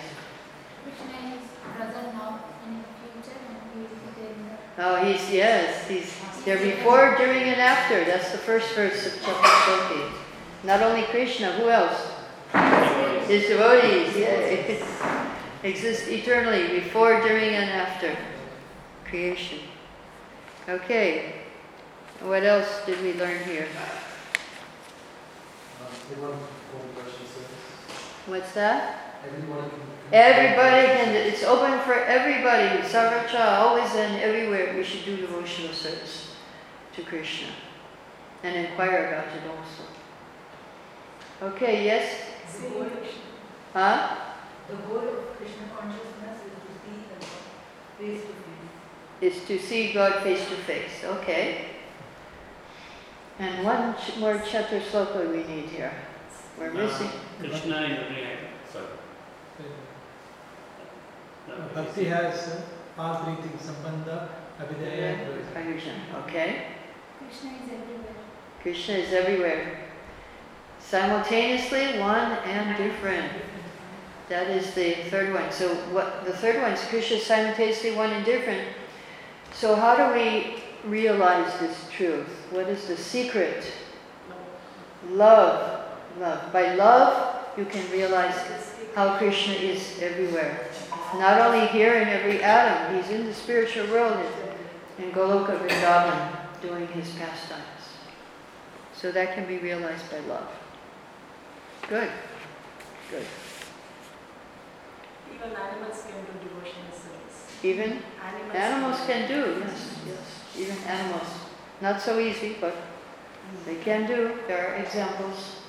Krishna 0.84 1.36
is 1.36 1.45
present 1.75 2.13
now 2.13 2.39
in 2.67 2.77
the 2.77 2.89
future 3.01 3.38
and 3.49 3.57
he 3.73 3.79
will 3.82 3.89
be 3.89 4.21
there 4.21 4.32
in 4.32 4.45
the 4.45 4.84
Oh, 4.84 5.03
he's, 5.03 5.29
yes, 5.34 5.88
he's 5.89 6.13
there 6.45 6.57
before, 6.57 7.15
during, 7.17 7.43
and 7.43 7.59
after. 7.59 8.05
That's 8.05 8.32
the 8.32 8.38
first 8.38 8.71
verse 8.73 9.05
of 9.07 9.13
Chatusloki. 9.21 10.20
Not 10.64 10.82
only 10.82 11.03
Krishna, 11.03 11.53
who 11.53 11.70
else? 11.70 12.12
His 13.28 13.47
devotees, 13.47 14.16
yeah. 14.16 14.78
Exist 15.64 16.07
eternally, 16.07 16.80
before, 16.80 17.22
during, 17.22 17.55
and 17.55 17.70
after 17.70 18.16
creation. 19.05 19.59
Okay. 20.68 21.36
What 22.22 22.43
else 22.43 22.86
did 22.86 23.01
we 23.01 23.14
learn 23.14 23.43
here? 23.45 23.68
What's 28.28 28.51
that? 28.53 29.01
Everybody 30.12 30.88
can, 30.88 31.16
it's 31.16 31.43
open 31.43 31.80
for 31.80 31.93
everybody. 31.93 32.82
Sarvacha, 32.88 33.59
always 33.59 33.89
and 33.95 34.22
everywhere, 34.22 34.76
we 34.76 34.84
should 34.84 35.05
do 35.05 35.18
devotional 35.18 35.74
service 35.74 36.36
to 36.95 37.01
Krishna 37.01 37.47
and 38.43 38.55
inquire 38.55 39.07
about 39.07 39.36
it 39.36 39.49
also. 39.49 39.84
Okay, 41.42 41.86
yes? 41.86 42.06
The 42.62 42.70
goal, 42.70 42.86
Huh? 43.74 44.16
the 44.70 44.76
goal 44.88 45.00
of 45.00 45.38
Krishna 45.38 45.66
consciousness 45.76 46.38
is 46.46 46.54
to 46.62 46.74
see 46.86 46.98
the 47.10 47.18
Lord 47.26 47.42
face 47.98 48.22
to 48.22 48.34
face. 48.34 48.42
Is 49.22 49.48
to 49.48 49.60
see 49.60 49.94
God 49.94 50.22
face 50.24 50.48
to 50.50 50.56
face. 50.56 51.04
Okay. 51.04 51.66
And 53.39 53.66
one 53.66 53.96
ch- 53.96 54.18
more 54.18 54.36
chatusloka 54.38 55.30
we 55.32 55.44
need 55.44 55.66
here. 55.70 55.94
We're 56.60 56.70
Uh, 56.70 56.74
missing. 56.74 57.10
Krishna 57.39 57.76
in 57.84 57.92
every 57.94 58.24
act. 58.24 58.72
Sorry. 58.72 58.86
Bhakti 61.74 62.06
has 62.06 62.48
uh, 62.50 63.02
all 63.02 63.24
three 63.24 63.36
things, 63.36 63.62
Sambandha, 63.68 64.30
Abhidheya, 64.60 65.14
and 65.14 65.22
Prayojan. 65.56 65.98
Prayojan. 66.14 66.24
Okay. 66.24 66.66
Krishna 67.18 67.50
is 67.50 67.70
everywhere. 67.72 68.16
Krishna 68.62 68.94
is 68.96 69.14
everywhere. 69.14 69.78
Simultaneously, 70.84 71.99
one 71.99 72.32
and 72.45 72.77
different. 72.77 73.32
That 74.29 74.49
is 74.49 74.73
the 74.73 74.93
third 75.09 75.34
one. 75.34 75.51
So 75.51 75.75
what 75.91 76.25
the 76.25 76.34
third 76.34 76.61
one 76.61 76.71
is 76.71 76.82
Krishna 76.86 77.17
is 77.17 77.25
simultaneously 77.25 77.95
one 77.95 78.11
and 78.11 78.25
different. 78.25 78.67
So 79.53 79.75
how 79.75 79.95
do 79.95 80.13
we 80.13 80.63
realize 80.86 81.51
this 81.59 81.86
truth? 81.91 82.27
What 82.49 82.67
is 82.69 82.88
the 82.88 82.97
secret? 82.97 83.65
Love. 85.09 85.86
Love. 86.19 86.53
By 86.53 86.75
love, 86.75 87.39
you 87.57 87.65
can 87.65 87.89
realize 87.91 88.36
how 88.95 89.17
Krishna 89.17 89.53
is 89.53 89.99
everywhere. 90.01 90.67
Not 91.15 91.41
only 91.41 91.67
here 91.67 91.95
in 91.95 92.07
every 92.07 92.41
atom, 92.41 92.95
he's 92.95 93.09
in 93.09 93.25
the 93.25 93.34
spiritual 93.34 93.88
world 93.88 94.17
in, 94.97 95.05
in 95.05 95.11
Goloka 95.11 95.57
Vrindavan 95.59 96.38
doing 96.61 96.88
his 96.88 97.09
pastimes. 97.15 97.65
So 98.93 99.11
that 99.11 99.34
can 99.36 99.45
be 99.45 99.57
realized 99.57 100.09
by 100.09 100.19
love. 100.19 100.47
Good. 101.88 102.09
Good. 103.09 103.25
Even 105.34 105.55
animals 105.55 106.03
can 106.07 106.21
do 106.25 106.47
devotional 106.47 106.91
service. 106.91 107.63
Even 107.63 107.99
Animals, 108.23 108.55
animals 108.55 108.97
can 109.07 109.27
do, 109.27 109.59
yes, 109.59 109.95
yes. 110.07 110.57
Even 110.57 110.77
animals. 110.86 111.27
Not 111.82 112.01
so 112.01 112.19
easy, 112.19 112.55
but 112.61 112.75
they 113.65 113.75
mm. 113.75 113.84
can 113.84 114.07
do. 114.07 114.38
There 114.47 114.69
are 114.69 114.75
examples 114.75 115.61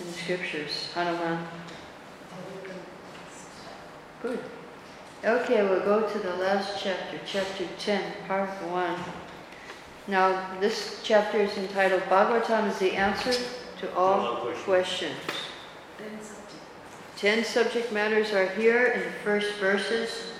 in 0.00 0.06
the 0.06 0.12
scriptures. 0.12 0.90
Hanuman. 0.94 1.46
Good. 4.22 4.38
Okay, 5.24 5.62
we'll 5.62 5.80
go 5.80 6.08
to 6.08 6.18
the 6.18 6.34
last 6.36 6.82
chapter, 6.82 7.18
chapter 7.26 7.66
10, 7.78 8.02
part 8.28 8.50
1. 8.50 8.98
Now, 10.06 10.58
this 10.60 11.00
chapter 11.02 11.38
is 11.38 11.56
entitled 11.56 12.02
Bhagavatam 12.02 12.68
is 12.68 12.78
the 12.78 12.92
answer 12.92 13.32
to 13.80 13.94
all 13.94 14.20
All 14.20 14.36
questions. 14.36 14.64
questions. 14.64 15.16
Then 15.98 16.20
subject. 16.22 16.52
Ten 17.16 17.44
subject 17.44 17.92
matters 17.92 18.32
are 18.32 18.46
here 18.48 18.86
in 18.86 19.00
the 19.00 19.12
first 19.24 19.54
verses. 19.54 20.32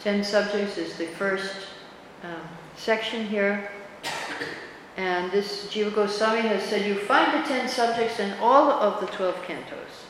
Ten 0.00 0.22
subjects 0.22 0.76
is 0.76 0.96
the 0.96 1.06
first 1.06 1.54
um, 2.22 2.40
section 2.76 3.26
here. 3.26 3.70
And 4.96 5.32
this 5.32 5.66
Jiva 5.72 5.92
Goswami 5.94 6.42
has 6.42 6.62
said 6.62 6.86
you 6.86 6.94
find 6.94 7.32
the 7.32 7.48
ten 7.48 7.68
subjects 7.68 8.20
in 8.20 8.32
all 8.40 8.70
of 8.70 9.00
the 9.00 9.06
twelve 9.08 9.34
cantos. 9.42 10.04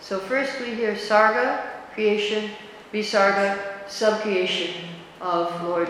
So 0.00 0.18
first 0.18 0.58
we 0.60 0.74
hear 0.74 0.94
Sarga, 0.94 1.62
creation, 1.94 2.50
Visarga, 2.92 3.58
subcreation 3.86 4.72
of 5.20 5.62
Lord 5.62 5.88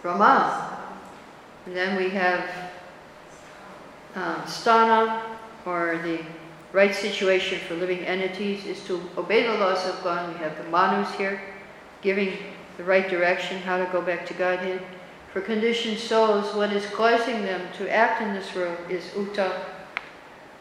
Brahma. 0.00 0.78
And 1.66 1.76
then 1.76 1.96
we 1.96 2.08
have 2.10 2.67
um, 4.14 4.42
Sthana, 4.42 5.22
or 5.64 6.00
the 6.02 6.20
right 6.72 6.94
situation 6.94 7.58
for 7.60 7.74
living 7.74 8.00
entities 8.00 8.64
is 8.66 8.82
to 8.84 9.00
obey 9.16 9.46
the 9.46 9.54
laws 9.54 9.86
of 9.86 10.02
God. 10.02 10.32
We 10.32 10.38
have 10.40 10.56
the 10.56 10.70
manus 10.70 11.12
here, 11.14 11.40
giving 12.02 12.36
the 12.76 12.84
right 12.84 13.08
direction, 13.08 13.58
how 13.62 13.78
to 13.78 13.90
go 13.92 14.00
back 14.00 14.26
to 14.26 14.34
Godhead. 14.34 14.82
For 15.32 15.40
conditioned 15.40 15.98
souls, 15.98 16.54
what 16.54 16.72
is 16.72 16.86
causing 16.86 17.42
them 17.42 17.60
to 17.76 17.92
act 17.92 18.22
in 18.22 18.34
this 18.34 18.54
world 18.54 18.78
is 18.88 19.04
uta, 19.14 19.66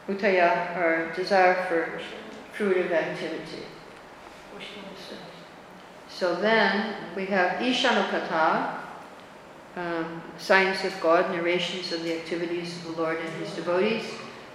utaya, 0.08 0.76
or 0.78 1.14
desire 1.16 1.66
for 1.68 2.02
fruitive 2.58 2.92
activity. 2.92 3.64
So 6.10 6.36
then 6.36 6.96
we 7.16 7.26
have 7.28 7.62
Ishanukata, 7.62 8.87
um, 9.78 10.22
signs 10.40 10.84
of 10.84 11.00
God, 11.02 11.32
narrations 11.32 11.94
of 11.94 12.04
the 12.04 12.18
activities 12.18 12.76
of 12.78 12.96
the 12.96 13.02
Lord 13.02 13.20
and 13.20 13.30
his 13.44 13.54
devotees. 13.56 14.04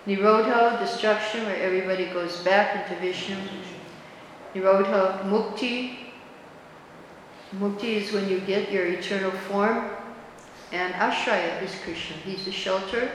Nirodha, 0.06 0.80
destruction, 0.80 1.46
where 1.46 1.56
everybody 1.56 2.06
goes 2.06 2.38
back 2.38 2.90
into 2.90 3.00
Vishnu. 3.00 3.36
Nirodha, 4.54 5.22
mukti. 5.30 5.98
Mukti 7.54 8.02
is 8.02 8.12
when 8.12 8.28
you 8.28 8.40
get 8.40 8.72
your 8.72 8.86
eternal 8.86 9.30
form. 9.30 9.90
And 10.72 10.92
Ashraya 10.94 11.62
is 11.62 11.72
Krishna. 11.84 12.16
He's 12.24 12.44
the 12.44 12.50
shelter 12.50 13.08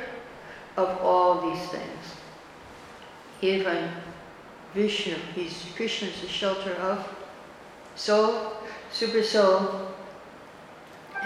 of 0.77 0.97
all 1.01 1.51
these 1.51 1.67
things. 1.69 2.15
Even 3.41 3.89
Vishnu, 4.73 5.15
he's 5.35 5.65
Krishna 5.75 6.07
is 6.07 6.21
the 6.21 6.27
shelter 6.27 6.73
of 6.75 7.05
soul, 7.95 8.53
super 8.91 9.23
soul, 9.23 9.91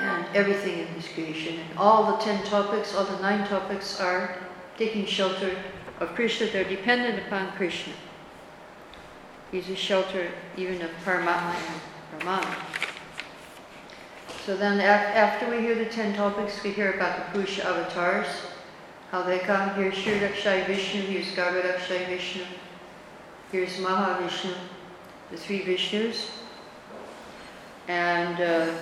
and 0.02 0.26
everything 0.36 0.80
in 0.80 0.88
his 0.88 1.08
creation. 1.08 1.60
And 1.60 1.78
all 1.78 2.12
the 2.12 2.24
ten 2.24 2.44
topics, 2.46 2.96
all 2.96 3.06
the 3.06 3.20
nine 3.20 3.48
topics 3.48 4.00
are 4.00 4.38
taking 4.78 5.06
shelter 5.06 5.56
of 6.00 6.10
Krishna. 6.16 6.48
They're 6.48 6.64
dependent 6.64 7.26
upon 7.28 7.52
Krishna. 7.54 7.94
He's 9.52 9.70
a 9.70 9.76
shelter 9.76 10.32
even 10.58 10.82
of 10.82 10.90
Paramatma 11.06 11.56
and. 12.20 12.56
So 14.46 14.58
then 14.58 14.80
after 14.80 15.50
we 15.52 15.60
hear 15.60 15.76
the 15.76 15.86
ten 15.86 16.16
topics, 16.16 16.64
we 16.64 16.72
hear 16.72 16.94
about 16.94 17.18
the 17.18 17.32
Purusha 17.32 17.66
avatars, 17.66 18.28
how 19.12 19.22
they 19.22 19.40
come. 19.40 19.70
Here's 19.76 19.94
Shrirakshai 19.94 20.66
Vishnu, 20.66 21.02
here's 21.02 21.28
Garbhodakshai 21.36 22.08
Vishnu, 22.08 22.44
here's 23.52 23.78
Mahavishnu, 23.78 24.54
the 25.30 25.38
three 25.38 25.62
Vishnus. 25.62 26.32
And 27.88 28.40
uh, 28.42 28.74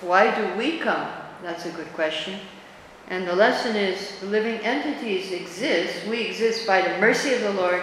why 0.00 0.34
do 0.34 0.58
we 0.58 0.78
come? 0.78 1.08
That's 1.42 1.66
a 1.66 1.72
good 1.72 1.92
question. 1.94 2.38
And 3.08 3.26
the 3.26 3.34
lesson 3.34 3.76
is 3.76 4.18
the 4.20 4.26
living 4.26 4.58
entities 4.60 5.32
exist. 5.32 6.06
We 6.06 6.22
exist 6.22 6.66
by 6.66 6.82
the 6.82 6.98
mercy 6.98 7.34
of 7.34 7.42
the 7.42 7.52
Lord, 7.52 7.82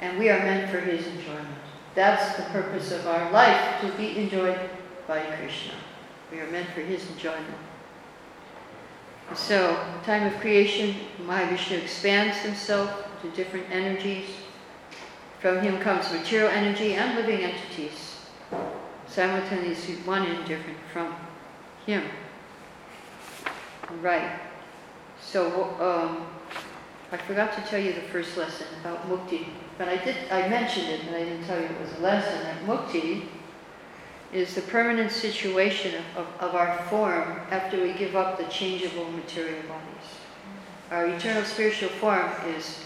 and 0.00 0.18
we 0.18 0.28
are 0.28 0.38
meant 0.38 0.70
for 0.70 0.80
His 0.80 1.06
enjoyment. 1.06 1.48
That's 1.94 2.36
the 2.36 2.44
purpose 2.44 2.92
of 2.92 3.06
our 3.06 3.30
life, 3.32 3.80
to 3.80 3.88
be 3.96 4.18
enjoyed 4.18 4.58
by 5.08 5.20
Krishna. 5.22 5.74
We 6.30 6.40
are 6.40 6.50
meant 6.50 6.68
for 6.70 6.82
His 6.82 7.08
enjoyment. 7.10 7.56
So, 9.34 9.78
time 10.04 10.26
of 10.26 10.40
creation, 10.40 10.96
Mahavishnu 11.22 11.80
expands 11.80 12.38
himself 12.38 13.06
to 13.22 13.30
different 13.30 13.70
energies. 13.70 14.26
From 15.38 15.60
him 15.60 15.78
comes 15.78 16.12
material 16.12 16.50
energy 16.50 16.94
and 16.94 17.16
living 17.16 17.40
entities, 17.44 18.26
simultaneously 19.06 19.94
one 20.04 20.26
and 20.26 20.44
different 20.46 20.78
from 20.92 21.14
him. 21.86 22.04
Right. 24.00 24.38
So, 25.20 25.64
um, 25.80 26.26
I 27.12 27.16
forgot 27.16 27.52
to 27.56 27.62
tell 27.62 27.80
you 27.80 27.92
the 27.92 28.02
first 28.02 28.36
lesson 28.36 28.66
about 28.80 29.08
mukti, 29.08 29.46
but 29.78 29.88
I 29.88 29.96
did. 29.96 30.16
I 30.30 30.48
mentioned 30.48 30.88
it, 30.88 31.00
but 31.06 31.16
I 31.16 31.24
didn't 31.24 31.44
tell 31.44 31.58
you 31.58 31.66
it 31.66 31.80
was 31.80 31.92
a 31.98 32.00
lesson. 32.00 32.40
That 32.44 32.62
mukti 32.64 33.24
is 34.32 34.54
the 34.54 34.62
permanent 34.62 35.10
situation 35.10 35.96
of, 36.16 36.24
of, 36.24 36.50
of 36.50 36.54
our 36.54 36.78
form 36.84 37.40
after 37.50 37.82
we 37.82 37.92
give 37.94 38.14
up 38.14 38.38
the 38.38 38.44
changeable 38.44 39.10
material 39.10 39.60
bodies. 39.62 40.08
Our 40.92 41.06
eternal 41.06 41.42
spiritual 41.42 41.88
form 41.88 42.30
is 42.56 42.78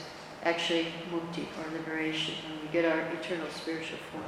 actually 0.43 0.87
mukti 1.11 1.47
or 1.59 1.79
liberation 1.79 2.35
when 2.49 2.63
we 2.63 2.69
get 2.69 2.85
our 2.85 3.01
eternal 3.13 3.51
spiritual 3.51 3.99
form. 4.11 4.25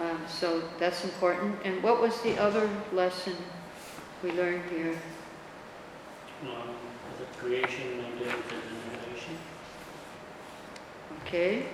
Um, 0.00 0.18
so 0.28 0.62
that's 0.78 1.04
important. 1.04 1.56
And 1.64 1.82
what 1.82 2.00
was 2.00 2.20
the 2.22 2.36
other 2.38 2.68
lesson 2.92 3.34
we 4.22 4.32
learned 4.32 4.68
here? 4.70 4.98
Um, 6.42 6.74
the 7.18 7.24
creation, 7.38 7.98
maintenance, 7.98 8.42
and 8.50 9.00
generation. 9.02 9.36
Okay. 11.26 11.66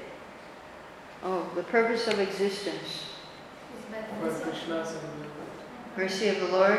Oh, 1.22 1.50
the 1.54 1.62
purpose 1.64 2.06
of 2.08 2.18
existence. 2.18 3.06
Is 3.78 3.84
by 3.90 4.00
the 4.00 4.06
For 4.14 4.24
mercy 4.26 4.42
of- 4.42 4.42
Krishna's 4.52 4.94
Mercy 5.96 6.28
of 6.28 6.40
the 6.40 6.48
Lord 6.56 6.78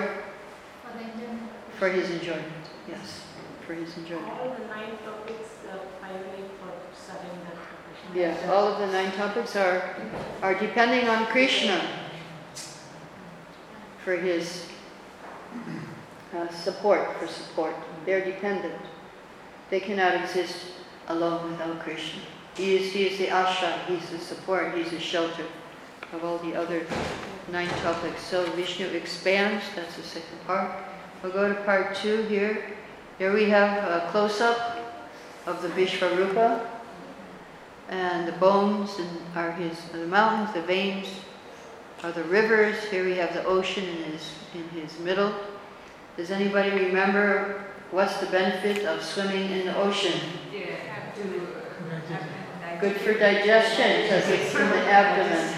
For 0.84 0.98
the 0.98 1.04
enjoyment. 1.04 1.50
for 1.78 1.89
his 1.89 2.10
enjoyment. 2.12 2.64
Yes, 2.88 3.24
for 3.68 3.74
his 3.74 3.96
enjoyment. 3.98 4.30
All 4.30 4.56
the 4.58 4.66
nine 4.68 4.98
topics 5.06 5.50
uh, 5.70 5.78
finally 6.00 6.46
for 6.60 6.72
surrender 6.96 7.52
to 7.52 7.58
Krishna. 7.58 7.81
Yeah, 8.14 8.36
all 8.52 8.68
of 8.68 8.80
the 8.80 8.88
nine 8.88 9.12
topics 9.14 9.56
are, 9.56 9.95
are 10.41 10.54
depending 10.54 11.08
on 11.08 11.26
Krishna 11.28 11.82
for 14.04 14.16
his 14.18 14.68
uh, 16.36 16.49
support, 16.49 17.18
for 17.18 17.28
support. 17.28 17.76
They're 18.06 18.26
dependent. 18.26 18.76
They 19.70 19.80
cannot 19.80 20.16
exist 20.16 20.58
alone 21.08 21.52
without 21.52 21.80
Krishna. 21.80 22.22
He 22.56 22.76
is, 22.76 22.91
he 22.91 23.08
is 23.08 23.18
the 23.18 23.28
asha, 23.28 23.86
he's 23.86 24.10
the 24.10 24.20
support, 24.20 24.76
he's 24.76 24.91
the 24.91 24.99
shelter 24.99 25.45
of 26.12 26.26
all 26.26 26.38
the 26.39 26.56
other 26.56 26.86
nine 27.49 27.70
topics. 27.82 28.22
So 28.24 28.43
Vishnu 28.52 28.88
expands, 28.88 29.64
that's 29.76 29.95
the 29.95 30.04
second 30.04 30.45
part. 30.45 30.70
We'll 31.24 31.32
go 31.32 31.47
to 31.47 31.56
part 31.64 31.95
two 31.95 32.24
here. 32.24 32.74
Here 33.18 33.32
we 33.32 33.45
have 33.45 33.78
a 33.84 34.10
close-up 34.12 34.80
of 35.45 35.62
the 35.62 35.70
Vishvarupa. 35.70 36.68
And 37.92 38.28
the 38.28 38.32
bones 38.34 38.98
and 38.98 39.10
are 39.36 39.52
his 39.52 39.78
the 39.92 40.08
mountains, 40.08 40.54
the 40.54 40.62
veins 40.62 41.08
are 42.04 42.12
the 42.12 42.24
rivers. 42.24 42.84
Here 42.86 43.04
we 43.04 43.16
have 43.18 43.34
the 43.34 43.44
ocean 43.44 43.84
in 43.84 44.12
his 44.12 44.34
in 44.56 44.68
his 44.70 44.98
middle. 45.00 45.34
Does 46.18 46.32
anybody 46.32 46.72
remember 46.72 47.66
what's 47.92 48.18
the 48.18 48.28
benefit 48.28 48.86
of 48.86 49.04
swimming 49.04 49.52
in 49.52 49.66
the 49.66 49.78
ocean? 49.78 50.20
Yeah, 50.54 50.78
Good 52.80 52.96
for 52.98 53.14
digestion 53.14 54.04
because 54.04 54.28
it's 54.28 54.56
in 54.56 54.70
the 54.70 54.86
abdomen. 54.88 55.54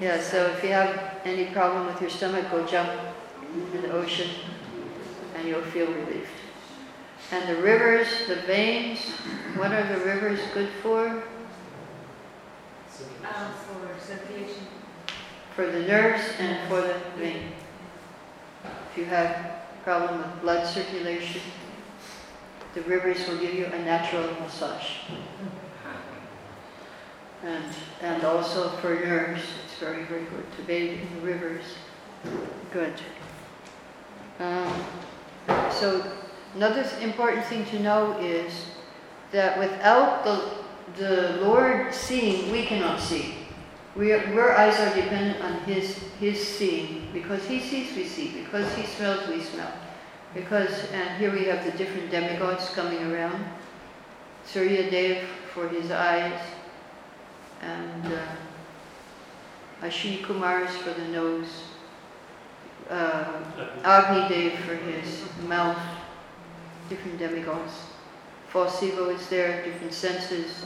Yeah, 0.00 0.20
so 0.20 0.46
if 0.46 0.62
you 0.62 0.70
have 0.70 1.20
any 1.24 1.46
problem 1.46 1.86
with 1.86 2.00
your 2.00 2.10
stomach, 2.10 2.50
go 2.50 2.66
jump 2.66 2.90
in 3.74 3.82
the 3.82 3.92
ocean 3.92 4.28
and 5.36 5.46
you'll 5.46 5.62
feel 5.62 5.86
relieved. 5.86 6.28
And 7.32 7.48
the 7.48 7.56
rivers, 7.56 8.06
the 8.28 8.36
veins, 8.36 9.00
what 9.56 9.72
are 9.72 9.86
the 9.86 10.04
rivers 10.04 10.40
good 10.52 10.68
for? 10.82 11.22
Uh, 13.24 13.52
for 13.52 13.88
circulation. 14.00 14.66
For 15.56 15.66
the 15.66 15.80
nerves 15.80 16.22
and 16.38 16.68
for 16.68 16.80
the 16.80 17.00
vein. 17.16 17.52
If 18.64 18.98
you 18.98 19.04
have 19.06 19.62
problem 19.84 20.18
with 20.18 20.40
blood 20.40 20.66
circulation, 20.66 21.42
the 22.74 22.82
rivers 22.82 23.28
will 23.28 23.38
give 23.38 23.54
you 23.54 23.66
a 23.66 23.78
natural 23.78 24.26
massage. 24.40 24.90
And, 27.42 27.64
and 28.00 28.24
also 28.24 28.70
for 28.78 28.94
nerves, 28.94 29.42
it's 29.64 29.78
very, 29.78 30.04
very 30.04 30.24
good 30.24 30.44
to 30.56 30.62
bathe 30.62 31.00
in 31.00 31.20
the 31.20 31.26
rivers. 31.26 31.64
Good. 32.72 32.94
Um, 34.40 34.84
so 35.70 36.10
another 36.54 36.84
important 37.00 37.44
thing 37.46 37.64
to 37.66 37.78
know 37.80 38.18
is 38.20 38.52
that 39.32 39.58
without 39.58 40.24
the, 40.24 40.50
the 40.96 41.36
Lord 41.42 41.92
seeing, 41.92 42.50
we 42.50 42.64
cannot 42.64 43.00
see. 43.00 43.34
We 43.96 44.12
are, 44.12 44.26
our 44.40 44.52
eyes 44.52 44.78
are 44.80 44.94
dependent 44.94 45.42
on 45.42 45.60
His, 45.64 45.98
His 46.18 46.46
seeing. 46.46 47.08
Because 47.12 47.44
He 47.46 47.60
sees, 47.60 47.94
we 47.96 48.04
see. 48.04 48.42
Because 48.42 48.72
He 48.74 48.84
smells, 48.84 49.28
we 49.28 49.40
smell. 49.40 49.72
Because, 50.34 50.90
and 50.92 51.16
here 51.18 51.32
we 51.32 51.44
have 51.44 51.64
the 51.64 51.76
different 51.78 52.10
demigods 52.10 52.70
coming 52.70 53.12
around. 53.12 53.44
Surya 54.44 54.90
Dev 54.90 55.24
for 55.54 55.68
his 55.68 55.90
eyes, 55.90 56.38
and 57.62 58.12
uh, 58.12 58.26
Ashvini 59.82 60.22
Kumars 60.22 60.70
for 60.70 60.92
the 60.92 61.08
nose, 61.08 61.64
uh, 62.90 63.40
Agni 63.84 64.28
Dev 64.28 64.58
for 64.60 64.74
his 64.74 65.22
mouth, 65.48 65.78
different 66.88 67.18
demigods. 67.18 67.72
False 68.48 68.82
ego 68.82 69.08
is 69.08 69.28
there, 69.28 69.64
different 69.64 69.92
senses. 69.92 70.64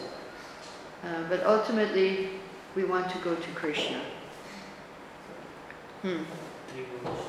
Uh, 1.05 1.23
but 1.29 1.45
ultimately, 1.45 2.29
we 2.75 2.85
want 2.85 3.11
to 3.11 3.19
go 3.19 3.35
to 3.35 3.51
Krishna. 3.55 4.01
Hmm. 6.03 6.23
Three 6.69 6.85
modes. 7.03 7.21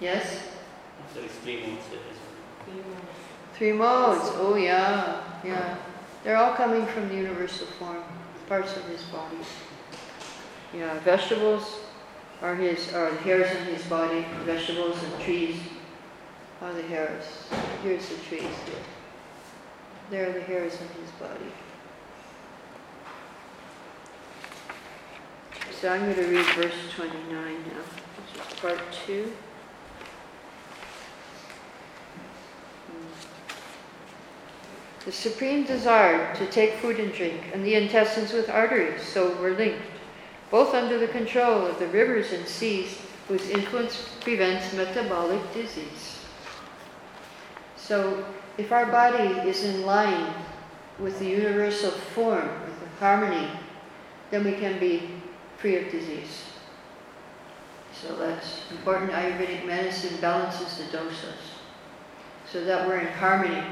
Yes? 0.00 0.48
There 1.14 1.24
is 1.24 1.32
three 1.42 1.62
modes 1.62 1.84
there 1.90 2.00
as. 2.10 3.56
Three 3.56 3.72
modes. 3.72 4.30
Oh, 4.34 4.56
yeah. 4.56 5.22
Yeah. 5.44 5.76
They're 6.24 6.36
all 6.36 6.54
coming 6.54 6.86
from 6.86 7.08
the 7.08 7.14
universal 7.14 7.66
form, 7.78 8.02
parts 8.48 8.76
of 8.76 8.84
his 8.84 9.02
body. 9.04 9.36
Yeah, 10.74 10.98
vegetables 11.00 11.80
are 12.40 12.54
his, 12.54 12.92
are 12.94 13.10
the 13.10 13.16
hairs 13.18 13.50
on 13.56 13.66
his 13.66 13.82
body. 13.84 14.24
Vegetables 14.44 15.02
and 15.02 15.20
trees 15.20 15.56
are 16.62 16.72
the 16.74 16.82
hairs. 16.82 17.24
Here's 17.82 18.08
the 18.08 18.14
trees 18.16 18.42
here. 18.42 18.84
There 20.10 20.30
are 20.30 20.32
the 20.32 20.42
hairs 20.42 20.74
on 20.80 20.86
his 21.02 21.10
body. 21.18 21.52
So 25.72 25.88
I'm 25.88 26.02
going 26.02 26.14
to 26.14 26.26
read 26.26 26.46
verse 26.54 26.74
29 26.94 27.24
now, 27.32 27.82
which 28.16 28.46
is 28.46 28.60
part 28.60 28.80
two. 29.04 29.32
The 35.04 35.10
supreme 35.10 35.64
desire 35.64 36.32
to 36.36 36.46
take 36.46 36.74
food 36.74 37.00
and 37.00 37.12
drink, 37.12 37.42
and 37.52 37.64
the 37.64 37.74
intestines 37.74 38.32
with 38.32 38.48
arteries, 38.48 39.02
so 39.02 39.34
were 39.40 39.54
linked, 39.54 39.82
both 40.52 40.74
under 40.74 40.96
the 40.96 41.08
control 41.08 41.66
of 41.66 41.80
the 41.80 41.88
rivers 41.88 42.32
and 42.32 42.46
seas, 42.46 43.00
whose 43.26 43.48
influence 43.50 44.08
prevents 44.20 44.72
metabolic 44.72 45.40
disease. 45.52 46.21
So, 47.82 48.24
if 48.58 48.70
our 48.70 48.86
body 48.86 49.48
is 49.48 49.64
in 49.64 49.84
line 49.84 50.32
with 51.00 51.18
the 51.18 51.26
universal 51.26 51.90
form, 51.90 52.48
with 52.64 52.78
the 52.80 52.86
harmony, 53.00 53.48
then 54.30 54.44
we 54.44 54.52
can 54.52 54.78
be 54.78 55.10
free 55.58 55.76
of 55.76 55.90
disease. 55.90 56.44
So 58.00 58.14
that's 58.16 58.70
important. 58.70 59.10
Ayurvedic 59.10 59.66
medicine 59.66 60.16
balances 60.20 60.78
the 60.78 60.96
dosas 60.96 61.58
so 62.50 62.64
that 62.64 62.86
we're 62.86 62.98
in 62.98 63.12
harmony 63.14 63.64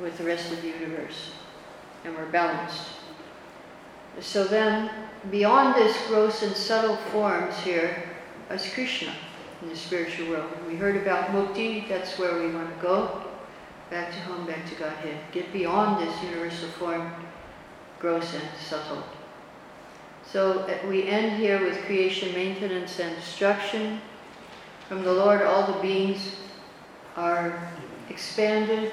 with 0.00 0.18
the 0.18 0.24
rest 0.24 0.52
of 0.52 0.60
the 0.62 0.68
universe 0.68 1.32
and 2.04 2.16
we're 2.16 2.26
balanced. 2.26 2.88
So 4.20 4.44
then, 4.44 4.90
beyond 5.30 5.74
this 5.74 5.96
gross 6.08 6.42
and 6.42 6.56
subtle 6.56 6.96
forms 7.12 7.56
here, 7.58 8.02
is 8.50 8.68
Krishna 8.72 9.12
in 9.62 9.68
the 9.68 9.76
spiritual 9.76 10.30
world. 10.30 10.50
We 10.66 10.76
heard 10.76 10.96
about 10.96 11.28
mukti, 11.30 11.88
that's 11.88 12.18
where 12.18 12.40
we 12.40 12.52
want 12.52 12.74
to 12.74 12.82
go. 12.82 13.25
Back 13.90 14.10
to 14.12 14.20
home, 14.20 14.46
back 14.46 14.68
to 14.68 14.74
Godhead. 14.74 15.18
Get 15.30 15.52
beyond 15.52 16.04
this 16.04 16.22
universal 16.22 16.68
form, 16.70 17.12
gross 18.00 18.34
and 18.34 18.42
subtle. 18.60 19.04
So 20.24 20.60
uh, 20.60 20.88
we 20.88 21.04
end 21.04 21.40
here 21.40 21.62
with 21.64 21.80
creation, 21.84 22.32
maintenance, 22.34 22.98
and 22.98 23.14
destruction. 23.14 24.00
From 24.88 25.04
the 25.04 25.12
Lord, 25.12 25.42
all 25.42 25.72
the 25.72 25.80
beings 25.80 26.34
are 27.16 27.70
expanded. 28.10 28.92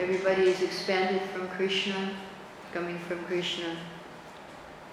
Everybody 0.00 0.42
is 0.42 0.60
expanded 0.60 1.22
from 1.30 1.46
Krishna, 1.50 2.16
coming 2.72 2.98
from 3.00 3.22
Krishna. 3.24 3.76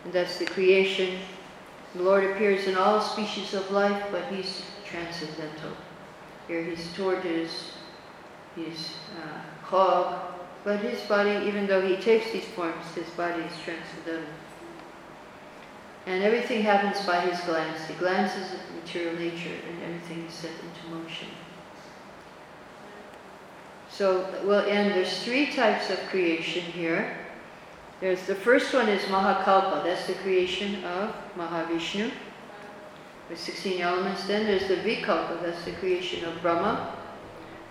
And 0.03 0.13
that's 0.13 0.37
the 0.37 0.45
creation. 0.45 1.17
The 1.95 2.03
Lord 2.03 2.23
appears 2.23 2.67
in 2.67 2.75
all 2.75 3.01
species 3.01 3.55
of 3.55 3.71
life, 3.71 4.05
but 4.11 4.25
He's 4.25 4.63
transcendental. 4.85 5.71
Here 6.47 6.61
He's 6.61 6.93
tortoise, 6.93 7.71
He's 8.55 8.93
uh, 9.21 9.65
hog, 9.65 10.33
but 10.63 10.79
His 10.79 11.01
body, 11.01 11.45
even 11.45 11.67
though 11.67 11.81
He 11.81 11.97
takes 11.97 12.31
these 12.31 12.45
forms, 12.45 12.85
His 12.95 13.09
body 13.11 13.43
is 13.43 13.53
transcendental. 13.63 14.33
And 16.05 16.23
everything 16.23 16.61
happens 16.61 17.05
by 17.05 17.21
His 17.21 17.39
glance. 17.41 17.85
He 17.87 17.93
glances 17.95 18.53
at 18.53 18.75
material 18.75 19.15
nature, 19.19 19.55
and 19.69 19.83
everything 19.83 20.25
is 20.25 20.33
set 20.33 20.51
into 20.51 20.95
motion. 20.95 21.27
So 23.89 24.27
we'll 24.43 24.65
end. 24.65 24.91
There's 24.91 25.23
three 25.23 25.51
types 25.51 25.89
of 25.89 25.97
creation 26.09 26.63
here. 26.63 27.17
There's 28.01 28.27
the 28.27 28.35
first 28.35 28.73
one 28.73 28.89
is 28.89 29.01
Mahakalpa. 29.03 29.83
That's 29.83 30.05
the 30.07 30.15
creation 30.15 30.83
of 30.83 31.15
Mahavishnu 31.37 32.11
with 33.29 33.39
16 33.39 33.81
elements. 33.81 34.27
Then 34.27 34.45
there's 34.45 34.67
the 34.67 34.75
Vikalpa. 34.75 35.41
That's 35.41 35.63
the 35.63 35.71
creation 35.73 36.25
of 36.25 36.41
Brahma. 36.41 36.93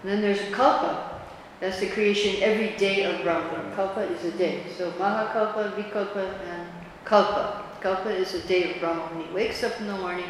And 0.04 0.12
then 0.12 0.20
there's 0.20 0.54
Kalpa. 0.54 1.22
That's 1.60 1.80
the 1.80 1.88
creation 1.88 2.42
every 2.42 2.76
day 2.76 3.04
of 3.04 3.22
Brahma. 3.22 3.72
Kalpa 3.74 4.02
is 4.02 4.22
a 4.26 4.36
day. 4.36 4.64
So 4.76 4.90
Mahakalpa, 4.92 5.72
Vikalpa, 5.72 6.38
and 6.46 6.68
Kalpa. 7.06 7.62
Kalpa 7.80 8.10
is 8.10 8.34
a 8.34 8.46
day 8.46 8.70
of 8.70 8.80
Brahma. 8.80 9.00
When 9.14 9.26
he 9.26 9.32
wakes 9.32 9.64
up 9.64 9.80
in 9.80 9.86
the 9.86 9.96
morning, 9.96 10.26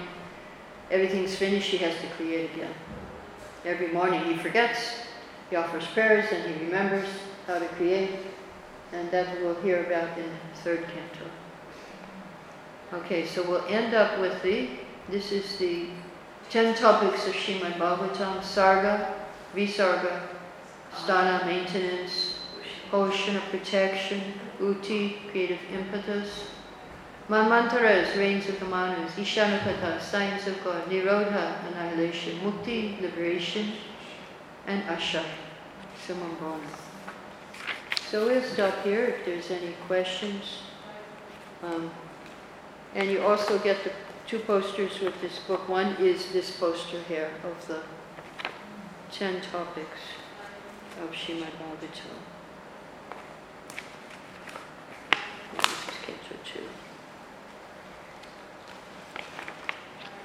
everything's 0.92 1.34
finished, 1.34 1.70
he 1.70 1.78
has 1.78 2.00
to 2.02 2.06
create 2.10 2.52
again. 2.54 2.72
Every 3.64 3.88
morning 3.88 4.22
he 4.26 4.36
forgets, 4.36 4.94
he 5.50 5.56
offers 5.56 5.84
prayers 5.88 6.26
and 6.30 6.54
he 6.54 6.66
remembers 6.66 7.08
how 7.48 7.58
to 7.58 7.66
create, 7.70 8.10
and 8.92 9.10
that 9.10 9.40
we'll 9.40 9.60
hear 9.62 9.84
about 9.86 10.16
in 10.16 10.24
the 10.24 10.60
third 10.60 10.84
canto. 10.84 11.28
Okay, 12.92 13.26
so 13.26 13.42
we'll 13.42 13.64
end 13.66 13.92
up 13.92 14.20
with 14.20 14.40
the, 14.44 14.68
this 15.08 15.32
is 15.32 15.56
the 15.56 15.88
10 16.50 16.76
topics 16.76 17.26
of 17.26 17.34
Srimad 17.34 17.72
Bhagavatam, 17.72 18.38
Sarga, 18.40 19.23
Visarga, 19.54 20.22
Sthana, 20.92 21.46
maintenance, 21.46 22.38
Ocean 22.92 23.36
of 23.36 23.42
protection, 23.44 24.20
Uti, 24.60 25.18
creative 25.30 25.58
impetus, 25.72 26.46
Manvantaras, 27.28 28.16
reigns 28.18 28.48
of 28.48 28.60
the 28.60 28.66
Manus, 28.66 29.12
Ishanukatha, 29.12 30.00
signs 30.00 30.46
of 30.46 30.62
God, 30.62 30.84
Nirodha, 30.90 31.66
annihilation, 31.68 32.38
Mukti, 32.40 33.00
liberation, 33.00 33.72
and 34.66 34.82
Asha, 34.84 35.24
summum 36.06 36.36
bonum. 36.38 36.60
So 38.10 38.26
we'll 38.26 38.42
stop 38.42 38.84
here 38.84 39.04
if 39.06 39.24
there's 39.24 39.50
any 39.50 39.72
questions. 39.86 40.58
Um, 41.62 41.90
and 42.94 43.10
you 43.10 43.22
also 43.22 43.58
get 43.58 43.82
the 43.84 43.92
two 44.26 44.40
posters 44.40 45.00
with 45.00 45.18
this 45.20 45.38
book. 45.48 45.68
One 45.68 45.96
is 45.96 46.30
this 46.32 46.50
poster 46.50 47.00
here 47.08 47.30
of 47.42 47.66
the 47.66 47.80
10 49.14 49.42
topics 49.42 50.00
of 51.00 51.10
Srimad 51.12 51.52
Bhagavatam. 51.60 52.18
2. 56.44 56.60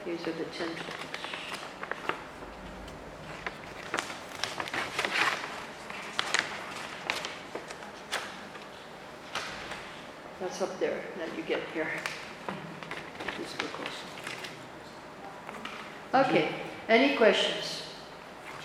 These 0.05 0.21
are 0.21 0.31
the 0.31 0.45
10 0.45 0.67
topics. 0.69 1.19
That's 10.39 10.61
up 10.63 10.79
there 10.79 11.01
that 11.19 11.37
you 11.37 11.43
get 11.43 11.61
here. 11.75 11.87
Okay, 16.11 16.49
any 16.87 17.15
questions? 17.15 17.88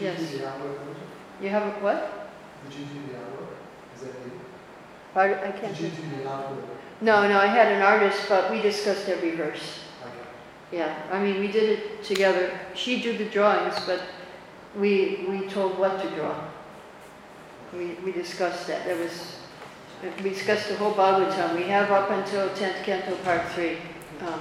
Yes. 0.00 0.32
You 0.32 0.38
have 0.40 0.60
a 0.60 0.74
question? 0.74 0.96
You 1.40 1.48
have 1.50 1.62
a 1.62 1.70
what? 1.80 2.28
Did 2.68 2.78
you 2.78 2.84
do 2.86 3.12
the 3.12 3.18
artwork? 3.18 3.54
Is 3.96 4.00
that 4.02 4.08
you? 4.24 4.40
Pardon? 5.12 5.38
I 5.38 5.52
can't. 5.52 5.76
Did 5.76 5.82
you 5.82 5.90
do 5.90 6.16
the 6.16 6.28
artwork? 6.28 6.64
No, 7.00 7.28
no, 7.28 7.38
I 7.38 7.46
had 7.46 7.72
an 7.72 7.82
artist, 7.82 8.26
but 8.28 8.50
we 8.50 8.62
discussed 8.62 9.08
every 9.08 9.34
verse. 9.36 9.80
Okay. 10.02 10.78
Yeah, 10.78 10.96
I 11.10 11.22
mean, 11.22 11.40
we 11.40 11.48
did 11.48 11.78
it 11.78 12.02
together. 12.04 12.50
She 12.74 13.02
did 13.02 13.18
the 13.18 13.26
drawings, 13.26 13.74
but 13.86 14.00
we, 14.76 15.26
we 15.28 15.46
told 15.48 15.78
what 15.78 16.00
to 16.02 16.08
draw. 16.16 16.34
We, 17.72 17.94
we 18.04 18.12
discussed 18.12 18.66
that. 18.68 18.84
There 18.84 18.96
was, 18.96 19.36
we 20.22 20.30
discussed 20.30 20.68
the 20.68 20.76
whole 20.76 20.94
Bhagavatam. 20.94 21.56
We 21.56 21.64
have 21.64 21.90
up 21.90 22.10
until 22.10 22.48
10th 22.50 22.84
Canto 22.84 23.16
Part 23.16 23.48
3 23.52 23.76
um, 24.22 24.40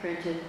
printed. 0.00 0.40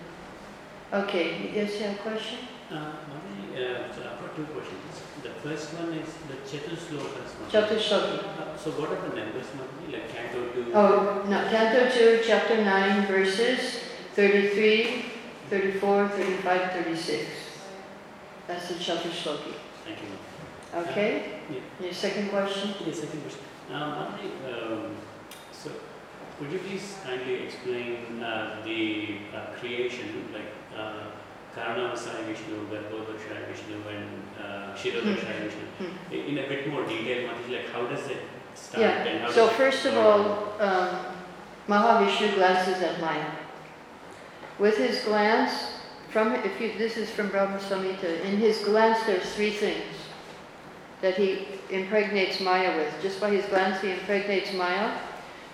Okay, 0.91 1.51
yes, 1.53 1.79
you 1.79 1.87
have 1.87 1.95
a 1.95 1.99
question? 1.99 2.39
Uh, 2.69 2.75
Mataji, 2.75 3.55
uh, 3.55 3.93
so 3.93 4.01
I've 4.01 4.18
got 4.18 4.18
two 4.39 4.53
questions. 4.53 4.93
The 5.23 5.31
first 5.43 5.73
one 5.73 5.91
is 5.93 6.09
the 6.31 6.37
Chatuslokas. 6.47 7.29
Mataji. 7.35 7.51
Chatushoki. 7.51 8.19
Uh, 8.39 8.57
So 8.57 8.71
what 8.71 8.91
are 8.91 9.01
the 9.09 9.15
numbers, 9.15 9.47
Mataji, 9.57 9.93
like 9.93 10.07
Canto 10.13 10.39
2? 10.53 10.71
Oh, 10.73 11.25
no, 11.27 11.37
Canto 11.49 11.89
2, 11.89 12.23
Chapter 12.25 12.63
9, 12.63 13.07
verses 13.07 13.79
33, 14.15 15.05
34, 15.49 16.09
35, 16.09 16.71
36. 16.71 17.25
That's 18.47 18.67
the 18.69 18.75
Chatushoki. 18.75 19.53
Thank 19.85 19.99
you. 20.03 20.81
Okay? 20.81 21.41
Yeah. 21.51 21.59
Your 21.81 21.93
second 21.93 22.29
question? 22.29 22.73
Yes, 22.85 22.99
second 23.01 23.21
question. 23.21 23.43
Um, 23.71 23.91
um, 23.91 24.95
so 25.51 25.69
could 26.37 26.51
you 26.51 26.59
please 26.59 26.97
kindly 27.03 27.43
explain 27.43 28.23
uh, 28.23 28.61
the 28.63 29.17
uh, 29.35 29.59
creation, 29.59 30.29
like 30.33 30.51
uh, 30.75 31.11
Karanavasaya 31.59 32.23
Vishnu, 32.25 32.67
Garbhodakshaya 32.71 33.47
Vishnu, 33.51 33.75
and 33.89 34.07
uh, 34.39 34.75
Shirodakshaya 34.75 35.43
Vishnu, 35.43 35.65
Hmm. 35.79 36.13
in 36.13 36.37
a 36.37 36.47
bit 36.47 36.67
more 36.71 36.83
detail, 36.85 37.29
Mataji, 37.29 37.51
like 37.53 37.71
how 37.71 37.85
does 37.85 38.07
it 38.09 38.17
start 38.55 38.81
Yeah, 38.81 39.03
and 39.05 39.21
how 39.23 39.31
So 39.31 39.47
first 39.47 39.85
of 39.85 39.95
all, 39.97 40.53
um, 40.59 40.99
Mahavishnu 41.67 42.35
glances 42.35 42.81
at 42.81 42.99
Maya. 42.99 43.31
With 44.57 44.77
his 44.77 44.99
glance, 45.03 45.51
from 46.11 46.33
if 46.33 46.59
you, 46.59 46.73
this 46.77 46.97
is 46.97 47.09
from 47.09 47.29
Brahma 47.29 47.59
Samhita, 47.59 48.21
in 48.25 48.37
his 48.37 48.57
glance 48.59 48.97
there's 49.05 49.33
three 49.35 49.51
things 49.51 49.85
that 51.01 51.15
he 51.15 51.47
impregnates 51.69 52.39
Maya 52.41 52.75
with. 52.75 52.93
Just 53.01 53.21
by 53.21 53.29
his 53.29 53.45
glance 53.45 53.79
he 53.81 53.91
impregnates 53.91 54.51
Maya 54.53 54.91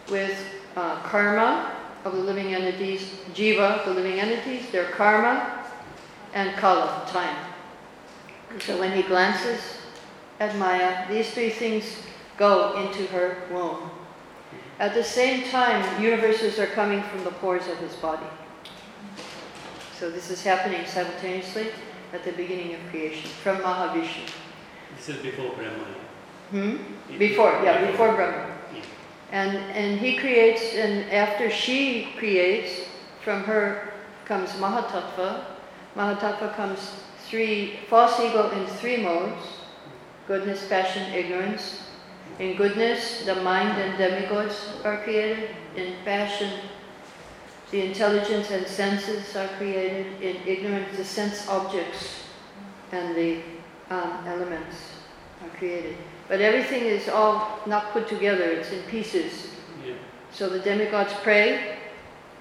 with 0.09 0.35
uh, 0.75 0.95
karma 1.03 1.71
of 2.05 2.13
the 2.13 2.19
living 2.19 2.55
entities, 2.55 3.11
jiva, 3.33 3.83
the 3.85 3.91
living 3.93 4.19
entities, 4.19 4.71
their 4.71 4.85
karma, 4.89 5.64
and 6.35 6.55
kala, 6.57 7.07
time. 7.07 7.35
So 8.59 8.77
when 8.77 8.91
he 8.91 9.01
glances 9.01 9.59
at 10.39 10.55
Maya, 10.57 11.07
these 11.09 11.31
three 11.31 11.49
things 11.49 11.85
go 12.37 12.77
into 12.77 13.07
her 13.07 13.37
womb. 13.51 13.89
At 14.79 14.93
the 14.93 15.03
same 15.03 15.49
time, 15.49 16.01
universes 16.01 16.59
are 16.59 16.67
coming 16.67 17.01
from 17.03 17.23
the 17.23 17.31
pores 17.31 17.67
of 17.67 17.77
his 17.77 17.95
body. 17.95 18.27
So 19.97 20.11
this 20.11 20.29
is 20.29 20.43
happening 20.43 20.85
simultaneously 20.85 21.67
at 22.11 22.25
the 22.25 22.33
beginning 22.33 22.75
of 22.75 22.81
creation 22.91 23.29
from 23.41 23.57
Mahavishnu. 23.57 24.29
This 24.97 25.09
is 25.09 25.17
before 25.21 25.55
Brahma. 25.55 25.85
Hmm? 26.51 27.17
Before, 27.17 27.51
yeah, 27.63 27.89
before 27.89 28.13
Brahma. 28.13 28.51
And, 29.31 29.57
and 29.71 29.99
he 29.99 30.17
creates, 30.17 30.75
and 30.75 31.09
after 31.11 31.49
she 31.49 32.09
creates, 32.17 32.87
from 33.23 33.43
her 33.45 33.93
comes 34.25 34.49
Mahatattva. 34.51 35.54
Mahatattva 35.95 36.55
comes 36.55 36.91
three, 37.27 37.79
false 37.89 38.19
ego 38.19 38.49
in 38.51 38.65
three 38.67 38.97
modes 38.97 39.55
goodness, 40.27 40.67
passion, 40.67 41.13
ignorance. 41.13 41.83
In 42.39 42.57
goodness, 42.57 43.25
the 43.25 43.35
mind 43.35 43.79
and 43.79 43.97
demigods 43.97 44.69
are 44.83 45.03
created. 45.03 45.49
In 45.75 45.93
passion, 46.03 46.51
the 47.71 47.81
intelligence 47.81 48.51
and 48.51 48.65
senses 48.65 49.35
are 49.35 49.47
created. 49.57 50.21
In 50.21 50.35
ignorance, 50.47 50.97
the 50.97 51.05
sense 51.05 51.47
objects 51.47 52.23
and 52.91 53.15
the 53.15 53.41
um, 53.89 54.25
elements 54.25 54.75
are 55.43 55.57
created. 55.57 55.95
But 56.27 56.41
everything 56.41 56.83
is 56.83 57.07
all 57.07 57.59
not 57.65 57.91
put 57.91 58.07
together, 58.07 58.43
it's 58.43 58.71
in 58.71 58.81
pieces. 58.83 59.51
Yeah. 59.85 59.93
So 60.31 60.49
the 60.49 60.59
demigods 60.59 61.13
pray, 61.21 61.77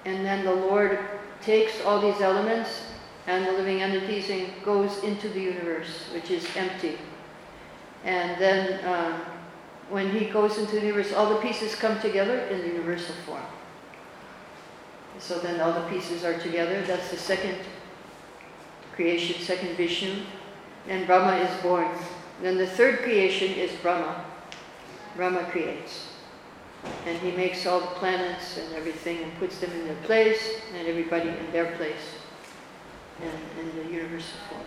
and 0.05 0.25
then 0.25 0.45
the 0.45 0.55
Lord 0.55 0.99
takes 1.43 1.83
all 1.83 2.01
these 2.01 2.21
elements 2.21 2.84
and 4.31 4.51
goes 4.65 5.03
into 5.03 5.29
the 5.29 5.41
universe, 5.41 6.09
which 6.13 6.31
is 6.31 6.47
empty. 6.57 6.99
And 8.05 8.41
then 8.41 8.85
um, 8.87 9.21
when 9.89 10.11
he 10.11 10.27
goes 10.27 10.59
into 10.59 10.77
the 10.77 10.87
universe, 10.87 11.13
all 11.13 11.29
the 11.29 11.41
pieces 11.41 11.75
come 11.75 11.99
together 12.01 12.39
in 12.47 12.61
the 12.61 12.67
universal 12.69 13.15
form. 13.27 13.43
So 15.19 15.39
then 15.39 15.61
all 15.61 15.73
the 15.73 15.89
pieces 15.89 16.25
are 16.25 16.39
together. 16.39 16.83
That's 16.83 17.11
the 17.11 17.17
second 17.17 17.57
creation, 18.95 19.41
second 19.41 19.77
Vishnu. 19.77 20.23
And 20.89 21.07
Brahma 21.07 21.37
is 21.37 21.63
born. 21.63 21.89
Then 22.43 22.59
the 22.59 22.67
third 22.67 23.01
creation 23.01 23.53
is 23.53 23.71
Brahma. 23.81 24.25
Brahma 25.17 25.45
creates. 25.51 26.09
And 27.07 27.17
he 27.19 27.31
makes 27.31 27.65
all 27.65 27.81
the 27.81 27.87
planets 27.87 28.59
and 28.59 28.75
everything 28.75 29.23
and 29.23 29.35
puts 29.39 29.59
them 29.59 29.71
in 29.73 29.87
their 29.87 30.03
place 30.03 30.61
and 30.77 30.87
everybody 30.87 31.31
in 31.31 31.53
their 31.53 31.77
place 31.77 32.24
in, 33.23 33.61
in 33.61 33.77
the 33.77 33.93
universal 33.93 34.39
form. 34.49 34.63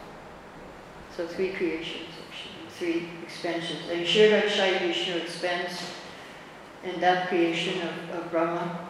So 1.15 1.27
three 1.27 1.53
creations, 1.53 2.09
actually, 2.29 2.69
three 2.69 3.09
expansions. 3.23 3.89
And 3.91 4.05
Shiradakshaya 4.05 4.79
Vishnu 4.79 5.15
expands 5.15 5.81
in 6.83 6.99
that 7.01 7.27
creation 7.27 7.81
of, 7.81 8.19
of 8.19 8.31
Brahma 8.31 8.87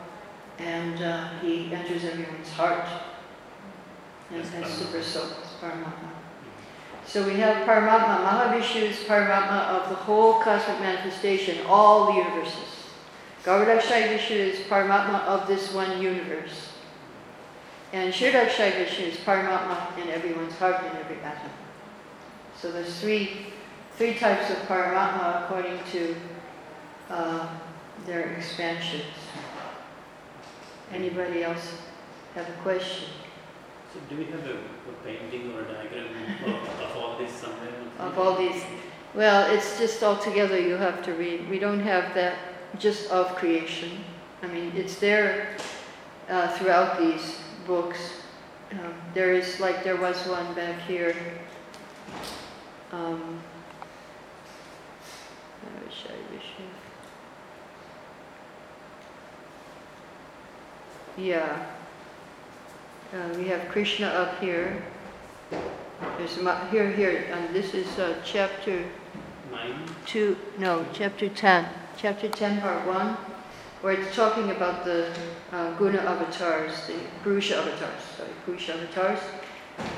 and 0.60 1.02
uh, 1.02 1.30
he 1.40 1.74
enters 1.74 2.04
everyone's 2.04 2.50
heart. 2.50 2.86
And 4.32 4.44
Paramatma. 4.44 4.68
super 4.68 5.02
soul, 5.02 5.28
Paramatma. 5.62 6.10
So 7.06 7.26
we 7.26 7.36
have 7.36 7.66
Paramatma. 7.66 8.26
Mahavishnu 8.26 8.82
is 8.82 8.98
Paramatma 8.98 9.68
of 9.70 9.90
the 9.90 9.96
whole 9.96 10.42
cosmic 10.42 10.80
manifestation, 10.82 11.66
all 11.66 12.08
the 12.08 12.18
universes. 12.18 12.90
Garbhodakshaya 13.46 14.10
Vishnu 14.10 14.36
is 14.36 14.60
Paramatma 14.68 15.24
of 15.24 15.48
this 15.48 15.74
one 15.74 16.02
universe. 16.02 16.67
And 17.94 18.14
Shiradakshaya 18.14 18.74
Vishnu 18.74 19.06
is 19.06 19.18
Paramatma 19.18 19.98
in 19.98 20.10
everyone's 20.10 20.56
heart, 20.56 20.84
and 20.84 20.98
every 20.98 21.18
atom. 21.22 21.50
So 22.60 22.72
there's 22.72 23.00
three, 23.00 23.48
three 23.96 24.16
types 24.16 24.50
of 24.50 24.58
Paramatma 24.68 25.46
according 25.46 25.80
to 25.92 26.16
uh, 27.10 27.48
their 28.06 28.34
expansions. 28.34 29.04
Anybody 30.92 31.44
else 31.44 31.76
have 32.36 32.50
a 32.50 32.54
question? 32.64 33.08
So 33.94 34.00
do 34.10 34.18
we 34.18 34.26
have 34.26 34.46
a, 34.46 34.54
a 34.56 34.94
painting 35.06 35.54
or 35.54 35.62
a 35.62 35.74
diagram 35.74 36.08
of, 36.46 36.80
of 36.82 36.98
all 36.98 37.18
this 37.18 37.32
somewhere? 37.32 37.70
Of 38.00 38.20
all 38.20 38.36
these, 38.36 38.62
well, 39.16 39.50
it's 39.50 39.80
just 39.80 40.04
all 40.04 40.18
together 40.18 40.60
you 40.60 40.76
have 40.76 41.04
to 41.06 41.14
read. 41.14 41.50
We 41.50 41.58
don't 41.58 41.80
have 41.80 42.14
that 42.16 42.36
just 42.80 43.10
of 43.12 43.34
creation. 43.36 44.04
I 44.44 44.48
mean, 44.48 44.74
it's 44.76 44.98
there 45.00 45.56
uh, 46.30 46.50
throughout 46.58 47.00
these 47.00 47.40
books. 47.68 48.22
Um, 48.72 48.94
there 49.14 49.34
is, 49.34 49.60
like, 49.60 49.84
there 49.84 49.98
was 49.98 50.26
one 50.28 50.54
back 50.56 50.80
here. 50.82 51.16
Um, 52.92 53.40
I 55.64 55.86
wish 55.86 56.06
I 56.08 56.34
wish 56.34 56.46
I- 56.60 56.64
Yeah. 61.22 61.66
Uh, 63.14 63.30
we 63.38 63.48
have 63.48 63.68
Krishna 63.70 64.08
up 64.08 64.40
here. 64.40 64.84
There's 66.18 66.38
here, 66.72 66.92
here, 66.92 67.28
and 67.32 67.56
this 67.56 67.74
is 67.74 67.88
uh, 68.00 68.16
chapter 68.24 68.84
Nine? 69.52 69.76
two, 70.06 70.38
no, 70.58 70.86
chapter 70.94 71.30
10. 71.30 71.66
Chapter 71.98 72.28
10, 72.30 72.62
part 72.62 72.86
1, 72.86 73.18
where 73.82 73.94
it's 73.94 74.16
talking 74.16 74.52
about 74.52 74.84
the 74.84 75.12
uh, 75.52 75.72
guna 75.78 76.00
avatars, 76.00 76.88
the 76.88 76.96
Purusha 77.24 77.58
avatars, 77.58 78.02
sorry, 78.16 78.30
Purusha 78.46 78.74
avatars. 78.74 79.20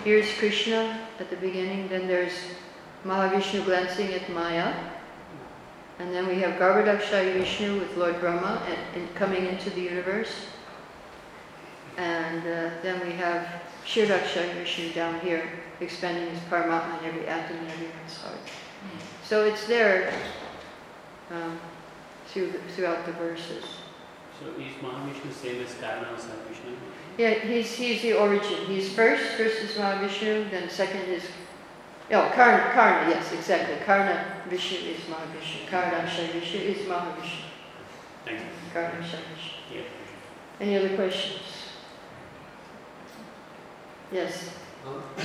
Here's 0.04 0.32
Krishna 0.38 1.00
at 1.20 1.30
the 1.30 1.38
beginning, 1.38 1.88
then 1.88 2.08
there's 2.08 2.34
Mahavishnu 3.06 3.64
glancing 3.64 4.14
at 4.14 4.30
Maya, 4.32 4.74
and 6.00 6.14
then 6.14 6.28
we 6.28 6.40
have 6.40 6.60
Garbhodakshaya 6.60 7.34
Vishnu 7.34 7.80
with 7.80 7.96
Lord 7.96 8.20
Brahma 8.20 8.62
and, 8.68 9.02
and 9.02 9.16
coming 9.16 9.46
into 9.46 9.70
the 9.70 9.82
universe. 9.82 10.48
And 11.98 12.40
uh, 12.40 12.70
then 12.82 13.06
we 13.06 13.14
have 13.14 13.46
Shirdakshaya 13.86 14.54
Vishnu 14.56 14.94
down 14.94 15.20
here, 15.22 15.50
expanding 15.80 16.30
his 16.30 16.40
Paramatma 16.44 17.00
in 17.00 17.06
every 17.06 17.28
atom 17.28 17.58
in 17.58 17.68
everyone's 17.68 18.18
heart. 18.18 18.40
So 19.24 19.46
it's 19.46 19.68
there 19.68 20.14
um, 21.32 21.60
through 22.32 22.52
the, 22.52 22.60
throughout 22.76 23.06
the 23.06 23.12
verses. 23.14 23.64
So 24.40 24.46
is 24.62 24.74
Mahavishnu 24.82 25.34
same 25.34 25.62
as 25.62 25.74
Karanavasaya 25.76 26.48
Vishnu? 26.48 26.72
Yeah, 27.18 27.34
he's, 27.34 27.74
he's 27.76 28.02
the 28.02 28.14
origin. 28.14 28.66
He's 28.68 28.94
first, 28.94 29.24
first 29.34 29.58
is 29.60 29.72
Mahavishnu, 29.72 30.50
then 30.52 30.70
second 30.70 31.02
is 31.02 31.24
Oh, 32.12 32.32
Karna, 32.34 32.72
Karna, 32.74 33.08
yes, 33.08 33.32
exactly. 33.34 33.76
Karna 33.86 34.42
Vishnu 34.50 34.80
is 34.80 35.00
Mahavishnu. 35.02 35.70
Karna 35.70 36.02
Vishnu 36.08 36.60
is 36.60 36.78
Mahavishnu. 36.88 37.44
Thank 38.26 38.40
you. 38.40 38.46
Karnakshay 38.74 39.22
Vishnu. 39.34 39.76
Yeah. 39.76 39.82
Any 40.60 40.78
other 40.78 40.96
questions? 40.96 41.44
Yes, 44.12 44.50
Um, 44.88 44.94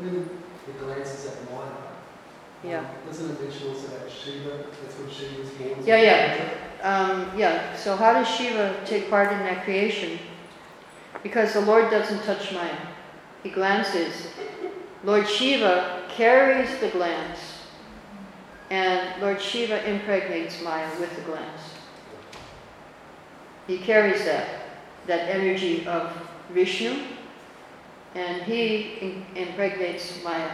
when 0.00 0.28
the 0.66 0.72
glances 0.84 1.26
at 1.26 1.50
Maya. 1.50 1.85
Yeah. 2.64 2.80
um, 2.80 2.86
Doesn't 3.06 3.30
it 3.30 3.42
mention 3.42 3.68
also 3.68 3.88
that 3.88 4.10
Shiva, 4.10 4.64
that's 4.82 4.98
what 4.98 5.12
Shiva's 5.12 5.50
born? 5.50 5.84
Yeah, 5.84 6.00
yeah. 6.00 6.50
um, 6.82 7.38
yeah. 7.38 7.76
So 7.76 7.96
how 7.96 8.12
does 8.14 8.28
Shiva 8.28 8.76
take 8.84 9.10
part 9.10 9.32
in 9.32 9.38
that 9.40 9.64
creation? 9.64 10.18
Because 11.22 11.52
the 11.52 11.60
Lord 11.60 11.90
doesn't 11.90 12.22
touch 12.24 12.52
Maya. 12.52 12.76
He 13.42 13.50
glances. 13.50 14.28
Lord 15.04 15.28
Shiva 15.28 16.02
carries 16.08 16.78
the 16.80 16.88
glance, 16.88 17.38
and 18.70 19.22
Lord 19.22 19.40
Shiva 19.40 19.88
impregnates 19.88 20.60
Maya 20.62 20.88
with 20.98 21.14
the 21.14 21.22
glance. 21.22 21.60
He 23.66 23.78
carries 23.78 24.24
that, 24.24 24.48
that 25.06 25.28
energy 25.28 25.86
of 25.86 26.12
Vishnu, 26.50 26.96
and 28.14 28.42
he 28.42 29.22
impregnates 29.34 30.22
Maya. 30.24 30.50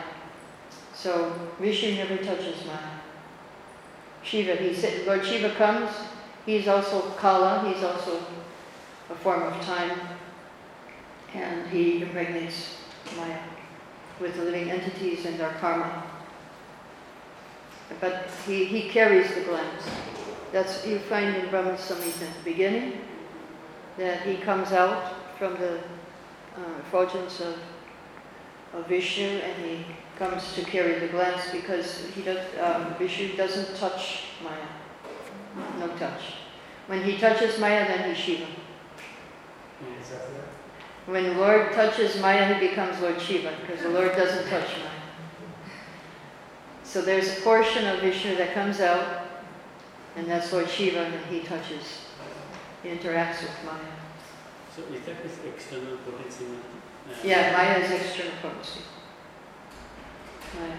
So 1.02 1.32
Vishnu 1.58 1.96
never 1.96 2.16
touches 2.18 2.64
Maya. 2.64 2.78
Shiva, 4.22 4.54
he 4.54 4.72
said, 4.72 5.04
Lord 5.04 5.26
Shiva 5.26 5.50
comes, 5.50 5.90
he's 6.46 6.68
also 6.68 7.10
Kala, 7.18 7.68
he's 7.68 7.82
also 7.82 8.22
a 9.10 9.14
form 9.16 9.42
of 9.42 9.60
time, 9.62 9.98
and 11.34 11.68
he 11.70 12.02
impregnates 12.02 12.76
Maya 13.16 13.40
with 14.20 14.36
the 14.36 14.44
living 14.44 14.70
entities 14.70 15.26
and 15.26 15.40
our 15.40 15.52
karma. 15.54 16.04
But 18.00 18.28
he, 18.46 18.64
he 18.64 18.88
carries 18.88 19.34
the 19.34 19.40
glance. 19.40 19.82
That's, 20.52 20.86
you 20.86 21.00
find 21.00 21.34
in 21.34 21.50
Brahma 21.50 21.72
Samhita 21.72 22.28
at 22.28 22.36
the 22.36 22.44
beginning, 22.44 23.00
that 23.98 24.20
he 24.20 24.36
comes 24.36 24.70
out 24.70 25.14
from 25.36 25.54
the 25.54 25.78
uh, 25.78 26.78
effulgence 26.86 27.40
of, 27.40 27.56
of 28.72 28.86
Vishnu 28.86 29.26
and 29.26 29.64
he 29.64 29.84
comes 30.22 30.54
to 30.54 30.62
carry 30.62 31.00
the 31.00 31.08
glance 31.08 31.50
because 31.50 32.06
he 32.14 32.22
does, 32.22 32.38
um, 32.62 32.94
Vishnu 32.96 33.36
doesn't 33.36 33.76
touch 33.76 34.26
Maya. 34.44 35.66
No 35.80 35.88
touch. 35.96 36.22
When 36.86 37.02
he 37.02 37.18
touches 37.18 37.58
Maya, 37.58 37.84
then 37.88 38.08
he's 38.08 38.18
Shiva. 38.22 38.44
Is 40.00 40.10
that 40.10 40.20
right? 40.20 41.06
When 41.06 41.36
Lord 41.38 41.72
touches 41.72 42.20
Maya, 42.20 42.54
he 42.54 42.68
becomes 42.68 43.00
Lord 43.00 43.20
Shiva 43.20 43.52
because 43.60 43.82
the 43.82 43.88
Lord 43.88 44.12
doesn't 44.12 44.48
touch 44.48 44.68
Maya. 44.78 45.02
So 46.84 47.02
there's 47.02 47.38
a 47.38 47.40
portion 47.40 47.88
of 47.88 47.98
Vishnu 48.00 48.36
that 48.36 48.54
comes 48.54 48.80
out, 48.80 49.26
and 50.14 50.28
that's 50.28 50.52
Lord 50.52 50.68
Shiva, 50.68 51.00
and 51.00 51.14
he 51.26 51.40
touches, 51.40 52.06
he 52.84 52.90
interacts 52.90 53.42
with 53.42 53.56
Maya. 53.64 53.80
So 54.76 54.82
is 54.94 55.04
that 55.04 55.16
his 55.16 55.32
external 55.52 55.96
potency? 55.96 56.44
Uh, 57.10 57.14
Yeah, 57.24 57.56
Maya 57.56 57.78
is 57.80 57.90
external 57.90 58.34
potency. 58.40 58.82
Maya. 60.58 60.78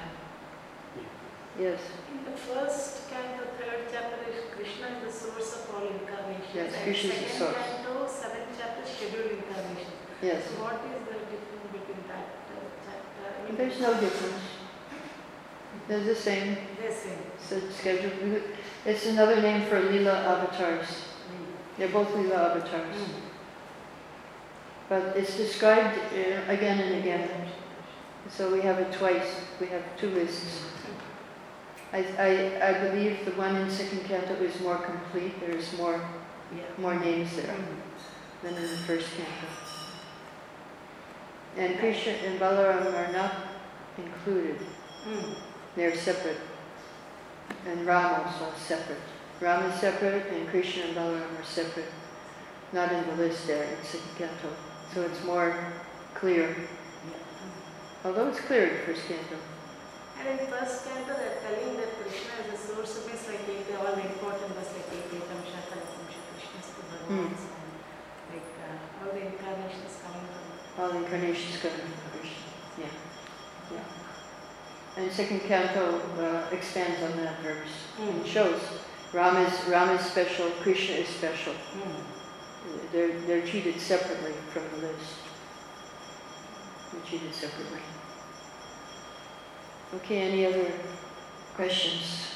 Yes, 1.59 1.80
In 2.11 2.26
the 2.26 2.36
first 2.38 3.09
canto, 3.11 3.45
third 3.59 3.86
chapter 3.91 4.17
is 4.30 4.49
Krishna 4.55 4.88
is 4.97 5.05
the 5.05 5.11
source 5.13 5.53
of 5.53 5.76
all 5.76 5.86
incarnations. 5.86 6.49
Yes, 6.55 6.74
Krishna 6.84 7.13
is 7.13 7.21
the 7.21 7.30
source. 7.30 7.55
Second 7.55 7.86
canto, 7.86 8.07
seventh 8.07 8.49
chapter, 8.57 8.84
scheduled 8.89 9.32
incarnation. 9.38 9.93
yes. 10.21 10.41
So 10.49 10.63
what 10.63 10.82
is 10.82 11.01
the 11.05 11.13
difference 11.30 11.67
between 11.71 12.03
that 12.09 12.26
uh, 12.49 12.65
chapter? 12.86 13.53
I 13.53 13.55
There's 13.55 13.80
no 13.80 13.99
difference. 13.99 14.43
They're 15.88 16.03
the 16.03 16.15
same. 16.15 16.57
They're 16.80 16.89
the 16.89 16.95
same. 16.95 17.19
It's 17.36 17.86
a. 17.86 18.41
It's 18.89 19.05
another 19.05 19.41
name 19.41 19.67
for 19.69 19.80
Leela 19.80 20.15
avatars. 20.26 20.88
They're 21.78 21.89
both 21.89 22.09
Leela 22.09 22.51
avatars. 22.55 22.95
But 24.89 25.15
it's 25.17 25.38
described 25.38 25.97
uh, 25.97 26.51
again 26.51 26.80
and 26.80 26.95
again. 26.99 27.30
So 28.30 28.51
we 28.51 28.61
have 28.61 28.80
it 28.80 28.91
twice. 28.93 29.41
We 29.59 29.67
have 29.67 29.84
two 29.97 30.09
lists. 30.09 30.63
I, 31.91 32.05
I, 32.17 32.69
I 32.69 32.89
believe 32.89 33.24
the 33.26 33.32
one 33.32 33.55
in 33.55 33.69
second 33.69 34.05
canto 34.05 34.34
is 34.36 34.59
more 34.61 34.78
complete. 34.78 35.39
There's 35.39 35.78
more, 35.78 36.01
more 36.78 36.95
names 36.99 37.36
there 37.36 37.55
than 38.41 38.55
in 38.55 38.61
the 38.61 38.67
first 38.67 39.07
canto. 39.15 39.47
And 41.55 41.78
Krishna 41.78 42.13
and 42.13 42.39
Balaram 42.39 42.93
are 42.93 43.11
not 43.13 43.36
included. 43.97 44.57
Hmm. 45.03 45.34
They're 45.76 45.95
separate. 45.95 46.39
And 47.67 47.86
Ram 47.86 48.26
also 48.26 48.51
is 48.55 48.61
separate. 48.61 48.99
Ram 49.39 49.69
is 49.69 49.80
separate 49.80 50.26
and 50.34 50.47
Krishna 50.47 50.84
and 50.84 50.95
Balaram 50.95 51.39
are 51.39 51.43
separate. 51.43 51.91
Not 52.71 52.91
in 52.91 53.05
the 53.07 53.15
list 53.17 53.45
there 53.45 53.63
in 53.63 53.84
second 53.84 54.15
canto. 54.17 54.49
So 54.93 55.01
it's 55.03 55.24
more 55.24 55.55
clear. 56.15 56.55
Although 58.04 58.30
it's 58.30 58.41
clear 58.41 58.68
in 58.68 58.86
first 58.86 59.08
canto. 59.08 59.38
And 60.20 60.39
in 60.39 60.47
first 60.47 60.84
canto, 60.86 61.14
they're 61.16 61.39
telling 61.39 61.78
that 61.78 61.95
Krishna 61.99 62.34
is 62.43 62.51
the 62.51 62.60
source 62.60 62.97
of 62.99 63.08
means 63.08 63.28
like 63.28 63.47
they 63.47 63.76
all 63.76 63.95
the 63.95 64.04
important 64.04 64.56
was 64.56 64.68
like 64.76 64.88
Ekam 64.91 65.41
Shaka, 65.47 65.80
Ekam 65.80 66.04
Krishna 66.12 66.60
is 66.60 66.70
the 66.76 66.84
Bhagavan. 66.84 67.32
Hmm. 67.32 68.36
Like 68.36 68.49
uh, 68.60 68.99
all 68.99 69.12
the 69.16 69.24
incarnations 69.24 69.95
coming 70.04 70.28
from. 70.28 70.84
All 70.84 70.91
incarnations 70.99 71.62
come 71.62 71.72
from 71.72 71.93
Krishna. 72.12 72.43
Yeah. 72.80 72.93
Yeah. 73.72 75.01
And 75.04 75.12
second 75.12 75.39
canto 75.41 75.99
uh, 76.20 76.54
expands 76.56 77.01
on 77.04 77.18
that 77.24 77.39
verse. 77.39 77.88
and 77.99 78.26
shows 78.28 78.62
Ram 79.14 79.38
is, 79.45 79.54
Ram 79.68 79.95
is 79.95 80.01
special, 80.06 80.49
Krishna 80.62 80.95
is 80.95 81.08
special. 81.08 81.54
They're, 82.91 83.20
they're 83.22 83.45
treated 83.45 83.80
separately 83.80 84.34
from 84.51 84.64
the 84.72 84.88
list. 84.88 85.20
They're 86.91 87.01
treated 87.01 87.34
separately. 87.34 87.80
Okay, 89.96 90.22
any 90.22 90.46
other 90.46 90.72
questions? 91.56 92.32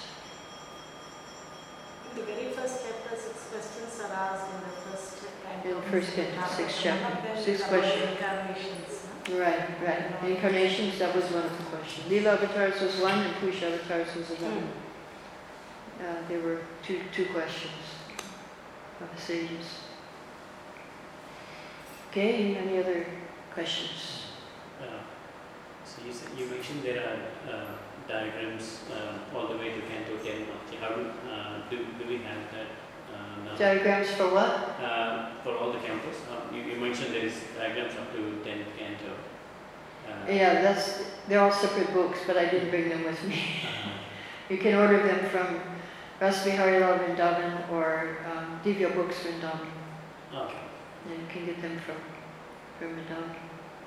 In 2.11 2.19
the 2.19 2.23
very 2.31 2.51
first 2.53 2.81
chapter, 2.85 3.15
six 3.19 3.47
questions 3.49 3.99
are 4.01 4.13
asked 4.13 4.45
in 4.53 4.59
the 4.61 4.75
first 4.85 5.25
canto. 5.43 5.69
In 5.69 5.75
the 5.75 5.81
first 5.89 6.13
canto, 6.13 6.37
After 6.39 6.63
six 6.63 6.79
chapter, 6.83 7.41
six 7.41 7.63
questions. 7.63 8.11
Incarnations. 8.11 9.05
no? 9.29 9.39
Right, 9.39 9.69
right. 9.83 10.29
Incarnations, 10.29 10.99
that 10.99 11.15
was 11.15 11.25
one 11.25 11.45
of 11.45 11.57
the 11.57 11.63
questions. 11.65 12.05
Leela 12.07 12.33
avatars 12.39 12.79
was 12.79 12.97
one 13.01 13.19
and 13.19 13.35
Purusha 13.37 13.73
avatars 13.73 14.15
was 14.15 14.29
another. 14.39 14.61
Uh, 15.99 16.27
there 16.29 16.39
were 16.41 16.59
two, 16.83 17.01
two 17.11 17.25
questions 17.25 17.73
of 19.01 19.09
the 19.15 19.21
sages. 19.21 19.79
Okay, 22.11 22.55
any 22.55 22.77
other 22.77 23.05
questions? 23.51 24.26
You 26.05 26.13
said, 26.13 26.29
you 26.37 26.45
mentioned 26.45 26.83
there 26.83 27.01
are 27.03 27.51
uh, 27.51 27.67
diagrams 28.07 28.81
uh, 28.93 29.35
all 29.37 29.47
the 29.47 29.57
way 29.57 29.69
to 29.73 29.81
Canto 29.81 30.17
10. 30.23 30.47
How 30.81 30.89
do, 30.95 31.01
uh, 31.29 31.69
do, 31.69 31.77
do 31.99 32.07
we 32.07 32.17
have 32.23 32.41
that 32.53 32.69
uh, 33.13 33.43
now? 33.45 33.55
Diagrams 33.57 34.09
for 34.11 34.29
what? 34.33 34.77
Uh, 34.81 35.29
for 35.43 35.57
all 35.57 35.71
the 35.71 35.79
cantos? 35.79 36.19
Uh, 36.31 36.53
you, 36.55 36.61
you 36.63 36.79
mentioned 36.79 37.13
there 37.13 37.25
is 37.25 37.33
diagrams 37.57 37.95
up 37.95 38.11
to 38.13 38.19
10th 38.47 38.65
canto. 38.77 39.11
Uh, 40.07 40.31
Yeah, 40.31 40.61
that's, 40.61 41.03
they're 41.27 41.41
all 41.41 41.51
separate 41.51 41.91
books, 41.93 42.19
but 42.27 42.37
I 42.37 42.45
didn't 42.45 42.69
bring 42.69 42.89
them 42.89 43.03
with 43.03 43.21
me. 43.27 43.41
uh, 43.65 43.89
You 44.49 44.57
can 44.59 44.75
order 44.75 45.01
them 45.05 45.29
from 45.29 45.59
Rasbihari 46.21 46.79
Lal 46.79 46.99
Vrindavan 46.99 47.69
or 47.71 48.17
um, 48.31 48.59
Divya 48.63 48.93
Books 48.95 49.17
Vrindavan. 49.23 49.67
okay. 50.33 50.57
And 51.09 51.19
you 51.21 51.27
can 51.29 51.45
get 51.45 51.61
them 51.61 51.79
from, 51.85 51.97
from 52.79 52.95
Vrindavan. 52.95 53.35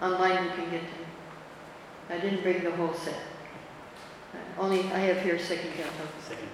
Online 0.02 0.44
you 0.44 0.50
can 0.50 0.70
get 0.70 0.82
them. 0.82 1.06
I 2.10 2.18
didn't 2.18 2.42
bring 2.42 2.62
the 2.64 2.72
whole 2.72 2.92
set. 2.94 3.14
Only, 4.58 4.80
I 4.92 4.98
have 4.98 5.22
here 5.22 5.38
second 5.38 5.72
canto, 5.72 6.04
Second. 6.28 6.48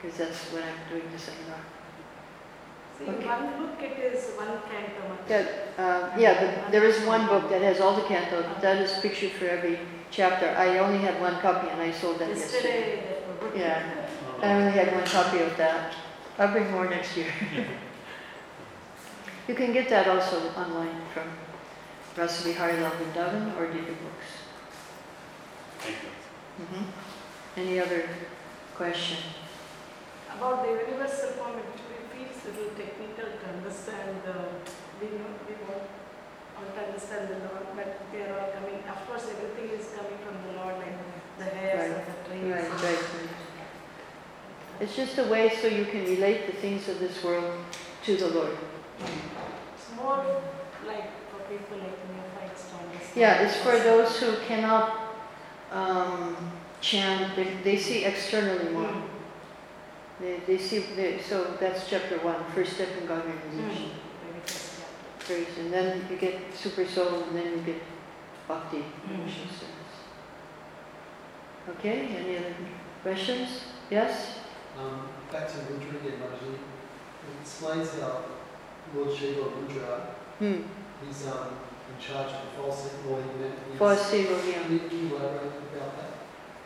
because 0.00 0.18
that's 0.18 0.52
what 0.52 0.62
I'm 0.62 0.78
doing 0.90 1.08
the 1.12 1.18
seminar. 1.18 1.60
See, 2.98 3.06
in 3.06 3.14
Okay. 3.14 3.26
one 3.26 3.58
book 3.58 3.80
it 3.82 3.98
is 4.12 4.30
one 4.36 4.48
canto. 4.68 5.08
much. 5.08 5.20
Yeah, 5.28 5.44
uh, 5.78 6.10
yeah, 6.18 6.34
the- 6.42 6.70
there 6.72 6.84
is 6.84 7.00
one 7.06 7.26
book 7.26 7.48
that 7.48 7.62
has 7.62 7.80
all 7.80 7.94
the 7.94 8.02
cantos, 8.02 8.44
that 8.60 8.76
is 8.78 8.92
pictured 9.00 9.32
for 9.32 9.46
every 9.46 9.78
chapter. 10.10 10.48
I 10.58 10.78
only 10.78 10.98
had 10.98 11.20
one 11.20 11.38
copy 11.40 11.68
and 11.68 11.80
I 11.80 11.90
sold 11.92 12.18
that 12.18 12.28
yesterday. 12.28 12.68
Yesterday, 12.68 13.02
that 13.08 13.40
book. 13.40 13.52
Yeah. 13.56 13.82
Oh, 14.42 14.46
I 14.46 14.52
only 14.54 14.72
had 14.72 14.92
one 14.92 15.04
copy 15.06 15.38
of 15.40 15.56
that. 15.56 15.94
I'll 16.38 16.52
bring 16.52 16.70
more 16.70 16.86
next 16.86 17.16
year. 17.16 17.32
You 19.48 19.54
can 19.54 19.72
get 19.72 19.88
that 19.88 20.06
also 20.06 20.50
online 20.58 21.00
from 21.14 21.24
Rasabihari 22.14 22.82
Lal 22.82 22.90
Vrindavan 22.92 23.56
or 23.56 23.66
Divya 23.68 23.96
Books. 23.96 24.37
Thank 25.80 25.96
you. 26.02 26.10
Mhm. 26.64 26.84
Any 27.56 27.80
other 27.80 28.02
question? 28.76 29.18
About 30.34 30.62
the 30.64 30.70
universal 30.70 31.30
form, 31.38 31.58
it 31.58 31.64
feels 32.12 32.38
a 32.46 32.50
little 32.58 32.74
technical 32.76 33.28
to 33.40 33.46
understand 33.56 34.22
the, 34.24 34.34
we 35.00 35.06
know, 35.18 35.30
we 35.48 35.54
know 35.66 35.80
want 36.58 36.74
to 36.74 36.80
understand 36.86 37.28
the 37.28 37.38
Lord, 37.46 37.66
but 37.76 37.98
they 38.12 38.22
are 38.22 38.34
all 38.38 38.50
coming, 38.50 38.82
of 38.88 38.98
course, 39.08 39.24
everything 39.30 39.78
is 39.78 39.86
coming 39.96 40.18
from 40.24 40.36
the 40.46 40.60
Lord, 40.60 40.76
like 40.78 40.96
the 41.38 41.44
hairs 41.56 41.90
Right. 41.90 41.98
of 41.98 42.06
the 42.06 42.30
trees. 42.30 42.52
Right, 42.52 42.70
right, 42.70 43.02
right. 43.14 43.30
It's 44.80 44.94
just 44.94 45.18
a 45.18 45.24
way 45.24 45.50
so 45.60 45.66
you 45.66 45.84
can 45.86 46.04
relate 46.04 46.46
the 46.46 46.52
things 46.52 46.88
of 46.88 46.98
this 47.00 47.22
world 47.24 47.52
to 48.04 48.16
the 48.16 48.28
Lord. 48.28 48.56
It's 49.00 49.90
more 49.96 50.24
like 50.86 51.10
for 51.30 51.40
people 51.50 51.78
like 51.78 51.98
neophytes 52.10 52.62
to 52.70 52.74
understand. 52.84 53.16
Yeah, 53.16 53.42
it's 53.42 53.56
for 53.56 53.76
those 53.78 54.18
who 54.20 54.36
cannot 54.46 55.07
um, 55.72 56.36
chant, 56.80 57.34
they, 57.36 57.48
they 57.64 57.76
see 57.76 58.04
externally 58.04 58.70
more. 58.72 58.84
Mm. 58.90 59.02
They, 60.20 60.40
they 60.46 60.58
see, 60.58 60.80
they, 60.96 61.20
so 61.20 61.56
that's 61.60 61.88
chapter 61.88 62.18
one, 62.18 62.42
first 62.54 62.74
step 62.74 62.88
in 63.00 63.06
God 63.06 63.22
realization. 63.24 63.90
Very 64.22 64.40
first, 64.42 64.80
yeah. 64.80 65.26
Praise, 65.26 65.58
and 65.58 65.72
then 65.72 66.06
you 66.10 66.16
get 66.16 66.40
super 66.54 66.84
soul, 66.86 67.22
and 67.24 67.36
then 67.36 67.52
you 67.52 67.62
get 67.62 67.82
bhakti, 68.48 68.78
Mm. 68.78 69.16
devotion. 69.24 69.48
Okay, 71.68 71.98
any 72.16 72.38
other 72.38 72.54
questions? 73.02 73.60
Yes? 73.90 74.38
Um, 74.78 75.08
back 75.30 75.48
to 75.48 75.58
Rudra 75.70 75.98
again, 76.00 76.20
Raji. 76.20 76.54
It 76.54 77.40
explains 77.42 77.90
how 78.00 78.22
Lord 78.94 79.14
Shiva 79.16 79.42
Rudra, 79.42 80.06
Hmm. 80.38 80.62
he's 81.04 81.26
um, 81.26 81.48
in 81.98 82.04
charge 82.04 82.28
of 82.28 82.32
the 82.32 82.62
false 82.62 82.90
or 83.08 83.22
he 83.22 83.40
meant 83.40 83.54
he's- 83.66 83.78
False 83.78 84.14
ego, 84.14 84.40
yeah. 84.46 84.62
Can 84.62 84.72
you, 84.72 85.16
elaborate 85.16 85.52
about 85.74 85.96
that? 85.96 86.10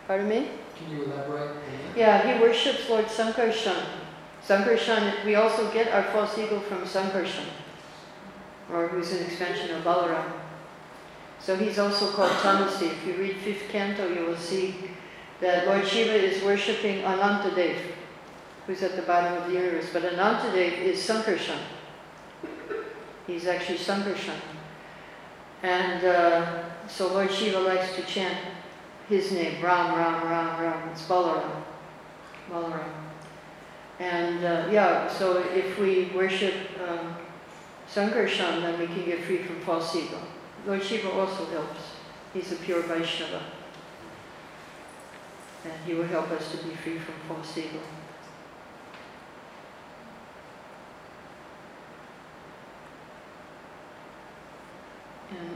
Pardon 0.07 0.29
me? 0.29 0.49
Can 0.77 0.95
you 0.95 1.03
elaborate 1.05 1.49
on 1.49 1.55
that? 1.55 1.97
Yeah, 1.97 2.33
he 2.33 2.41
worships 2.41 2.89
Lord 2.89 3.05
Sankarshan. 3.05 3.83
Sankarshan, 4.45 5.25
we 5.25 5.35
also 5.35 5.71
get 5.71 5.91
our 5.93 6.03
false 6.03 6.37
ego 6.37 6.59
from 6.59 6.83
Sankarshan, 6.83 7.45
or 8.71 8.87
who's 8.87 9.13
an 9.13 9.25
expansion 9.25 9.73
of 9.75 9.83
Balaram. 9.83 10.33
So 11.39 11.55
he's 11.55 11.79
also 11.79 12.11
called 12.11 12.31
Tamasi. 12.31 12.91
If 12.91 13.05
you 13.05 13.15
read 13.15 13.37
fifth 13.37 13.69
canto, 13.69 14.07
you 14.07 14.25
will 14.25 14.37
see 14.37 14.75
that 15.39 15.65
Lord 15.67 15.85
Shiva 15.87 16.13
is 16.13 16.43
worshipping 16.43 17.01
Anantadev, 17.03 17.77
who's 18.67 18.81
at 18.83 18.95
the 18.95 19.01
bottom 19.01 19.33
of 19.41 19.47
the 19.47 19.53
universe. 19.53 19.87
But 19.91 20.03
Anantadev 20.03 20.77
is 20.79 20.99
Sankarshan. 20.99 21.59
He's 23.27 23.47
actually 23.47 23.77
Sankarshan. 23.77 24.39
And 25.63 26.03
uh, 26.03 26.87
so 26.87 27.13
Lord 27.13 27.31
Shiva 27.31 27.59
likes 27.59 27.95
to 27.95 28.01
chant 28.03 28.37
his 29.07 29.31
name, 29.31 29.63
Ram, 29.63 29.95
Ram, 29.95 30.27
Ram, 30.29 30.61
Ram. 30.61 30.89
It's 30.89 31.03
Balaram. 31.03 31.63
Balaram. 32.51 32.91
And 33.99 34.43
uh, 34.43 34.67
yeah, 34.69 35.07
so 35.07 35.37
if 35.53 35.79
we 35.79 36.11
worship 36.13 36.53
um, 36.85 37.15
Sankarshan, 37.89 38.61
then 38.61 38.77
we 38.77 38.87
can 38.87 39.05
get 39.05 39.23
free 39.23 39.37
from 39.37 39.59
false 39.61 39.95
ego. 39.95 40.19
Lord 40.67 40.83
Shiva 40.83 41.09
also 41.11 41.45
helps. 41.45 41.79
He's 42.33 42.51
a 42.51 42.55
pure 42.55 42.81
Vaishnava. 42.81 43.41
And 45.63 45.73
he 45.85 45.93
will 45.93 46.07
help 46.07 46.29
us 46.31 46.51
to 46.51 46.57
be 46.57 46.75
free 46.75 46.97
from 46.97 47.15
false 47.27 47.57
ego. 47.57 47.79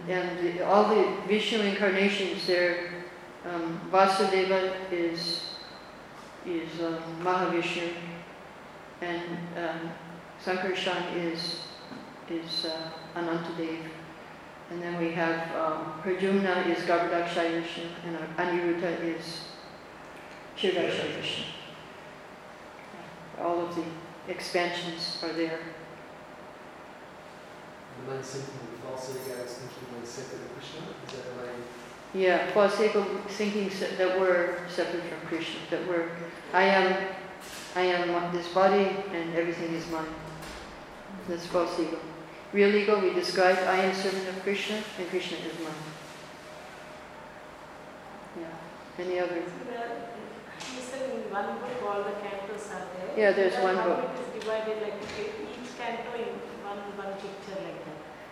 And, 0.08 0.40
the, 0.40 0.66
all 0.66 0.88
the 0.96 1.18
Vishnu 1.28 1.60
incarnations 1.60 2.48
there, 2.48 2.92
um, 3.46 3.82
Vasudeva 3.92 4.74
is, 4.92 5.42
is 6.46 6.82
um, 6.82 6.98
Mahavishnu, 7.22 7.92
and 9.02 9.22
um, 9.58 9.92
Sankarshan 10.44 11.16
is, 11.16 11.62
is 12.30 12.66
uh, 12.66 12.90
Anantadev. 13.16 13.80
And 14.70 14.82
then 14.82 14.98
we 14.98 15.12
have 15.12 15.56
um, 15.56 16.02
Pradyumna 16.04 16.68
is 16.68 16.84
Garbhodakshaya 16.84 17.62
Vishnu, 17.62 17.84
and 18.06 18.18
Aniruddha 18.38 19.02
is 19.02 19.46
Kshirodakshaya 20.58 21.16
Vishnu. 21.18 21.44
All 23.40 23.62
of 23.68 23.76
the 23.76 23.84
expansions 24.30 25.20
are 25.24 25.34
there. 25.34 25.60
Symptom 28.96 28.96
of 28.96 29.00
false 29.00 29.10
ego 29.10 29.44
is 29.44 29.54
thinking 29.54 30.00
we're 30.00 30.06
separate 30.06 30.42
of 30.42 30.54
Krishna. 30.54 30.80
Is 31.08 31.14
that 31.14 31.24
the 31.26 31.44
main? 31.44 31.64
Yeah, 32.14 32.52
false 32.52 32.80
ego 32.80 33.04
thinking 33.30 33.72
that 33.98 34.20
we're 34.20 34.70
separate 34.70 35.04
from 35.04 35.28
Krishna, 35.28 35.60
that 35.70 35.88
we're, 35.88 36.10
I 36.54 36.64
am, 36.64 37.08
I 37.76 37.82
am 37.82 38.34
this 38.34 38.48
body 38.50 38.90
and 39.14 39.36
everything 39.36 39.74
is 39.74 39.90
mine. 39.92 40.06
That's 41.28 41.46
false 41.48 41.80
ego. 41.80 42.00
Real 42.54 42.74
ego, 42.76 43.02
we 43.02 43.14
describe, 43.14 43.58
I 43.58 43.78
am 43.78 43.94
servant 43.94 44.28
of 44.30 44.42
Krishna 44.44 44.82
and 44.98 45.10
Krishna 45.10 45.38
is 45.38 45.60
mine. 45.60 45.74
Yeah. 48.40 49.04
Any 49.04 49.20
other? 49.20 49.44
So 50.60 50.82
said 50.82 51.32
one 51.32 51.60
book 51.60 51.84
all 51.86 52.04
the 52.04 52.16
cantos 52.24 52.72
are 52.74 52.88
there. 52.96 53.14
Yeah, 53.18 53.32
there's 53.32 53.54
Then 53.54 53.64
one 53.64 53.76
how 53.76 53.90
book. 53.90 54.10
it 54.10 54.38
is 54.38 54.44
divided 54.44 54.82
like 54.82 54.94
each 55.04 55.78
canto 55.78 56.14
in 56.18 56.40
one, 56.64 56.80
one 56.98 57.14
picture 57.18 57.62
like 57.62 57.77
that, 57.77 57.77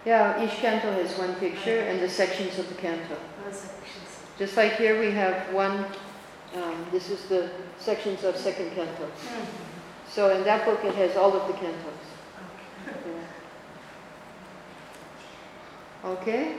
Yeah, 0.05 0.43
each 0.43 0.51
canto 0.59 0.91
has 0.91 1.17
one 1.17 1.33
picture 1.35 1.79
and 1.79 1.99
the 1.99 2.09
sections 2.09 2.59
of 2.59 2.69
the 2.69 2.75
canto. 2.75 3.17
Just 4.37 4.55
like 4.55 4.73
here 4.73 4.99
we 4.99 5.09
have 5.11 5.51
one, 5.51 5.85
um, 6.55 6.85
this 6.91 7.09
is 7.09 7.25
the 7.25 7.49
sections 7.79 8.23
of 8.23 8.37
second 8.37 8.69
canto. 8.75 9.09
So 10.07 10.29
in 10.35 10.43
that 10.43 10.63
book 10.63 10.83
it 10.83 10.93
has 10.95 11.17
all 11.17 11.33
of 11.35 11.47
the 11.47 11.53
cantos. 11.53 12.05
Yeah. 12.87 13.27
Okay? 16.11 16.57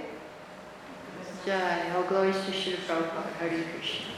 Jai, 1.44 1.90
all 1.94 2.02
glories 2.02 2.34
to 2.34 2.50
Srila 2.50 2.78
Prabhupada, 2.88 3.32
Hare 3.38 3.64
Krishna. 3.72 4.15